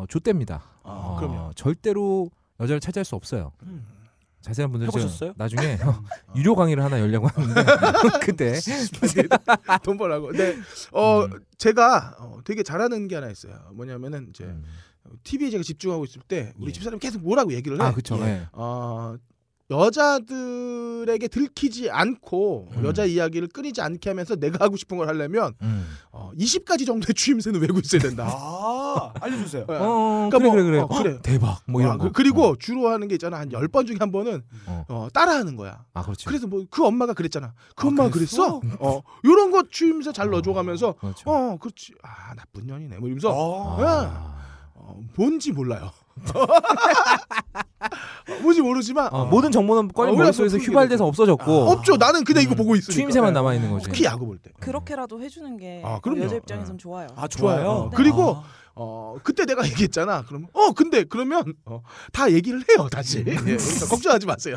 [0.00, 0.62] 어, 좆됩니다.
[0.82, 1.52] 아, 어, 그럼요.
[1.54, 3.52] 절대로 여자를 차지할 수 없어요.
[3.64, 3.86] 음.
[4.40, 5.34] 자세한 분들 해보셨어요?
[5.36, 5.76] 나중에
[6.34, 7.60] 유료 강의를 하나 열려고 하는데
[8.24, 8.58] 그때
[9.84, 10.28] 돈 벌라고.
[10.28, 10.56] 근데
[10.92, 11.44] 어 음.
[11.58, 13.54] 제가 어, 되게 잘하는 게 하나 있어요.
[13.74, 14.64] 뭐냐면은 이제 음.
[15.24, 16.72] TV에 제가 집중하고 있을 때 우리 예.
[16.72, 17.84] 집사람이 계속 뭐라고 얘기를 해.
[17.84, 18.18] 아 그쵸.
[18.22, 18.46] 예.
[18.52, 19.14] 어
[19.70, 22.84] 여자들에게 들키지 않고 음.
[22.84, 25.86] 여자 이야기를 끊이지 않게 하면서 내가 하고 싶은 걸 하려면 음.
[26.10, 28.26] 어, 20가지 정도의 추임새는 외고 있어야 된다.
[28.30, 29.66] 아, 알려주세요.
[29.68, 29.74] 예.
[29.74, 31.18] 어, 그러니까 그래, 뭐, 그래 그래 어, 그래.
[31.22, 32.10] 대박 뭐 이런 아, 거.
[32.10, 33.38] 그, 리고 주로 하는 게 있잖아.
[33.38, 34.84] 한 10번 중에 한 번은 어.
[34.88, 35.84] 어, 따라하는 거야.
[35.94, 36.26] 아 그렇지.
[36.26, 37.52] 그래서 뭐 그 엄마가 그랬잖아.
[37.74, 38.60] 그 아, 엄마가 그랬어?
[38.60, 38.76] 그랬어?
[38.80, 39.02] 어.
[39.24, 41.30] 요런 거 추임새 잘 넣어줘 가면서 그렇죠.
[41.30, 41.94] 어, 그렇지.
[42.02, 42.98] 아, 나쁜 년이네.
[42.98, 43.82] 뭐 이러면서 어.
[43.84, 44.40] 아.
[44.74, 45.90] 어, 뭔지 몰라요.
[48.42, 51.96] 뭔지 모르지만 어, 어, 모든 정보는 껄린 어, 머릿속에서 우리가 휘발돼서 없어졌고 없죠.
[51.96, 52.92] 나는 그냥 이거 보고 있으니까.
[52.92, 53.32] 추임새만 예.
[53.32, 53.86] 남아 있는 거지.
[53.86, 54.50] 특히 야구 볼 때.
[54.60, 56.00] 그렇게라도 해주는 게 아.
[56.18, 57.08] 여자 입장에선 좋아요.
[57.16, 57.56] 아, 좋아요.
[57.56, 57.68] 좋아요.
[57.70, 58.44] 어, 그리고 아.
[58.74, 60.24] 어 그때 내가 얘기했잖아.
[60.26, 63.18] 그러면 어 근데 그러면 어, 다 얘기를 해요 다시.
[63.18, 63.56] 예, 그러니까
[63.90, 64.56] 걱정하지 마세요.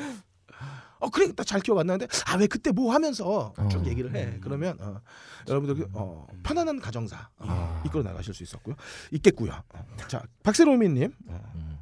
[0.99, 3.85] 어 그래 나잘 기억 안 나는데 아 왜 그때 뭐 하면서 쭉 어.
[3.85, 4.37] 얘기를 해.
[4.41, 5.01] 그러면 어,
[5.49, 7.81] 여러분들 그, 어, 편안한 가정사 어, 아.
[7.85, 8.75] 이끌어 나가실 수 있었고요.
[9.11, 9.51] 있겠고요.
[9.73, 11.72] 어, 자 박세롬이님 어, 음.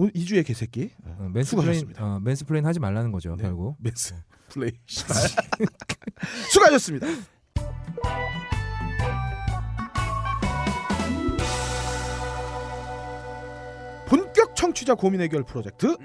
[0.00, 2.04] 오늘 2주의 개새끼 어, 어, mansplain 수고하셨습니다.
[2.04, 3.42] 어, mansplain 하지 말라는 거죠 네.
[3.42, 3.76] 결국.
[4.48, 5.16] 플레이 씨발.
[6.52, 7.06] 수고하셨습니다.
[14.06, 15.96] 본격 청취자 고민 해결 프로젝트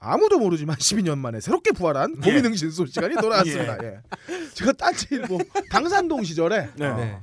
[0.00, 3.76] 아무도 모르지만 12년 만에 새롭게 부활한 고민 흥신소 시간이 돌아왔습니다.
[3.84, 4.00] 예.
[4.54, 5.38] 제가 딴지 뭐
[5.70, 6.86] 당산동 시절에 네.
[6.86, 7.18] 어, 네.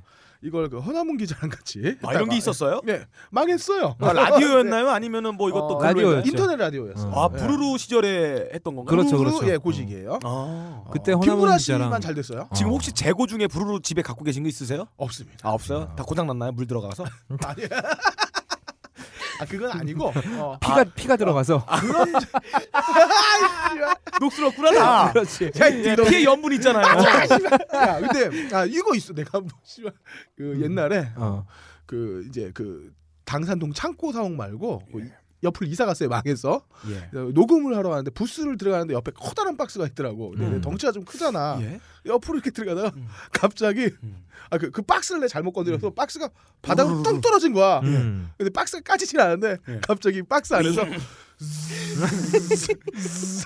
[0.46, 2.80] 이걸 그 허나문 기자랑 같이 아, 이런 게 있었어요?
[2.88, 3.96] 예, 망했어요.
[4.00, 4.90] 아, 라디오였나요?
[4.90, 5.84] 아니면은 뭐 이것도 어.
[5.84, 6.22] 했나요?
[6.24, 7.08] 인터넷 라디오였어.
[7.10, 7.24] 어.
[7.24, 8.86] 아, 부르르 시절에 했던 건가요?
[8.96, 9.52] 그렇죠, 부르르, 그렇죠.
[9.54, 10.20] 예, 고직이에요.
[10.24, 10.84] 아.
[10.92, 12.48] 그때 어, 허나문 기자랑- 잘 됐어요?
[12.56, 12.74] 지금 어.
[12.76, 14.86] 혹시 재고 중에 부르르 집에 갖고 계신 거 있으세요?
[14.98, 15.50] 없습니다.
[15.50, 15.92] 아, 없어요?
[15.96, 16.52] 다 고장 났나요?
[16.52, 17.06] 물 들어가서?
[17.44, 17.64] 아니.
[19.40, 22.14] 아 그건 아니고 어, 피가 피가 들어가서 그런
[24.22, 25.12] 녹슬었구나 다.
[25.12, 25.52] 그렇지.
[25.56, 26.86] 예, 피에 염분 있잖아요.
[27.74, 29.92] 야 근데 아 이거 있어 내가 뭐 씨발
[30.38, 31.46] 그 옛날에 어.
[31.86, 32.92] 그 이제 그
[33.26, 35.10] 당산동 창고 사옥 말고 그
[35.44, 37.10] 옆을 이사 갔어요 망해서 예.
[37.32, 40.52] 녹음을 하러 가는데 부스를 들어가는데 옆에 커다란 박스가 있더라고 근데 음.
[40.54, 41.80] 내 덩치가 좀 크잖아 예.
[42.06, 43.08] 옆으로 이렇게 들어가다가 음.
[43.32, 44.26] 갑자기 음.
[44.50, 46.30] 아그 그 박스를 내 잘못 건드려서 박스가
[46.62, 47.04] 바닥으로.
[47.04, 48.30] 뚝 떨어진 거야 음.
[48.38, 49.80] 근데 박스가 까지질 않은데 예.
[49.88, 50.84] 갑자기 박스 안에서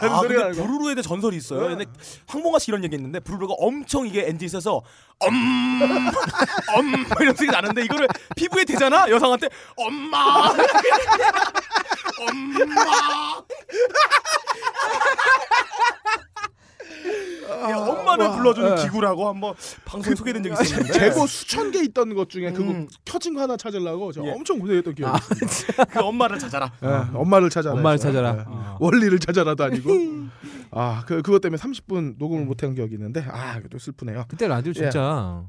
[0.01, 0.51] 아, 근데.
[0.51, 1.65] 부르르에 대해 전설이 있어요.
[1.65, 1.67] 어.
[1.69, 1.85] 근데
[2.27, 4.81] 황봉아 씨 이런 얘기 했는데 부르르가 엄청 이게 엔진 있어서
[5.19, 5.33] 엄,
[6.75, 10.49] 엄 이런 소리 나는데 이거를 피부에 대잖아 여성한테 엄마,
[12.19, 13.43] 엄마.
[17.67, 18.83] 예, 엄마를 와, 불러주는 예.
[18.83, 19.53] 기구라고 한번
[19.85, 22.87] 방송에 소개된 적이 있었는데 재고 수천 개 있던 것 중에 그거 음.
[23.05, 24.31] 켜진 거 하나 찾으려고 예.
[24.31, 25.85] 엄청 고생했던 기억이 있습니다.
[25.85, 26.71] 그 엄마를 찾아라.
[26.83, 27.75] 예, 엄마를 찾아라.
[27.75, 28.13] 엄마를 했어요.
[28.13, 28.35] 찾아라.
[28.39, 28.43] 예.
[28.47, 28.77] 어.
[28.79, 29.89] 월리를 찾아라도 아니고.
[30.71, 34.25] 아, 그 그것 때문에 30분 녹음을 못 한 기억이 있는데 아, 또 슬프네요.
[34.27, 34.73] 그때 라디오 예.
[34.73, 35.43] 진짜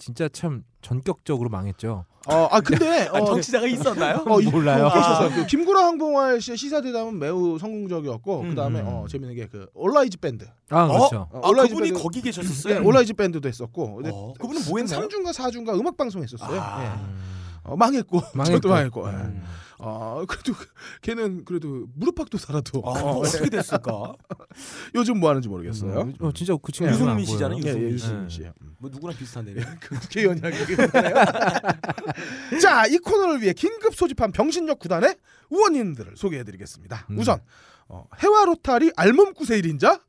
[0.00, 2.04] 진짜 참 전격적으로 망했죠.
[2.26, 4.24] 어, 아 근데 아, 어, 청취자가 있었나요?
[4.26, 4.86] 어, 이- 몰라요.
[4.86, 5.30] 어, 계셨어요.
[5.34, 8.48] 그 김구라 황봉알 씨의 시사 대담은 매우 성공적이었고 음.
[8.50, 10.46] 그다음에 어, 재밌는 게 그 올라이즈 밴드.
[10.70, 11.28] 아 그렇죠.
[11.30, 12.74] 어, 아, 올라이즈 그분이 밴드- 거기 계셨었어요.
[12.74, 13.94] 예, 올라이즈 밴드도 했었고.
[13.96, 15.08] 근데 어, 그분은 뭐한 했나요?
[15.08, 16.60] 3주인가 4주인가 음악 방송 했었어요.
[16.60, 16.82] 아.
[16.82, 16.88] 예.
[16.88, 17.20] 음.
[17.62, 18.56] 어, 망했고, 망했고.
[18.60, 19.06] 저도 망했고.
[19.08, 19.12] 예.
[19.12, 19.44] 음.
[19.82, 20.66] 아, 그래도 그-
[21.02, 24.12] 걔는 그래도 무릎팍도 살아도 아, 어, 어떻게 됐을까?
[24.94, 26.00] 요즘 뭐 하는지 모르겠어요.
[26.02, 27.24] 음, 어, 진짜 그 친구 유승민.
[27.24, 28.36] 씨잖아요, 예, 예, 유승민 유승민 씨.
[28.36, 28.42] 씨.
[28.44, 28.76] 음.
[28.78, 29.54] 뭐 누구랑 비슷한데.
[29.80, 30.26] 그 그게
[30.76, 31.14] 뭐예요?
[32.60, 35.16] 자, 이 코너를 위해 긴급 소집한 병신력 구단의
[35.50, 37.06] 의원님들을 소개해드리겠습니다.
[37.10, 37.18] 음.
[37.18, 37.40] 우선
[37.88, 40.00] 어, 해와 로타리 알몸 구세 1인자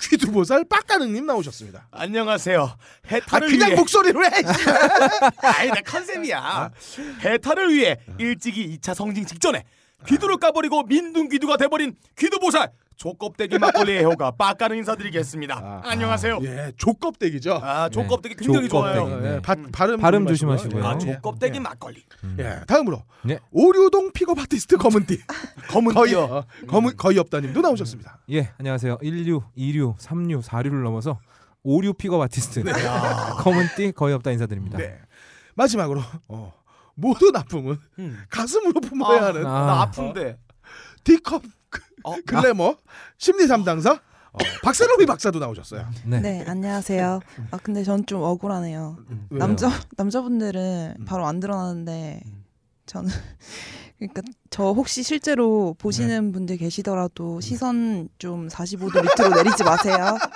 [0.00, 1.88] 귀두보살 빡가능님 나오셨습니다.
[1.90, 2.62] 안녕하세요.
[2.62, 2.76] 아
[3.10, 4.30] 해탈을 그냥 위해 목소리로 해.
[5.42, 6.70] 아니 내 컨셉이야.
[7.24, 9.64] 해탈을 위해 일찍이 2차 성징 직전에
[10.06, 15.54] 귀두를 까버리고 민둥 귀두가 돼버린 귀두보살 조껍데기 막걸리 애호가 빡가는 인사드리겠습니다.
[15.56, 16.40] 아, 안녕하세요.
[16.42, 17.60] 예, 족껍데기죠.
[17.62, 18.98] 아 조껍데기 굉장히 조껍데기.
[18.98, 19.20] 좋아요.
[19.20, 19.34] 네.
[19.36, 20.84] 예, 바, 발음 발음 조심하시고요.
[20.84, 21.14] 아 네.
[21.14, 21.60] 조껍데기 예.
[21.60, 22.04] 막걸리.
[22.40, 23.38] 예, 다음으로 네.
[23.52, 25.20] 오류동 픽업 아티스트 검은띠
[25.70, 26.14] 검은 거의.
[26.16, 28.18] 어, 검은 거의 없다님도 나오셨습니다.
[28.32, 28.98] 예, 안녕하세요.
[28.98, 31.20] 1류, 2류, 3류, 4류를 넘어서
[31.64, 32.64] 5류 픽업 아티스트
[33.38, 34.76] 검은띠 거의 없다 인사드립니다.
[34.76, 34.98] 네.
[35.54, 36.52] 마지막으로 어,
[36.96, 38.18] 모든 아픔은 음.
[38.28, 39.66] 가슴으로 품어야 하는 아.
[39.66, 40.36] 나 아픈데.
[41.04, 41.42] 디컵
[42.04, 42.76] 어, 글래머
[43.18, 43.92] 심리 상담사
[44.32, 45.88] 어, 박세롬이 박사도 나오셨어요.
[46.04, 46.20] 네.
[46.20, 47.20] 네, 안녕하세요.
[47.50, 48.98] 아 근데 전 좀 억울하네요.
[49.30, 49.38] 왜요?
[49.38, 51.04] 남자 남자분들은 음.
[51.04, 52.44] 바로 안 드러나는데 음.
[52.86, 53.10] 저는
[53.98, 56.32] 그러니까 저 혹시 실제로 보시는 네.
[56.32, 60.16] 분들 계시더라도 시선 좀 45도 밑으로 내리지 마세요.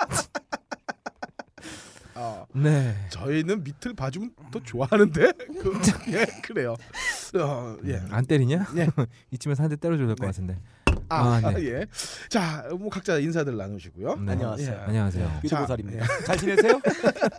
[2.15, 2.95] 어, 네.
[3.09, 5.31] 저희는 밑을 봐주면 더 좋아하는데
[5.61, 6.75] 그, 예 그래요.
[7.39, 8.01] 어, 예.
[8.11, 8.67] 안 때리냐?
[8.77, 8.87] 예.
[9.31, 10.27] 이쯤에서 한 대 때려줘야 될것 네.
[10.27, 10.59] 같은데.
[11.13, 11.65] 아, 아, 네.
[11.65, 11.85] 예.
[12.29, 14.15] 자, 뭐 각자 인사들 나누시고요.
[14.17, 14.31] 네.
[14.33, 14.71] 안녕하세요.
[14.71, 14.83] 예.
[14.87, 15.39] 안녕하세요.
[15.43, 16.05] 귀두보살입니다.
[16.25, 16.79] 잘 지내세요?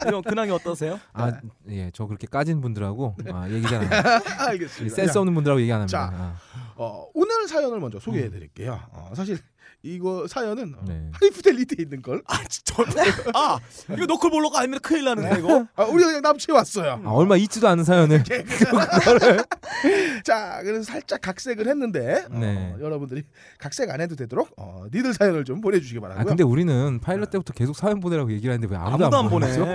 [0.07, 1.01] 형 근황이 어떠세요?
[1.13, 1.33] 아,
[1.69, 4.21] 예, 저 그렇게 까진 분들하고 아, 얘기 잘 안 해요.
[4.49, 4.95] 알겠습니다.
[4.97, 6.11] 센스 없는 분들하고 얘기 안 합니다.
[6.11, 6.17] 자.
[6.17, 6.37] 아,
[6.77, 8.81] 어, 오늘 사연을 먼저 소개해 드릴게요.
[8.91, 9.39] 어, 사실
[9.85, 11.11] 이거 사연은 어, 네.
[11.13, 12.23] 하이피델리티에 있는 걸.
[12.27, 12.75] 아 진짜.
[13.35, 13.59] 아
[13.95, 15.67] 이거 너클 볼로가 아니면 큰일 나는데 이거.
[15.77, 17.03] 아, 우리가 그냥 납치해 왔어요.
[17.05, 18.25] 아, 얼마 있지도 않은 사연을.
[20.25, 22.75] 자, 그래서 살짝 각색을 했는데 어, 네.
[22.81, 23.25] 여러분들이
[23.59, 26.23] 각색 안 해도 되도록 어, 니들 사연을 좀 보내주시기 바라고요.
[26.23, 29.59] 아, 근데 우리는 파일럿 때부터 계속 사연 보내라고 얘기를 하는데 왜 아무도, 아무도 안 보내.
[29.59, 29.67] 보내죠?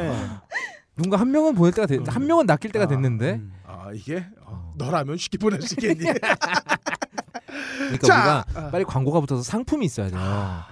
[0.95, 3.33] 누군가 한 명은 보낼 때가 됐, 한 명은 낚일 때가 아, 됐는데.
[3.35, 3.53] 음.
[3.65, 4.73] 아, 이게 어, 어.
[4.77, 6.03] 너라면 쉽게 보낼 수 있겠니?
[7.77, 8.71] 그러니까 자, 우리가 아.
[8.71, 10.19] 빨리 광고가 붙어서 상품이 있어야 돼요.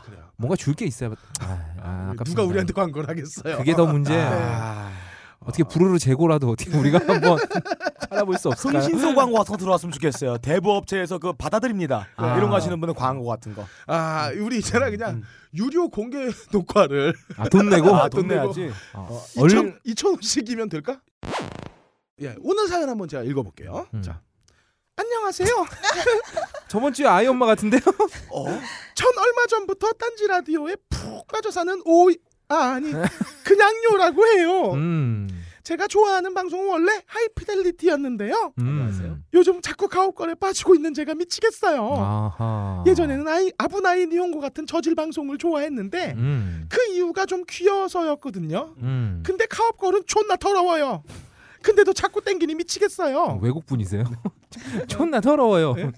[0.05, 0.23] 그래요.
[0.38, 1.09] 뭔가 줄 게 있어야.
[1.39, 1.45] 아,
[1.81, 2.23] 아, 아깝습니다.
[2.25, 3.57] 누가 우리한테 광고를 하겠어요?
[3.57, 4.13] 그게 더 문제.
[4.19, 4.91] 아.
[5.39, 7.38] 어떻게 부르르 재고라도 어떻게 우리가 한번
[8.09, 8.81] 찾아볼 수 없을까요?
[8.81, 10.39] 흥신소 광고 같은 거 들어왔으면 좋겠어요.
[10.39, 12.07] 대부 업체에서 그 받아들입니다.
[12.17, 12.35] 아.
[12.38, 13.65] 이런 거 하시는 분은 광고 같은 거.
[13.85, 15.23] 아, 우리 있잖아 그냥 음.
[15.53, 16.17] 유료 공개
[16.51, 17.95] 녹화를 아, 돈 내고.
[17.95, 18.27] 아, 돈.
[18.27, 18.71] 내야지.
[18.93, 20.99] 어, 2천 2천 원씩이면 될까?
[22.21, 23.85] 예, 오늘 사연 한번 제가 읽어볼게요.
[23.93, 24.01] 음.
[24.01, 24.19] 자,
[24.99, 25.47] 안녕하세요.
[26.67, 27.81] 저번 주에 아이 엄마 같은데요?
[28.31, 28.45] 어?
[28.95, 32.09] 전 얼마 전부터 딴지 라디오에 푹 빠져 사는 오
[32.49, 32.91] 아, 아니
[33.43, 34.71] 그냥요라고 해요.
[34.73, 35.27] 음.
[35.63, 38.53] 제가 좋아하는 방송은 원래 하이피델리티였는데요.
[38.59, 39.23] 음.
[39.33, 41.83] 요즘 자꾸 가옥걸에 빠지고 있는 제가 미치겠어요.
[41.83, 42.83] 아하.
[42.87, 46.67] 예전에는 아이 아부나이 니온고 같은 저질 방송을 좋아했는데 음.
[46.69, 48.75] 그 이유가 좀 귀여서였거든요.
[48.77, 49.21] 음.
[49.25, 51.03] 근데 카옵걸은 존나 더러워요.
[51.68, 53.39] 근데도 자꾸 땡기니 어, 미치겠어요.
[53.41, 54.05] 외국 분이세요?
[54.88, 55.74] 존나 더러워요.
[55.74, 55.91] 네.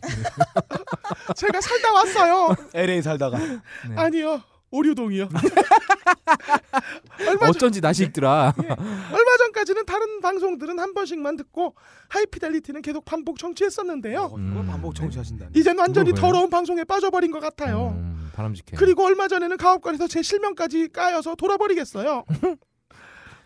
[1.36, 2.56] 제가 살다 왔어요.
[2.74, 3.60] LA 살다가 네.
[3.96, 4.42] 아니요.
[4.72, 5.30] 오류동이요.
[7.28, 8.54] 얼마, 전, 어쩐지 낯이 익더라.
[8.58, 11.76] 얼마 전까지는 다른 방송들은 한 번씩만 듣고
[12.10, 14.22] 하이피델리티는 계속 반복 청취했었는데요.
[14.32, 15.52] 어, 이걸 반복 청취하신다니.
[15.56, 16.14] 이젠 완전히?
[16.14, 17.96] 더러운 방송에 빠져버린 것 같아요.
[17.96, 18.76] 음, 바람직해.
[18.76, 22.26] 그리고 얼마 전에는 가옥걸에서 제 실명까지 까여서 돌아버리겠어요.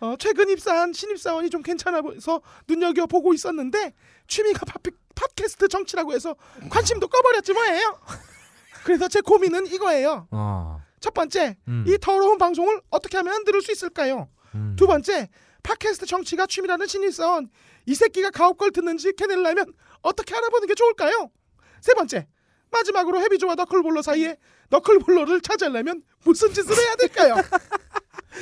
[0.04, 3.94] 어, 최근 입사한 신입사원이 좀 괜찮아 보여서 눈여겨 보고 있었는데
[4.28, 4.80] 취미가 팟,
[5.16, 6.36] 팟캐스트 정치라고 해서
[6.70, 8.02] 관심도 꺼버렸지 뭐예요.
[8.84, 10.28] 그래서 제 고민은 이거예요.
[10.32, 10.80] 아.
[11.00, 11.86] 첫 번째, 음.
[11.88, 14.28] 이 더러운 방송을 어떻게 하면 들을 수 있을까요?
[14.56, 14.76] 음.
[14.78, 15.30] 두 번째,
[15.64, 17.50] 팟캐스트 정치가 취미라는 신입사원
[17.86, 21.32] 이 새끼가 가옥걸 듣는지 캐내려면 어떻게 알아보는 게 좋을까요?
[21.80, 22.28] 세 번째,
[22.72, 24.36] 마지막으로 헤비조와 너클볼러 사이에
[24.70, 27.36] 너클볼러를 찾으려면 무슨 짓을 해야 될까요?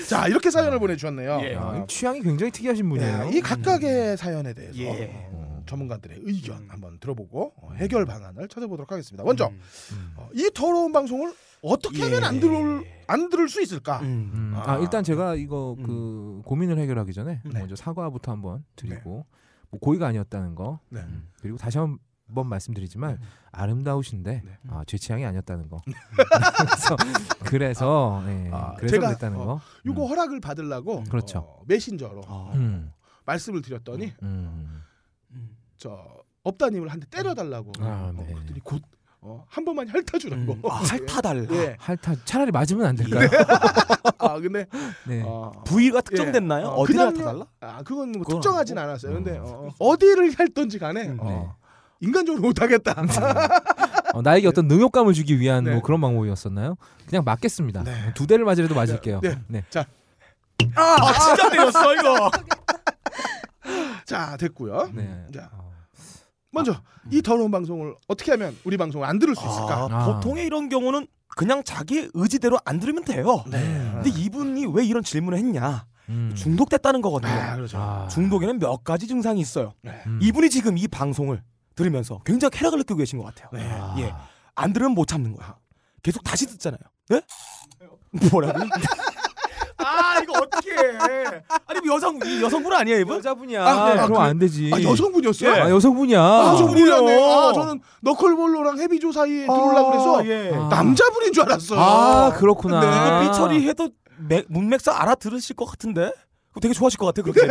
[0.07, 1.39] 자 이렇게 사연을 보내주셨네요.
[1.43, 1.53] 예.
[1.53, 3.29] 야, 아, 취향이 굉장히 특이하신 분이에요.
[3.31, 5.29] 예, 이 각각의 사연에 대해서 예.
[5.31, 6.67] 어, 전문가들의 의견 음.
[6.69, 9.23] 한번 들어보고 어, 해결 방안을 찾아보도록 하겠습니다.
[9.23, 9.61] 먼저 음.
[9.93, 10.13] 음.
[10.17, 12.25] 어, 이 더러운 방송을 어떻게 하면 예.
[12.25, 13.99] 안 들을 안 들을 수 있을까?
[13.99, 14.31] 음.
[14.33, 14.73] 음, 아.
[14.73, 15.83] 아, 일단 제가 이거 음.
[15.83, 17.59] 그 고민을 해결하기 전에 네.
[17.59, 19.25] 먼저 사과부터 한번 드리고
[19.69, 21.01] 뭐 고의가 아니었다는 거 네.
[21.01, 21.99] 음, 그리고 다시 한번
[22.33, 23.19] 말씀드리지만
[23.51, 24.57] 아름다우신데 네.
[24.69, 25.81] 아, 제 취향이 아니었다는 거
[26.57, 26.95] 그래서
[27.45, 30.09] 그래서 예, 아, 그래서 제가, 그랬다는 어, 거 이거 음.
[30.09, 31.39] 허락을 받으려고 그렇죠.
[31.39, 32.51] 어, 메신저로 아.
[32.55, 32.91] 음,
[33.25, 34.81] 말씀을 드렸더니 음.
[35.31, 35.57] 음.
[35.77, 36.05] 저
[36.43, 38.33] 업다님을 한 대 때려달라고 아, 어, 네.
[38.33, 38.81] 그랬더니 곧
[39.23, 40.53] 어, 한 번만 핥아주라고.
[40.53, 40.61] 음.
[40.65, 41.45] 아, 핥아달라.
[41.51, 41.75] 예.
[41.79, 43.29] 핥아 차라리 맞으면 안 될까요?
[44.17, 44.65] 아 근데
[45.07, 45.21] 네.
[45.23, 46.63] 어, 부위가 특정됐나요?
[46.63, 46.67] 예.
[46.67, 47.45] 어, 어디를 그냥요- 핥아달라?
[47.59, 48.77] 아 그건 뭐 그건 특정하진.
[48.79, 49.13] 않았어요.
[49.13, 49.43] 근데 음.
[49.45, 51.49] 어, 어디를 핥던지 간에 음, 어, 네.
[52.01, 52.95] 인간적으로 못하겠다.
[54.13, 55.71] 어, 나에게 어떤 능욕감을 주기 위한 네.
[55.71, 56.75] 뭐 그런 방법이었었나요?
[57.07, 57.83] 그냥 맞겠습니다.
[57.83, 58.13] 네.
[58.13, 59.21] 두 대를 맞으려도 맞을게요.
[59.21, 59.39] 네.
[59.47, 59.63] 네.
[60.75, 62.31] 아, 진짜 때렸어 이거.
[64.05, 64.89] 자 됐고요.
[64.93, 65.25] 네.
[65.33, 65.71] 자 어.
[66.51, 66.75] 먼저
[67.09, 69.75] 이 더러운 방송을 어떻게 하면 우리 방송을 안 들을 수 있을까?
[69.75, 70.05] 아, 아.
[70.05, 73.43] 보통의 이런 경우는 그냥 자기 의지대로 안 들으면 돼요.
[73.47, 73.59] 네.
[73.93, 75.85] 근데 이분이 왜 이런 질문을 했냐?
[76.09, 76.33] 음.
[76.35, 77.31] 중독됐다는 거거든요.
[77.31, 77.77] 아, 그렇죠.
[77.77, 78.07] 아.
[78.09, 79.73] 중독에는 몇 가지 증상이 있어요.
[79.81, 80.01] 네.
[80.07, 80.19] 음.
[80.21, 81.41] 이분이 지금 이 방송을
[81.75, 83.49] 들으면서 굉장히 쾌락을 느끼고 계신 것 같아요.
[83.53, 83.67] 네.
[83.71, 83.95] 아.
[83.99, 84.13] 예.
[84.55, 85.55] 안 들으면 못 참는 거야.
[86.03, 86.79] 계속 다시 듣잖아요.
[87.09, 87.21] 네?
[88.31, 88.59] 뭐라고?
[89.83, 91.43] 아 이거 어떻게 해?
[91.65, 93.17] 아니 뭐 여성 이 여성분 아니에요 이분?
[93.17, 93.65] 여자분이야.
[93.65, 93.99] 아, 네.
[93.99, 94.69] 아, 그럼 그- 안 되지.
[94.73, 95.49] 아, 여성분이었어요?
[95.49, 95.59] 예.
[95.61, 96.21] 아, 여성분이야.
[96.21, 97.01] 아, 저 그래요.
[97.01, 97.23] 몰랐네.
[97.33, 100.51] 아, 저는 너클볼로랑 해비조 사이에 들어오려고 그래서 예.
[100.53, 100.67] 아.
[100.69, 101.79] 남자분인 줄 알았어요.
[101.79, 102.79] 아, 그렇구나.
[102.79, 102.87] 네.
[103.25, 103.89] 이거 삐처리 해도
[104.19, 106.11] 맥- 문맥상 알아들으실 것 같은데?
[106.61, 107.41] 되게 좋아하실 것 같아 그렇게.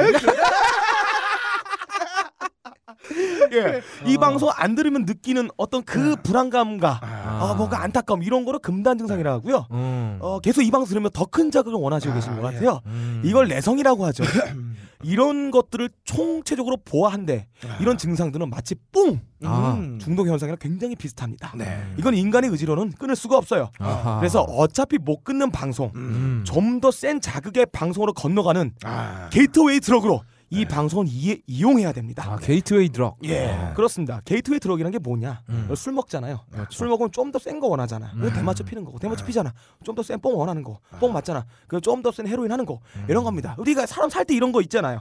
[3.53, 3.83] 예.
[4.07, 4.21] 이 어.
[4.21, 9.67] 방송 안 들으면 느끼는 어떤 그 불안감과 아, 뭔가 안타까움 이런 거를 금단 증상이라고 하고요.
[9.73, 10.19] 음.
[10.21, 12.55] 어, 계속 이 방송 들으면 더 큰 자극을 원하시고 계신 것 예.
[12.55, 12.81] 같아요.
[12.87, 13.23] 음.
[13.25, 14.25] 이걸 내성이라고 하죠.
[15.03, 17.79] 이런 것들을 총체적으로 보아한데 아.
[17.81, 19.75] 이런 증상들은 마치 뿡 아.
[19.79, 19.99] 음.
[19.99, 21.53] 중독 현상이랑 굉장히 비슷합니다.
[21.57, 21.83] 네.
[21.97, 23.71] 이건 인간의 의지로는 끊을 수가 없어요.
[23.79, 24.19] 아하.
[24.19, 26.43] 그래서 어차피 못 끊는 방송, 음.
[26.45, 29.29] 좀더 센 자극의 방송으로 건너가는 아.
[29.31, 30.23] gateway drug으로
[30.53, 32.25] 이 방송을 이, 이용해야 됩니다.
[32.27, 33.19] 아, gateway drug.
[33.23, 33.73] 예, 아.
[33.75, 34.21] 그렇습니다.
[34.25, 35.43] gateway drug이라는 게 뭐냐?
[35.49, 35.69] 음.
[35.77, 36.41] 술 먹잖아요.
[36.51, 36.77] 그렇죠.
[36.77, 38.13] 술 먹으면 좀 더 센 거 원하잖아.
[38.15, 38.21] 음.
[38.21, 39.55] 그 대마초 피는 거고, 대마초 피잖아.
[39.85, 41.47] 좀 더 센 뽕 원하는 거, 뽕 맞잖아.
[41.69, 43.07] 그 좀 더 센 헤로인 하는 거, 음.
[43.09, 43.55] 이런 겁니다.
[43.59, 45.01] 우리가 사람 살 때 이런 거 있잖아요.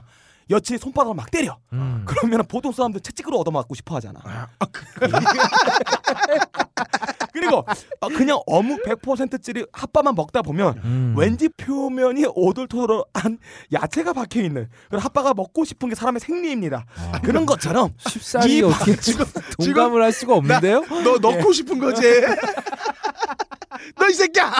[0.50, 1.56] 여친이 손바닥을 막 때려.
[1.72, 2.02] 음.
[2.06, 4.20] 그러면 보통 사람들 채찍으로 얻어맞고 싶어 하잖아.
[4.24, 4.46] 아,
[7.32, 7.64] 그리고
[8.00, 11.14] 어, 그냥 어묵 100%짜리 핫바만 먹다 보면 음.
[11.16, 13.38] 왠지 표면이 오돌토돌한
[13.72, 16.84] 야채가 박혀 있는 그런 핫바가 먹고 싶은 게 사람의 생리입니다.
[17.12, 17.20] 아.
[17.20, 19.24] 그런 것처럼 쉽사리 이 어떻게 지금
[19.62, 20.84] 동감을 할 수가 없는데요?
[21.04, 22.02] 너 넣고 싶은 거지.
[23.98, 24.52] 너 이 새끼야.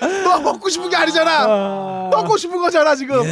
[0.00, 2.08] 너 먹고 싶은 게 아니잖아.
[2.10, 3.22] 넣고 싶은 거잖아 지금.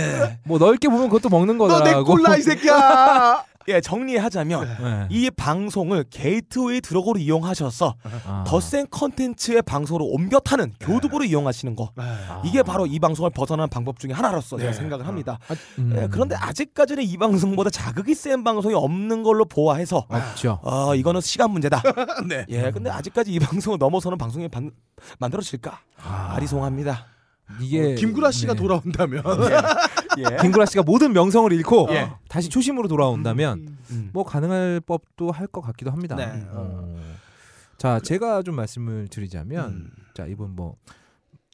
[0.45, 2.05] 뭐 넓게 보면 그것도 먹는 너내 거다라고.
[2.05, 3.45] 꼴라 이 새끼야.
[3.69, 5.07] 예 정리하자면 네.
[5.11, 7.95] 이 방송을 gateway drug으로 이용하셔서
[8.27, 8.45] 아.
[8.47, 12.43] 더센 컨텐츠의 방송으로 옮겨 타는 교두보로 이용하시는 거 아.
[12.45, 14.77] 이게 바로 이 방송을 벗어나는 방법 중에 하나로서 제가 네.
[14.77, 15.39] 생각을 합니다.
[15.49, 15.93] 아, 음.
[15.97, 20.59] 예, 그런데 아직까지는 이 방송보다 자극이 센 방송이 없는 걸로 보아해서 없죠.
[20.63, 21.83] 어 이거는 시간 문제다.
[22.29, 22.45] 네.
[22.49, 24.71] 예, 근데 아직까지 이 방송을 넘어서는 방송이 반-
[25.19, 25.79] 만들어질까?
[26.05, 26.33] 아.
[26.37, 27.07] 아리송합니다.
[27.61, 28.61] 이게 김구라 씨가 네.
[28.61, 29.23] 돌아온다면
[30.19, 30.37] 예.
[30.41, 32.13] 김구라 씨가 모든 명성을 잃고 예.
[32.29, 34.11] 다시 초심으로 돌아온다면 음.
[34.13, 36.17] 뭐 가능할 법도 할 것 같기도 합니다.
[36.17, 36.47] 네.
[36.51, 36.97] 어.
[37.79, 39.91] 자, 제가 좀 말씀을 드리자면 음.
[40.15, 40.77] 자 이분 뭐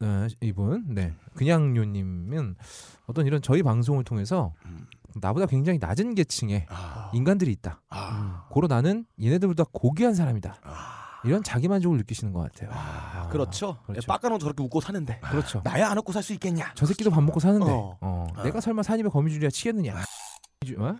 [0.02, 2.54] 어, 이분 네 그냥 요님은
[3.06, 4.86] 어떤 이런 저희 방송을 통해서 음.
[5.16, 7.80] 나보다 굉장히 낮은 계층의 아, 인간들이 있다.
[7.88, 10.58] 아, 고로 나는 얘네들보다 고귀한 사람이다.
[10.62, 10.97] 아.
[11.24, 12.70] 이런 자기 만족을 느끼시는 것 같아요.
[12.72, 13.78] 아, 그렇죠.
[13.84, 14.00] 그렇죠.
[14.02, 15.60] 예, 빡가는 저렇게 웃고 사는데 그렇죠.
[15.64, 16.72] 나야 안 웃고 살 수 있겠냐?
[16.74, 17.96] 저 새끼도 밥 먹고 사는데 어.
[18.00, 19.94] 어, 내가 설마 산입에 거미줄이야 치겠느냐?
[20.78, 20.96] 어?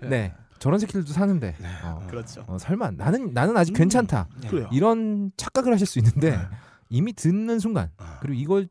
[0.08, 2.44] 네, 저런 새끼들도 사는데 어, 그렇죠.
[2.46, 3.74] 어, 설마 나는 나는 아직 음.
[3.74, 4.68] 괜찮다 그래요.
[4.72, 6.42] 이런 착각을 하실 수 있는데 네.
[6.90, 8.18] 이미 듣는 순간 아.
[8.20, 8.68] 그리고 이걸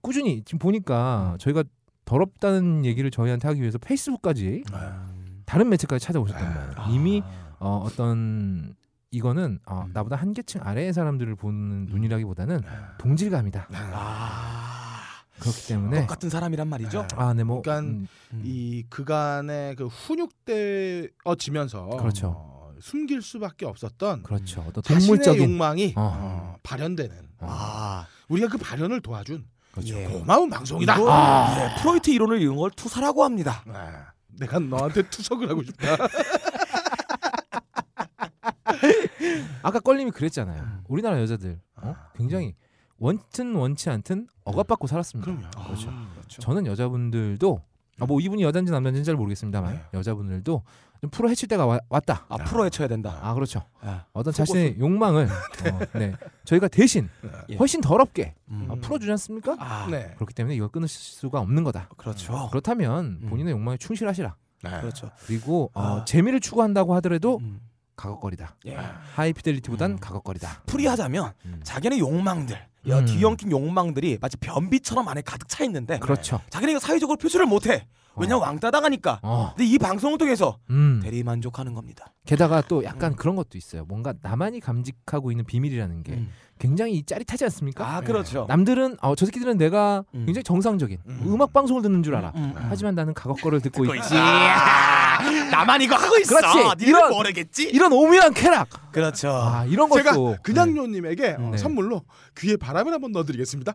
[0.00, 1.64] 꾸준히 지금 보니까 저희가
[2.04, 5.06] 더럽다는 얘기를 저희한테 하기 위해서 페이스북까지 아.
[5.44, 6.72] 다른 매체까지 찾아오셨단 말이에요.
[6.76, 6.88] 아.
[6.90, 7.22] 이미
[7.58, 8.74] 어, 어떤
[9.10, 9.92] 이거는 어, 음.
[9.92, 12.96] 나보다 한 계층 아래의 사람들을 보는 눈이라기보다는 아.
[12.98, 13.68] 동질감이다.
[13.72, 15.00] 아,
[15.38, 17.06] 그렇기 때문에 똑같은 사람이란 말이죠.
[17.16, 18.42] 아, 네, 뭐 그러니까 음, 음.
[18.44, 22.34] 이 그간의 그 훈육되어지면서 그렇죠.
[22.36, 24.64] 어, 숨길 수밖에 없었던 그렇죠.
[24.66, 26.12] 어떤 자신의 동물적인 욕망이 어.
[26.16, 29.94] 어, 발현되는 어, 아, 우리가 그 발현을 도와준 그렇죠.
[29.96, 30.06] 예.
[30.06, 30.96] 고마운 방송이다.
[30.96, 31.56] 이거 아.
[31.58, 33.62] 예, 프로이트 이론을 이런 걸 투사라고 합니다.
[33.68, 34.06] 아,
[34.38, 35.96] 내가 너한테 투석을 하고 싶다.
[39.62, 40.62] 아까 껄림이 그랬잖아요.
[40.62, 40.84] 음.
[40.88, 41.94] 우리나라 여자들 어?
[42.16, 42.54] 굉장히
[42.98, 45.30] 원튼 원치 않든 억압받고 살았습니다.
[45.30, 45.50] 그럼요.
[45.66, 45.88] 그렇죠.
[45.88, 47.62] 음, 저는 여자분들도
[48.00, 49.82] 아, 뭐 이분이 여자인지 남자인지는 잘 모르겠습니다만 네.
[49.94, 50.62] 여자분들도
[51.00, 52.24] 좀 풀어 헤칠 때가 와- 왔다.
[52.28, 53.18] 아, 프로 해쳐야 된다.
[53.22, 53.62] 아 그렇죠.
[53.80, 54.54] 아, 어떤 속옷을.
[54.54, 55.28] 자신의 욕망을
[55.94, 56.14] 어, 네
[56.44, 57.08] 저희가 대신
[57.50, 57.56] 예.
[57.56, 58.66] 훨씬 더럽게 음.
[58.68, 59.56] 어, 풀어주지 않습니까?
[59.58, 60.12] 아, 네.
[60.16, 61.88] 그렇기 때문에 이걸 끊을 수가 없는 거다.
[61.96, 62.48] 그렇죠.
[62.50, 63.26] 그렇다면 음.
[63.28, 64.34] 본인의 욕망에 충실하시라.
[64.64, 64.80] 네.
[64.80, 65.10] 그렇죠.
[65.26, 66.04] 그리고 어, 아.
[66.04, 67.60] 재미를 추구한다고 하더라도 음.
[67.96, 68.56] 가걱거리다.
[68.66, 68.76] 예.
[69.14, 69.98] 하이피델리티보단 음.
[70.00, 70.62] 가걱거리다.
[70.66, 71.60] 풀이하자면 음.
[71.62, 73.04] 자기네 욕망들, 야, 음.
[73.06, 76.40] 뒤엉킨 욕망들이 마치 변비처럼 안에 가득 차 있는데 그렇죠.
[76.50, 77.86] 자기네 이거 사회적으로 표출을 못해.
[78.16, 79.20] 왜냐면 왕따 당하니까.
[79.22, 79.52] 어.
[79.56, 81.00] 근데 이 방송을 통해서 음.
[81.02, 82.06] 대리 만족하는 겁니다.
[82.26, 83.16] 게다가 또 약간 음.
[83.16, 83.84] 그런 것도 있어요.
[83.86, 86.30] 뭔가 나만이 감직하고 있는 비밀이라는 게 음.
[86.58, 87.96] 굉장히 짜릿하지 않습니까?
[87.96, 88.46] 아 그렇죠.
[88.48, 90.26] 남들은 어, 저 새끼들은 내가 음.
[90.26, 91.20] 굉장히 정상적인 음.
[91.24, 91.42] 음.
[91.42, 92.32] 악 방송을 듣는 줄 알아.
[92.36, 92.66] 음, 음.
[92.68, 94.14] 하지만 나는 가걱거를 듣고 있지.
[95.18, 96.36] 아, 나만 이거 하고 있어.
[96.36, 96.58] 그렇지.
[96.58, 97.64] 니는 이런- 모르겠지.
[97.64, 98.68] 이런 오묘한 쾌락.
[98.92, 99.30] 그렇죠.
[99.30, 101.58] 아 이런 제가 것도 그냥요님에게 어, 네.
[101.58, 102.02] 선물로
[102.38, 103.72] 귀에 바람을 한번 넣어드리겠습니다.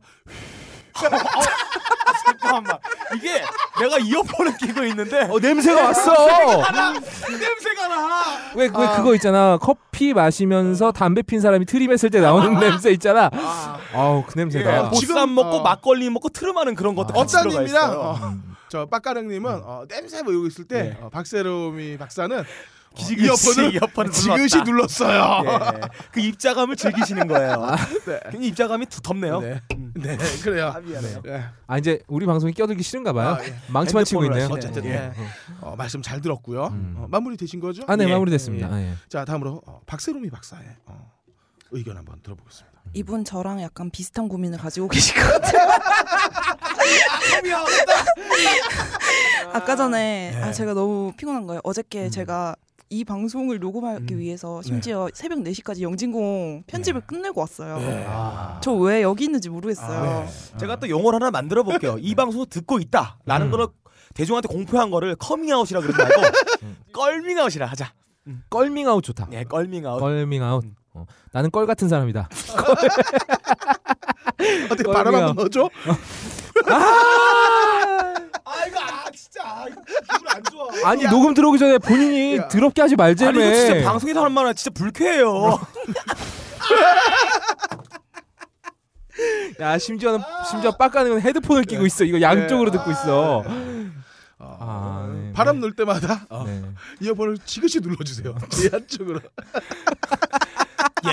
[2.25, 2.77] 잠깐만.
[3.15, 3.41] 이게
[3.79, 6.13] 내가 이어폰을 끼고 있는데 어 냄새가 왔어.
[6.13, 8.23] 냄새가 나.
[8.55, 9.57] 왜, 왜 그거 있잖아.
[9.61, 13.29] 커피 마시면서 담배 핀 사람이 트림했을 때 나오는 냄새 있잖아.
[13.93, 14.91] 아우 그 예, 냄새다.
[14.91, 15.61] 지금, 보쌈 먹고 어.
[15.63, 17.99] 막걸리 먹고 트름하는 그런 것도 같이 들어가 있어요.
[17.99, 18.48] 어, 음.
[18.69, 20.97] 저 빡가릉님은 어, 냄새 모이고 있을 때 네.
[21.01, 22.43] 어, 박세롬이 박사는
[22.95, 25.43] 지그시 이어폰을 이어폰을 지그시 눌렀어요.
[25.45, 25.81] 예,
[26.11, 27.75] 그 입자감을 즐기시는 거예요.
[28.05, 28.19] 네.
[28.25, 29.39] 굉장히 입자감이 두텁네요.
[29.41, 29.61] 네.
[29.95, 30.67] 네, 그래요.
[30.75, 31.21] 아, 미안해요.
[31.27, 31.45] 예.
[31.67, 33.37] 아 이제 우리 방송이 껴들기 싫은가 봐요.
[33.39, 33.55] 아, 예.
[33.67, 34.55] 망치만 치고 핸드폰으로 있네요.
[34.57, 34.71] 하시네.
[34.71, 35.13] 어쨌든 예.
[35.61, 36.67] 어, 말씀 잘 들었고요.
[36.67, 36.95] 음.
[36.97, 37.83] 어, 마무리 되신 거죠?
[37.87, 38.11] 아, 네 예.
[38.11, 38.67] 마무리됐습니다.
[38.67, 38.93] 아, 예.
[39.07, 41.11] 자, 다음으로 어, 박세롬이 박사의 어,
[41.71, 42.68] 의견 한번 들어보겠습니다.
[42.93, 45.69] 이분 저랑 약간 비슷한 고민을 가지고 계실 것 같아요.
[49.53, 50.41] 아까 전에 네.
[50.41, 51.61] 아, 제가 너무 피곤한 거예요.
[51.63, 52.55] 어저께 제가
[52.91, 54.19] 이 방송을 녹음하기 음.
[54.19, 57.77] 위해서 심지어 새벽 4시까지 영진공 편집을 끝내고 왔어요.
[57.77, 58.05] 네.
[58.07, 58.59] 아.
[58.63, 60.27] 저왜 여기 있는지 모르겠어요.
[60.59, 61.97] 제가 또 용어를 하나 만들어 볼게요.
[61.99, 63.51] 이 방송 듣고 있다라는 음.
[63.51, 63.67] 거를
[64.15, 66.21] 대중한테 공표한 거를 커밍아웃이라 그러지 말고
[66.93, 67.93] 껄밍아웃이라 하자.
[68.49, 69.27] 껄밍아웃 좋다.
[69.33, 69.99] 예, 껄밍아웃.
[69.99, 70.65] 껄밍아웃.
[70.99, 72.27] 어, 나는 껄 같은 사람이다.
[74.71, 74.91] 어떻게.
[74.91, 75.69] 바람 한번 넣어줘?
[78.45, 79.65] 아 이거 아 진짜
[80.11, 80.67] 기분 안 좋아.
[80.89, 82.47] 아니 녹음 들어오기 전에 본인이 야.
[82.47, 83.39] 더럽게 하지 말자며.
[83.39, 85.59] 아니 이거 진짜 방송에서 하는 말은 진짜 불쾌해요.
[89.59, 92.03] 야 심지어는 심지어 빡가는 헤드폰을 끼고 있어.
[92.05, 93.43] 이거 양쪽으로 듣고 있어.
[94.41, 95.33] 어, 아, 네.
[95.33, 96.63] 바람 넣을 때마다 어, 네.
[97.01, 98.33] 이어폰을 지그시 눌러주세요.
[98.63, 99.19] 이 한쪽으로.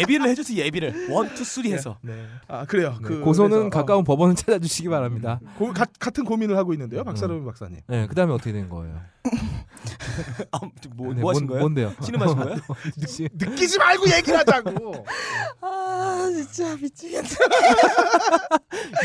[0.01, 1.99] 예비를 해주세요 예비를 one, two, three 해서.
[2.49, 2.97] 아 그래요.
[3.03, 5.41] 네, 그 고소는 그래서, 가까운 법원을 찾아주시기 바랍니다.
[5.43, 7.81] 어, 고, 가, 같은 고민을 하고 있는데요, 박사롬 박사님.
[7.87, 9.01] 네, 그다음에 어떻게 된 거예요?
[10.53, 10.59] 아,
[10.95, 11.61] 뭐, 네, 뭐 하신 뭔- 거예요?
[11.61, 11.95] 뭔데요?
[12.03, 12.57] 신음하신 거예요?
[13.39, 15.05] 느 끼지 말고 얘기를 하자고.
[15.61, 17.29] 아 진짜 미치겠다.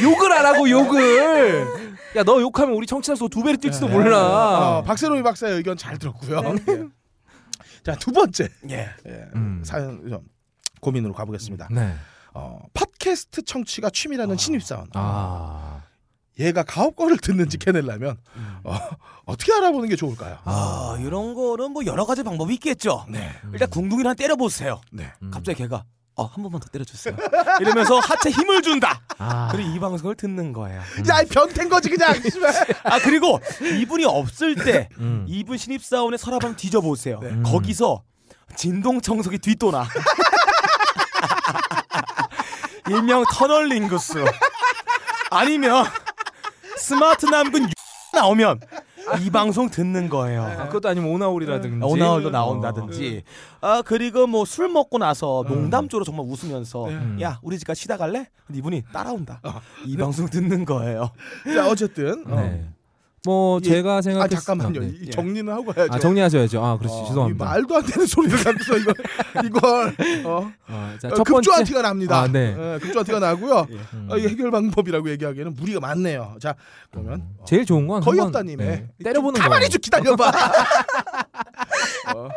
[0.02, 1.68] 욕을 안 하고 욕을.
[2.16, 4.78] 야 너 욕하면 우리 청취자 수두 배로 뛸지도 몰라.
[4.80, 6.56] 어, 박세롬이 박사의 의견 잘 들었고요.
[6.70, 6.84] 예.
[7.84, 8.90] 자, 두 번째 예.
[9.08, 9.62] 예, 음.
[9.66, 10.20] 사연 좀
[10.82, 11.70] 고민으로 가보겠습니다.
[11.72, 11.94] 네.
[12.34, 14.88] 어, 팟캐스트 청취가 취미라는 신입사원.
[14.94, 15.82] 아.
[16.40, 18.18] 얘가 가업거를 듣는지 캐내려면
[18.64, 18.76] 어,
[19.26, 20.40] 어떻게 알아보는 게 좋을까요?
[20.44, 23.06] 아 이런 거는 뭐 여러 가지 방법이 있겠죠.
[23.10, 24.82] 네, 일단 궁둥이를 한 때려보세요.
[24.91, 25.12] 네.
[25.22, 25.30] 음.
[25.30, 25.84] 갑자기 걔가
[26.16, 27.16] 어, 한 번만 더 때려주세요.
[27.60, 29.02] 이러면서 하체 힘을 준다.
[29.18, 29.49] 아.
[29.52, 30.82] 그리고 이 방송을 듣는 거예요.
[31.10, 32.14] 야, 이 변태인 거지 그냥.
[32.84, 33.40] 아 그리고
[33.80, 35.26] 이분이 없을 때 음.
[35.28, 37.20] 이분 신입사원의 서랍을 뒤져보세요.
[37.24, 37.44] 음.
[37.44, 38.03] 거기서
[38.56, 39.86] 진동 청소기 뒷도나
[42.89, 44.23] 일명 터널 링구스
[45.30, 45.85] 아니면
[46.77, 47.69] 스마트 남군
[48.14, 48.60] 나오면
[49.19, 50.43] 이 방송 듣는 거예요.
[50.43, 51.84] 아, 그것도 아니면 오나홀이라든지.
[51.85, 52.31] 오나홀도 어.
[52.31, 53.23] 나온다든지
[53.61, 57.18] 아 그리고 뭐 술 먹고 나서 농담조로 정말 웃으면서 음.
[57.22, 58.27] 야 우리 집가 쉬다 갈래?
[58.45, 59.41] 근데 이분이 따라온다.
[59.85, 61.11] 이 방송 듣는 거예요.
[61.53, 62.35] 자, 어쨌든 어.
[62.35, 62.69] 네.
[63.23, 63.69] 뭐 예.
[63.69, 64.80] 제가 아 생각했 잠깐만요.
[64.80, 64.93] 네.
[65.02, 65.93] 이 정리는 하고 가야죠.
[65.93, 66.64] 아 정리하셔야죠.
[66.64, 67.45] 아 그렇지 어, 죄송합니다.
[67.45, 68.93] 이 말도 안 되는 소리를 갖고서 이걸
[69.45, 69.95] 이걸
[70.26, 71.64] 어, 어, 자, 어, 첫 급조한 번째.
[71.65, 72.22] 티가 납니다.
[72.22, 72.56] 아, 네.
[72.57, 73.68] 예, 급조한 티가 나고요.
[73.93, 74.07] 음.
[74.10, 76.38] 어, 이 해결 방법이라고 얘기하기에는 무리가 많네요.
[76.41, 76.56] 자,
[76.89, 79.69] 그러면 어, 제일 좋은 건 거의 없다님의 네, 때려보는 좀 가만히.
[79.69, 80.31] 좀 기다려봐.
[82.15, 82.30] 어,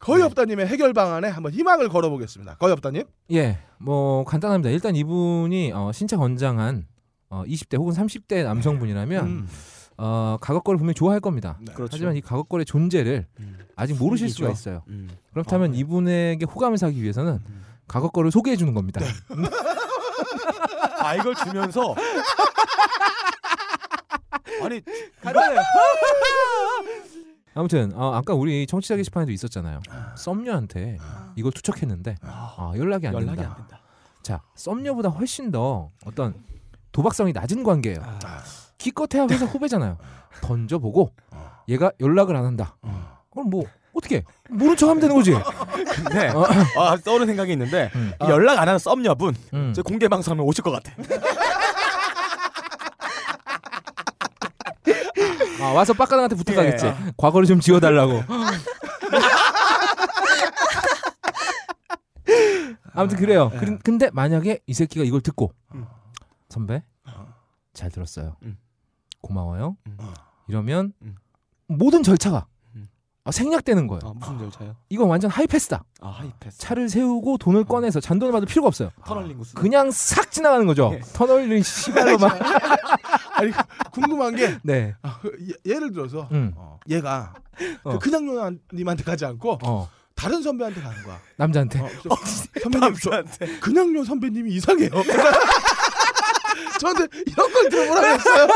[0.00, 2.56] 거의 없다님의 해결 방안에 한번 희망을 걸어보겠습니다.
[2.56, 3.04] 거의 없다님.
[3.32, 4.70] 예, 뭐 간단합니다.
[4.70, 6.86] 일단 이분이 어, 신체 건장한
[7.30, 9.48] 어, 20대 혹은 30대 남성분이라면 음.
[9.98, 11.58] 어, 가격거를 분명히 좋아할 겁니다.
[11.60, 11.72] 네.
[11.74, 11.90] 그렇죠.
[11.94, 13.26] 하지만 이 가격거의 존재를
[13.76, 14.50] 아직 모르실 수가.
[14.50, 14.82] 있어요.
[14.88, 15.10] 음.
[15.32, 15.78] 그렇다면 아, 네.
[15.78, 17.40] 이분에게 호감을 사기 위해서는
[17.88, 19.00] 가격거를 소개해 주는 겁니다.
[21.00, 21.94] 아 이걸 주면서
[24.62, 24.82] 아니
[27.54, 29.80] 아무튼 어, 아까 우리 청취자 게시판에도 있었잖아요.
[30.16, 30.98] 썸녀한테
[31.36, 33.50] 이걸 투척했는데 아, 연락이 안 연락이 된다.
[33.50, 33.80] 안 된다.
[34.22, 36.34] 자, 썸녀보다 훨씬 더 어떤
[36.92, 38.00] 도박성이 낮은 관계예요.
[38.02, 38.18] 아,
[38.78, 39.98] 기껏해야 회사 후배잖아요.
[40.40, 41.12] 던져보고
[41.68, 42.76] 얘가 연락을 안 한다.
[43.30, 45.32] 그럼 뭐 어떻게 모른 척하면 되는 거지.
[46.04, 46.44] 근데 어.
[46.78, 48.12] 아, 떠오르는 생각이 있는데 음.
[48.22, 49.72] 이 연락 안 하는 썸녀분 음.
[49.74, 50.92] 제 공개 방송하면 오실 것 같아.
[55.60, 56.86] 아, 와서 빡가능한테 부탁하겠지.
[56.86, 56.94] 예.
[57.16, 58.22] 과거를 좀 지워달라고.
[62.92, 63.50] 아무튼 그래요.
[63.54, 63.58] 예.
[63.58, 65.86] 그- 근데 만약에 이 새끼가 이걸 듣고 음.
[66.48, 66.82] 선배
[67.74, 68.36] 잘 들었어요.
[68.42, 68.56] 음.
[69.22, 69.76] 고마워요.
[69.86, 69.96] 음.
[70.48, 71.16] 이러면 음.
[71.66, 72.46] 모든 절차가
[72.76, 72.88] 음.
[73.24, 74.00] 아, 생략되는 거예요.
[74.04, 74.76] 아, 무슨 절차요?
[74.88, 75.84] 이건 완전 하이패스다.
[76.00, 76.58] 아 하이패스.
[76.58, 78.90] 차를 세우고 돈을 꺼내서 잔돈을 받을 필요가 없어요.
[79.04, 79.54] 터널링 구스.
[79.54, 80.90] 그냥 싹 지나가는 거죠.
[80.94, 81.00] 예.
[81.12, 82.30] 터널링 씨발로만.
[83.34, 83.52] 아니
[83.92, 84.94] 궁금한 게 네.
[85.02, 86.52] 아, 예, 예를 들어서 음.
[86.56, 87.34] 어, 얘가
[87.84, 87.92] 어.
[87.92, 89.88] 그 그냥요님한테 가지 않고 어.
[90.14, 91.20] 다른 선배한테 가는 거야.
[91.36, 91.80] 남자한테.
[91.80, 92.08] 어, 저,
[92.60, 93.58] 선배님 저 남자한테.
[93.60, 94.90] 그냥요 선배님이 이상해요.
[96.78, 98.48] 저한테 이런 걸 들어보라 했어요.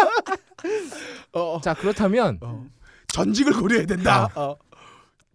[1.34, 2.64] 어, 자 그렇다면 어,
[3.08, 4.28] 전직을 고려해야 된다.
[4.34, 4.56] 어.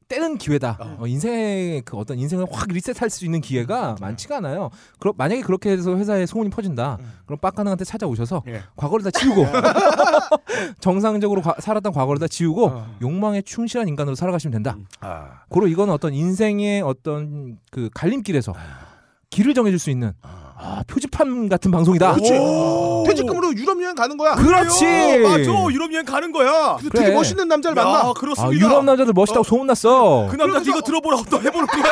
[0.09, 0.77] 때는 기회다.
[0.79, 0.97] 어.
[1.01, 4.69] 어, 인생의 그 어떤 인생을 확 리셋할 수 있는 기회가 많지가 않아요.
[4.99, 6.97] 그럼 만약에 그렇게 해서 회사에 소문이 퍼진다.
[7.01, 7.13] 음.
[7.25, 8.63] 그럼 빡가능한테 찾아오셔서 예.
[8.77, 9.45] 과거를 다 지우고
[10.79, 12.95] 정상적으로 과- 살았던 과거를 다 지우고 어.
[13.01, 14.77] 욕망에 충실한 인간으로 살아가시면 된다.
[15.01, 18.53] 아, 고로 이건 어떤 인생의 어떤 그 갈림길에서
[19.29, 22.13] 길을 정해줄 수 있는 아, 표지판 같은 방송이다.
[22.15, 22.33] 그렇지.
[22.33, 23.03] 오.
[23.07, 24.35] 퇴직금으로 유럽 여행 가는 거야.
[24.35, 24.85] 그렇지.
[25.19, 26.77] 맞아 유럽 여행 가는 거야.
[26.77, 27.03] 그래서 그래.
[27.03, 27.99] 되게 멋있는 남자를 만나.
[27.99, 28.65] 야, 아, 그렇습니다.
[28.65, 30.27] 유럽 남자들 멋있다고 소문났어.
[30.31, 31.83] 그 남자 네가 들어보라고 또 해보는 거야.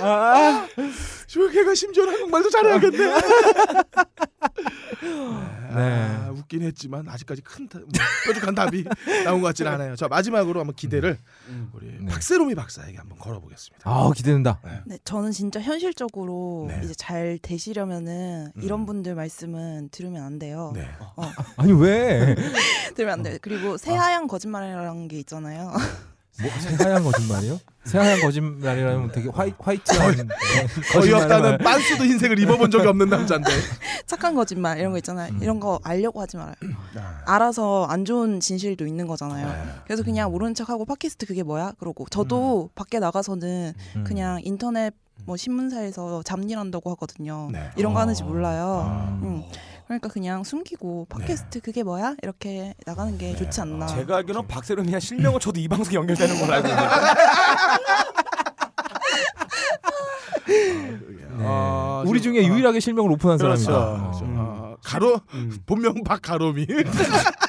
[0.00, 0.66] 아,
[1.26, 2.98] 조개가 심지어 한국말도 잘해야겠네.
[5.02, 5.72] 네.
[5.78, 7.88] 아, 웃긴 했지만 아직까지 큰 다- 뭐,
[8.26, 8.84] 뾰족한 답이
[9.24, 9.96] 나온 것 같지는 않아요.
[9.96, 11.18] 자 마지막으로 한번 기대를
[11.72, 12.06] 우리 네.
[12.06, 13.82] 박세롬이 박사에게 한번 걸어보겠습니다.
[13.88, 14.60] 아 기대된다.
[14.86, 16.80] 네, 저는 진짜 현실적으로 네.
[16.84, 18.62] 이제 잘 되시려면은 음.
[18.62, 20.72] 이런 분들 말씀은 들으면 안 돼요.
[20.74, 20.88] 네.
[21.56, 22.34] 아니 왜?
[22.94, 23.36] 들으면 안 돼요.
[23.42, 25.72] 그리고 새하얀 거짓말이라는 게 있잖아요.
[26.42, 27.58] 뭐 새하얀 거짓말이요?
[27.84, 30.28] 새하얀 거짓말이라면 되게 화이, 화이트한
[30.96, 33.50] 어이없다는 빤스도 흰색을 입어본 적이 없는 남자인데.
[34.06, 35.32] 착한 거짓말 이런 거 있잖아요.
[35.32, 35.38] 음.
[35.40, 36.54] 이런 거 알려고 하지 말아요.
[36.96, 39.46] 아, 알아서 안 좋은 진실도 있는 거잖아요.
[39.46, 39.72] 네.
[39.84, 41.72] 그래서 그냥 모르는 척하고 팟캐스트 그게 뭐야?
[41.78, 44.04] 그러고 저도 밖에 나가서는 음.
[44.04, 44.92] 그냥 인터넷
[45.24, 47.48] 뭐 신문사에서 잡일한다고 하거든요.
[47.52, 47.70] 네.
[47.76, 48.26] 이런 거 하는지 아.
[48.26, 48.84] 몰라요.
[48.88, 49.18] 아.
[49.22, 49.42] 음.
[49.86, 52.16] 그러니까 그냥 숨기고 팟캐스트 그게 뭐야?
[52.22, 53.86] 이렇게 나가는 게 좋지 않나.
[53.86, 56.88] 제가 알기로는 박세롬이야 실명은 저도 이 방송 연결되는 걸로 알고 있는데.
[60.48, 61.44] 네.
[61.44, 63.62] 아, 우리 좀- 중에 아, 유일하게 실명을 오픈한 그렇죠.
[63.64, 64.12] 사람이다.
[64.18, 64.42] 좀, 어.
[64.42, 65.56] 아, 가로 음.
[65.66, 66.66] 본명 박가롬이.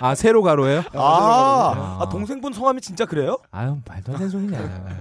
[0.00, 0.82] 아 세로 가로예요?
[0.94, 3.38] 아, 아 동생분 성함이 진짜 그래요?
[3.50, 5.00] 아유 말도 안 되는 소리냐.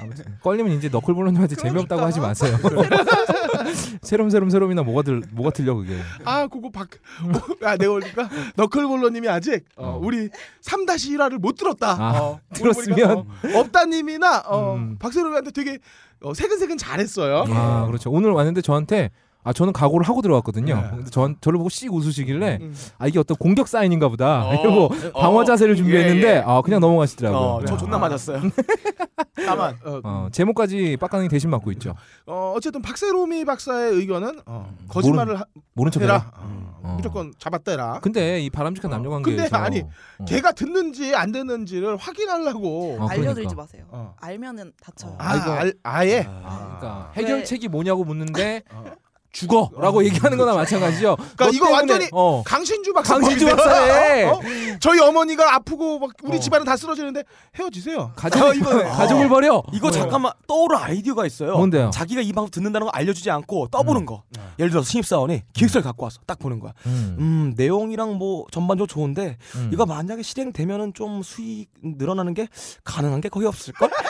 [0.00, 2.56] 아무튼 걸리면 이제 너클볼러님한테 재미없다고 하지 마세요.
[4.02, 5.98] 새롬새롬 새롬이나 뭐가 들 뭐가 틀려 그게.
[6.24, 6.88] 아, 그거 박.
[7.22, 10.00] 뭐, 아, 내가 보니까 너클볼러님이 아직 어, 어.
[10.02, 10.30] 우리
[10.62, 11.90] 3-1화를 못 들었다.
[11.92, 13.10] 아, 어, 들었으면.
[13.18, 14.96] 어, 업다님이나 어, 음.
[14.98, 15.78] 박세롬이한테 되게
[16.22, 17.44] 어, 새근새근 잘했어요.
[17.48, 18.10] 아 그렇죠.
[18.10, 19.10] 오늘 왔는데 저한테
[19.42, 20.74] 아 저는 각오를 하고 들어왔거든요.
[20.74, 20.88] 네.
[20.90, 22.74] 근데 전 저를 보고 씩 웃으시길래 음.
[22.98, 24.46] 아 이게 어떤 공격 사인인가 보다.
[24.46, 24.52] 어.
[24.60, 26.42] 이러고 방어 자세를 준비했는데 예, 예.
[26.44, 27.40] 아 그냥 넘어가시더라고요.
[27.40, 27.78] 어, 저 네.
[27.78, 28.40] 존나 맞았어요.
[29.46, 31.94] 다만 어, 어, 제목까지 빡가능이 대신 맡고 있죠.
[32.26, 36.14] 어, 어쨌든 박세롬이 박사의 의견은 어, 거짓말을 하, 모른 척해라.
[36.18, 36.32] 해라.
[36.36, 36.94] 어, 어.
[36.96, 38.00] 무조건 잡았대라.
[38.00, 38.96] 근데 이 바람직한 어.
[38.96, 39.80] 남녀 관계에서 근데 아니,
[40.18, 40.24] 어.
[40.26, 42.98] 걔가 듣는지 안 듣는지를 확인하려고.
[43.00, 43.62] 어, 알려드리지 그러니까.
[43.62, 43.84] 마세요.
[43.88, 44.14] 어.
[44.20, 45.14] 알면은 다쳐요.
[45.18, 46.26] 아, 이거- 알, 아예.
[46.28, 48.84] 아, 그러니까 왜- 해결책이 뭐냐고 묻는데 어.
[49.32, 51.16] 죽어라고 얘기하는 거나 마찬가지죠.
[51.16, 52.42] 그러니까 너 이거 때문에- 완전히 어.
[52.44, 53.14] 강신주 박사.
[53.14, 53.46] 강신주?
[53.46, 54.24] 박사네.
[54.24, 54.40] 어?
[54.80, 56.40] 저희 어머니가 아프고 막 우리 어.
[56.40, 57.22] 집안은 다 쓰러지는데
[57.58, 58.12] 헤어지세요.
[58.16, 59.62] 가족 어, 이거- 가족을 버려.
[59.72, 59.90] 이거 어.
[59.90, 61.56] 잠깐만 떠오른 아이디어가 있어요.
[61.56, 61.90] 뭔데요?
[61.92, 64.24] 자기가 이 방송 듣는다는 거 알려주지 않고 떠보는 거.
[64.58, 66.72] 예를 들어서 신입사원이 기획서를 갖고 와서 딱 보는 거야.
[66.86, 69.70] 음, 음 내용이랑 뭐 전반적으로 좋은데 음.
[69.72, 72.48] 이거 만약에 실행되면은 좀 수익 늘어나는 게
[72.84, 73.90] 가능한 게 거의 없을 걸.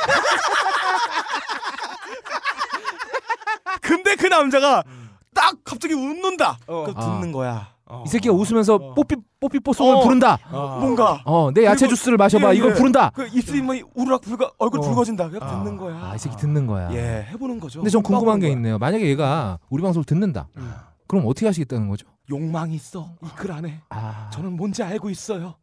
[3.83, 4.85] 근데 그 남자가
[5.35, 6.59] 딱 갑자기 웃는다.
[6.67, 6.87] 어.
[6.95, 7.01] 아.
[7.21, 7.69] 듣는 거야.
[8.07, 8.95] 이 새끼가 웃으면서 어.
[8.95, 10.01] 뽀삐 뽀삐 뽀송을 어.
[10.01, 10.39] 부른다.
[10.51, 12.53] 뭔가 어, 내 야채 그리고- 주스를 마셔봐.
[12.55, 12.75] 예, 이걸 예.
[12.75, 13.11] 부른다.
[13.15, 14.83] 그 입술이 뭐 우르락 붉어 얼굴 어.
[14.83, 15.29] 붉어진다.
[15.29, 15.59] 그냥 아.
[15.65, 15.97] 듣는 거야.
[15.97, 16.93] 아, 이 새끼 듣는 거야.
[16.93, 17.81] 예, 해보는 거죠.
[17.81, 18.57] 근데 전 궁금한 게 거야.
[18.57, 18.79] 있네요.
[18.79, 20.49] 만약에 얘가 우리 방송을 듣는다.
[20.57, 20.73] 음.
[21.09, 22.07] 그럼 어떻게 하시겠다는 거죠?
[22.31, 23.81] 욕망이 있어 이 글 안에.
[23.89, 25.55] 아, 저는 뭔지 알고 있어요.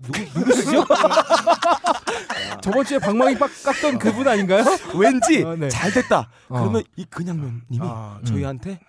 [0.00, 0.86] 누구 누구시죠?
[2.62, 4.64] 저번 주에 방망이 빡 깎던 그분 아닌가요?
[4.96, 5.68] 왠지 어, 네.
[5.68, 6.30] 잘 됐다.
[6.48, 6.58] 어.
[6.60, 8.80] 그러면 이 근양면님이 아, 저희한테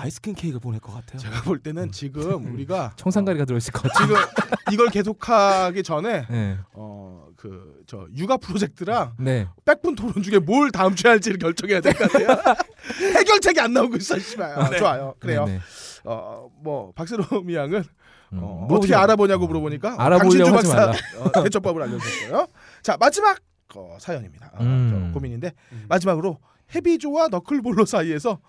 [0.00, 1.18] 아이스크림 케이크를 보낼 것 같아요.
[1.18, 4.06] 제가 볼 때는 지금 우리가 청산가리가 들어있을 것 같아요.
[4.06, 4.20] 지금
[4.72, 9.46] 이걸 계속하기 전에 네, 어그 저 육아 프로젝트랑 네.
[9.64, 12.28] 백분 토론 중에 뭘 다음 주에 할지를 결정해야 될 것 같아요.
[13.18, 14.58] 해결책이 안 나오고 있어, 씨발.
[14.58, 15.14] 아, 좋아요.
[15.18, 15.44] 그래요.
[15.44, 15.60] 네, 네.
[16.04, 17.84] 어뭐 박세롬이 양은
[18.32, 19.02] 음, 어, 물어보지 어떻게 마.
[19.02, 20.92] 알아보냐고 물어보니까 알아보려고 하지 박사 말라.
[21.34, 22.46] 어, 대처법을 알려줬어요.
[22.82, 23.38] 자 마지막
[23.74, 24.50] 어, 사연입니다.
[24.54, 25.06] 어, 음.
[25.08, 25.52] 저 고민인데
[25.88, 26.38] 마지막으로
[26.74, 28.40] 헤비조와 너클볼러 사이에서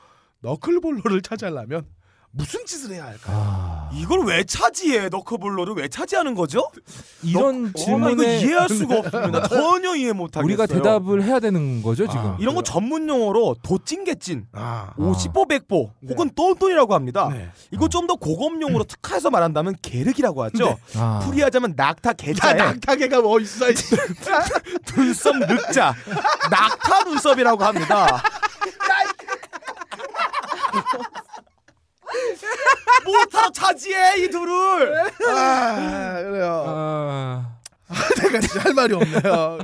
[0.42, 1.86] 너클볼러를 차지하려면
[2.34, 3.38] 무슨 짓을 해야 할까요?
[3.46, 5.10] 아, 이걸 왜 차지해?
[5.10, 6.66] 너커볼러를 왜 차지하는 거죠?
[7.24, 9.48] 이런 어, 나 이거 질문에 이해할 수가 없습니다.
[9.50, 10.46] 전혀 이해 못 하겠어요.
[10.46, 12.22] 우리가 대답을 해야 되는 거죠 지금.
[12.26, 12.38] 아.
[12.40, 17.28] 이런 거 전문 용어로 도찐개찐, 아, 오십보 백보 혹은 똔똔이라고 합니다.
[17.34, 17.50] 네.
[17.72, 20.78] 이거 좀 더 고급 용어로 특화해서 말한다면 게르기라고 하죠.
[20.96, 21.20] 아.
[21.26, 23.66] 풀이하자면 낙타 야, 개자에 낙타개가 뭐 있어?
[24.96, 25.94] 눈썹 늑자,
[26.50, 28.24] 낙타 눈썹이라고 합니다.
[33.06, 35.00] 못하러 차지해 이 둘을.
[35.30, 36.64] 아, 그래요.
[36.68, 37.58] 아,
[38.18, 39.58] 제가 진짜 할 말이 없네요.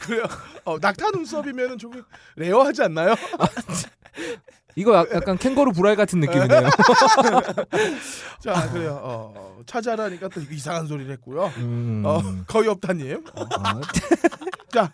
[0.00, 0.24] 그래요.
[0.64, 2.04] 어, 낙타 눈썹이면은 조금
[2.36, 3.14] 레어하지 않나요?
[4.76, 6.68] 이거 약- 약간 캥거루 브라이 같은 느낌이네요.
[8.40, 8.98] 자, 그래요.
[9.02, 11.46] 어, 찾아라니까 또 이상한 소리를 했고요.
[11.58, 12.02] 음.
[12.04, 13.24] 어, 거의 없다님.
[13.34, 13.80] 아,
[14.72, 14.92] 자,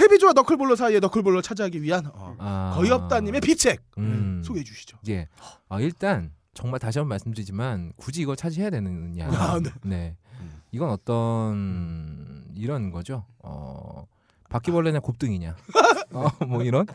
[0.00, 2.72] 헤비조와 너클볼러 사이에 너클볼러 차지하기 위한 어, 아.
[2.76, 4.42] 거의 없다님의 비책 음.
[4.44, 4.98] 소개해 주시죠.
[5.08, 5.28] 예.
[5.68, 9.26] 아, 일단 정말 다시 한번 말씀드리지만 굳이 이걸 차지해야 되느냐.
[9.28, 9.70] 아, 네.
[9.82, 10.16] 네.
[10.40, 10.62] 음.
[10.70, 13.24] 이건 어떤 이런 거죠.
[13.40, 14.06] 어,
[14.48, 15.56] 바퀴벌레냐 곱등이냐.
[16.12, 16.86] 어, 뭐 이런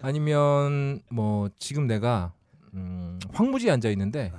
[0.00, 2.32] 아니면 뭐 지금 내가
[2.74, 4.32] 음, 황무지에 앉아 있는데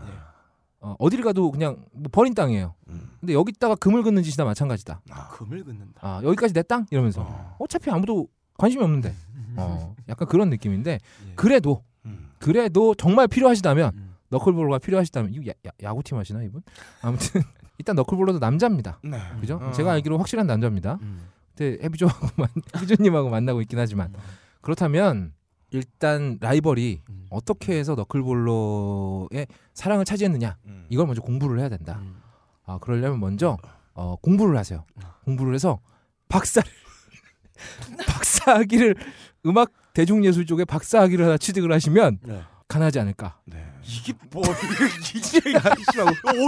[0.82, 2.74] 어, 어디를 가도 그냥 뭐 버린 땅이에요.
[2.88, 3.10] 음.
[3.20, 5.02] 근데 여기다가 금을 긋는 짓이나 마찬가지다.
[5.34, 6.00] 금을 긋는다.
[6.02, 7.56] 아, 여기까지 내 땅 이러면서 어.
[7.60, 9.14] 어차피 아무도 관심이 없는데.
[9.58, 11.34] 어, 약간 그런 느낌인데 예.
[11.36, 12.30] 그래도 음.
[12.40, 14.16] 그래도 정말 필요하시다면 음.
[14.30, 15.52] 너클볼러가 필요하시다면 이거
[15.84, 16.62] 야, 구팀 하시나 이분?
[17.02, 17.42] 아무튼
[17.78, 19.00] 일단 너클볼러도 남자입니다.
[19.04, 19.20] 네.
[19.42, 19.60] 그죠?
[19.62, 19.72] 어.
[19.72, 21.00] 제가 알기로 확실한 남자입니다.
[21.02, 21.28] 음.
[21.60, 24.14] 근데 해비조하고 만- 해비조님하고 만나고 있긴 하지만
[24.62, 25.34] 그렇다면
[25.72, 27.26] 일단 라이벌이 음.
[27.30, 30.86] 어떻게 해서 너클볼러의 사랑을 차지했느냐 음.
[30.90, 32.00] 이걸 먼저 공부를 해야 된다.
[32.02, 32.22] 음.
[32.66, 33.58] 아 그러려면 먼저
[33.94, 34.86] 어, 공부를 하세요.
[35.26, 35.82] 공부를 해서
[36.30, 36.70] 박사를
[38.08, 38.96] 박사학위를
[39.46, 42.42] 음악 대중예술 쪽에 박사학위를 하나 취득을 하시면 네.
[42.70, 43.40] 가능하지 않을까.
[43.46, 43.69] 네.
[43.90, 44.44] 이게 뭐
[45.16, 45.58] 이게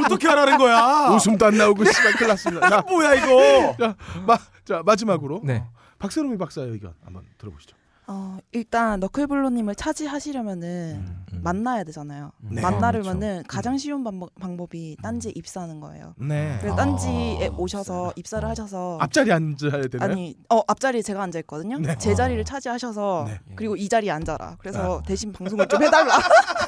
[0.06, 1.10] 어떻게 하라는 거야?
[1.16, 2.70] 웃음도 안 나오고 씨발 큰일 났습니다.
[2.70, 3.76] 자, 뭐야 이거?
[3.80, 3.96] 자,
[4.26, 5.58] 마, 자 마지막으로 네.
[5.58, 7.76] 어, 박세롬이 박사의 의견 한번 들어보시죠.
[8.08, 11.42] 어, 일단 너클볼로님을 차지하시려면은 음.
[11.44, 12.32] 만나야 되잖아요.
[12.42, 12.62] 네.
[12.62, 16.14] 만나려면은 가장 쉬운 방법, 방법이 딴지에 입사하는 거예요.
[16.18, 16.58] 네.
[16.60, 17.56] 그래서 아, 딴지에 어.
[17.58, 20.12] 오셔서 입사를 하셔서 앞자리 앉아야 되나요?
[20.12, 21.80] 아니 어 앞자리에 제가 앉아 있거든요.
[21.80, 21.96] 네.
[22.00, 22.16] 제 어.
[22.16, 23.40] 자리를 차지하셔서 네.
[23.56, 24.58] 그리고 이 자리에 앉아라.
[24.60, 26.18] 그래서 대신 방송을 좀 해달라.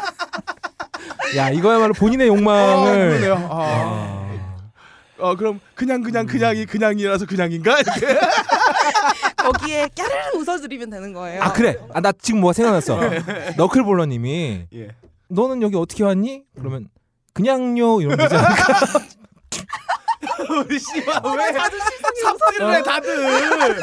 [1.36, 3.32] 야 이거야말로 본인의 아, 욕망을.
[3.34, 3.38] 아.
[3.50, 4.20] 아.
[5.20, 8.20] 어 그럼 그냥 그냥 그냥이 그냥이라서 그냥인가 이렇게.
[9.38, 11.42] 거기에 깨르르 웃어드리면 되는 거예요.
[11.42, 11.78] 아 그래.
[11.94, 13.00] 아 나 지금 뭐가 생각났어.
[13.58, 14.88] 너클볼러님이 예.
[15.30, 16.44] 너는 여기 어떻게 왔니?
[16.58, 16.88] 그러면
[17.34, 18.86] 그냥요 이런 거지 않을까?
[20.80, 21.54] 씨발 어, 나 왜.
[21.54, 23.82] 삽질을 해 다들?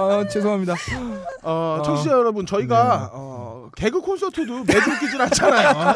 [0.00, 0.74] 아 죄송합니다.
[1.42, 1.82] 어, 어.
[1.84, 5.94] 청취자 여러분 저희가 어, 개그 콘서트도 매주 웃기진 않잖아요.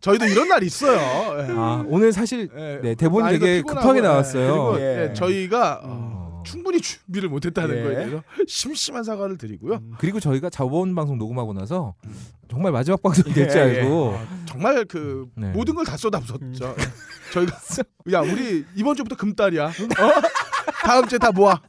[0.00, 0.96] 저희도 이런 날 있어요.
[1.40, 1.52] 예.
[1.56, 2.80] 아 오늘 사실 예.
[2.82, 4.02] 네, 대본이 많이도 되게 피곤하고, 급하게 예.
[4.02, 4.46] 나왔어요.
[4.52, 5.08] 그리고 예.
[5.10, 6.42] 예, 저희가 어, 어.
[6.46, 7.82] 충분히 준비를 못했다는 예.
[7.82, 9.80] 거에 대해서 심심한 사과를 드리고요.
[9.98, 11.94] 그리고 저희가 저번 방송 녹음하고 나서
[12.50, 15.48] 정말 마지막 방송이 될지 예, 알고 정말 그 네.
[15.48, 16.74] 모든 걸 다 쏟아부었죠.
[17.32, 17.56] 저희가
[18.12, 19.66] 야 우리 이번 주부터 금달이야.
[19.66, 19.72] 어?
[20.84, 21.60] 다음 주에 다 모아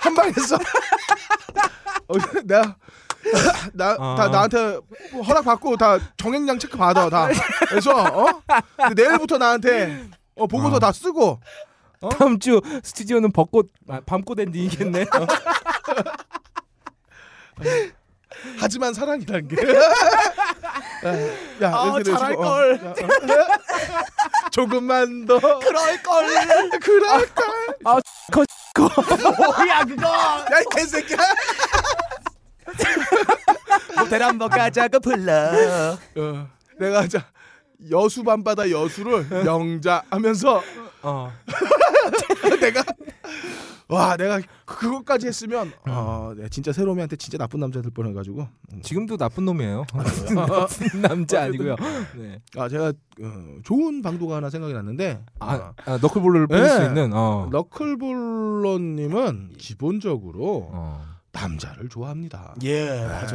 [0.00, 0.56] 한 방 했어.
[0.56, 2.14] 어,
[2.44, 2.76] 내가
[3.72, 4.14] 나, 어.
[4.16, 4.78] 다 나한테
[5.26, 7.28] 허락 받고 다 정액량 체크 받아 다.
[7.68, 8.42] 그래서 어
[8.94, 10.78] 내일부터 나한테 어 보고서 어.
[10.78, 11.40] 다 쓰고
[12.18, 15.06] 다음 주 스튜디오는 벚꽃 아, 밤꽃 엔딩이겠네.
[18.58, 19.56] 하지만 사랑이라는 게.
[21.62, 22.36] 야, 아, 이렇게 되시고, 잘할 어.
[22.36, 22.78] 걸.
[22.80, 22.94] 자, 어.
[24.50, 26.26] 조금만 더 그럴 걸.
[26.80, 27.46] 그럴 걸.
[28.76, 30.08] 뭐야 그거?
[30.08, 31.18] 야, 이 개새끼야.
[33.98, 35.32] 모텔 한번 가자고 불러.
[36.16, 36.48] 어,
[36.78, 37.26] 내가 자
[37.90, 40.62] 여수 밤바다 여수를 명자 하면서
[41.02, 41.30] 어.
[42.60, 42.82] 내가
[43.88, 48.48] 와 내가 그것까지 했으면 어, 네, 진짜 세롬이한테 진짜 나쁜 남자 될 뻔해가지고
[48.82, 49.84] 지금도 나쁜 놈이에요.
[50.34, 51.76] 나쁜 남자 아니고요.
[52.16, 52.40] 네.
[52.56, 56.86] 아 제가 어, 좋은 방도가 하나 생각이 났는데 아, 아 너클볼러를 뿌릴 수 네.
[56.86, 57.48] 있는 어.
[57.52, 61.04] 너클볼러님은 기본적으로 어.
[61.32, 62.54] 남자를 좋아합니다.
[62.62, 63.26] 예 아,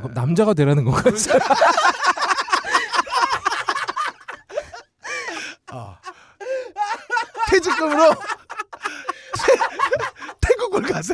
[0.00, 1.12] 그럼 남자가 되라는 건가요?
[5.70, 5.98] 아.
[7.50, 8.14] 퇴직금으로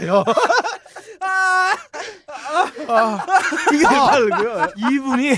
[0.05, 0.25] 태국을 가세요.
[2.89, 3.27] 아,
[3.73, 4.67] 이게 다르고요.
[4.77, 5.33] 이분이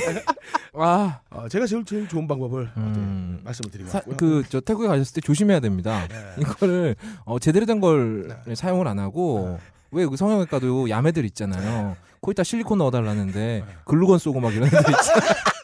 [0.75, 3.37] 아, 아, 제가 제일 제일 좋은 방법을 음.
[3.39, 4.17] 네, 말씀을 드리고 사, 왔고요.
[4.17, 6.07] 그저 태국에 가셨을 때 조심해야 됩니다.
[6.09, 6.35] 네.
[6.39, 8.55] 이거를 어, 제대로 된걸 네.
[8.55, 9.59] 사용을 안 하고
[9.91, 11.97] 왜그 성형외과도 야매들 있잖아요.
[12.21, 13.77] 거기다 실리콘 넣어달라는데 네.
[13.85, 14.97] 글루건 쏘고 막 이런 애들 있잖아요.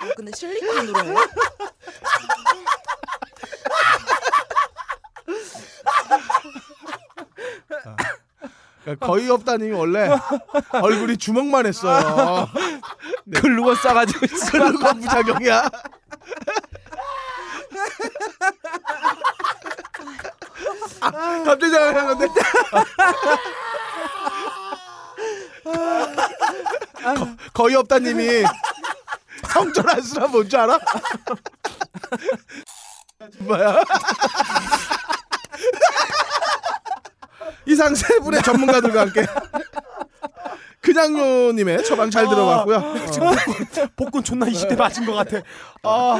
[0.00, 1.16] 어, 근데 실리콘으로 해요?
[8.82, 10.10] 그러니까 거의 없다님이 원래
[10.70, 12.46] 얼굴이 주먹만 했어요.
[13.40, 14.50] 글루건 쏴가지고 있어.
[14.50, 15.70] 그런 부작용이야.
[21.00, 21.10] 아,
[21.42, 22.26] 갑자기 생각났는데
[27.14, 28.44] 거, 거의 없다님이
[30.02, 30.78] 수란 뭔지 알아?
[33.38, 33.82] 뭐야?
[37.78, 39.24] 이상 세 분의 전문가들과 함께
[40.80, 42.76] 그냥요님의 처방 잘 들어봤고요.
[42.76, 42.94] 어,
[43.94, 45.38] 복근 존나 20대 맞은 것 같아.
[45.84, 46.18] 어,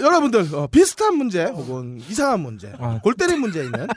[0.00, 3.00] 여러분들 어, 비슷한 문제 혹은 이상한 문제, 아.
[3.02, 3.88] 골 때린 문제 있는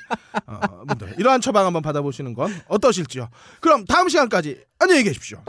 [0.48, 3.30] 어, 분들 이러한 처방 한번 받아보시는 건 어떠실지요?
[3.60, 5.44] 그럼 다음 시간까지 안녕히 계십시오.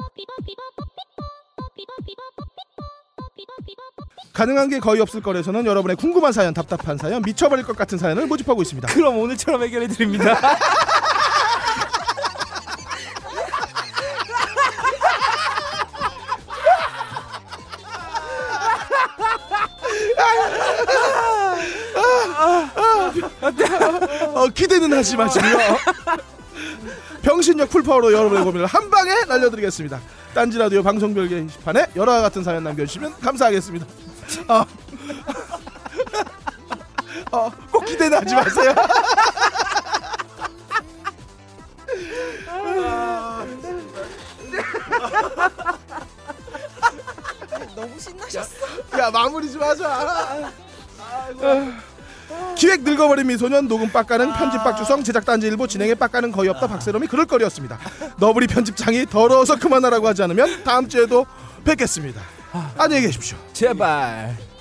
[4.33, 8.63] 가능한 게 거의 없을 거래서는 여러분의 궁금한 사연, 답답한 사연, 미쳐버릴 것 같은 사연을 모집하고
[8.63, 8.89] 있습니다.
[8.93, 10.39] 그럼 오늘처럼 해결해 드립니다.
[24.35, 25.56] 어, 기대는 하지 마시고요.
[27.23, 30.01] 병신력 풀파워로 여러분의 고민을 한 방에 날려드리겠습니다.
[30.35, 33.86] 딴지 라디오 방송별 게시판에 열화 같은 사연 남겨주시면 감사하겠습니다.
[34.48, 34.64] 어,
[37.32, 38.74] 어, 꼭 기대는 하지 마세요.
[47.74, 48.55] 너무 신나셨어.
[48.98, 50.52] 야 마무리 좀 하자.
[52.57, 57.07] 기획 늙어버린 미소년 녹음 빡가는 편집 박주성 제작 단지 일보 진행에 빡가는 거의 없다 박세롬이
[57.07, 57.79] 그럴 거리였습니다.
[58.19, 61.27] 너브리 편집장이 더러워서 그만하라고 하지 않으면 다음 주에도
[61.65, 62.21] 뵙겠습니다.
[62.77, 63.39] 안녕히 계십시오.
[63.53, 64.52] 제발.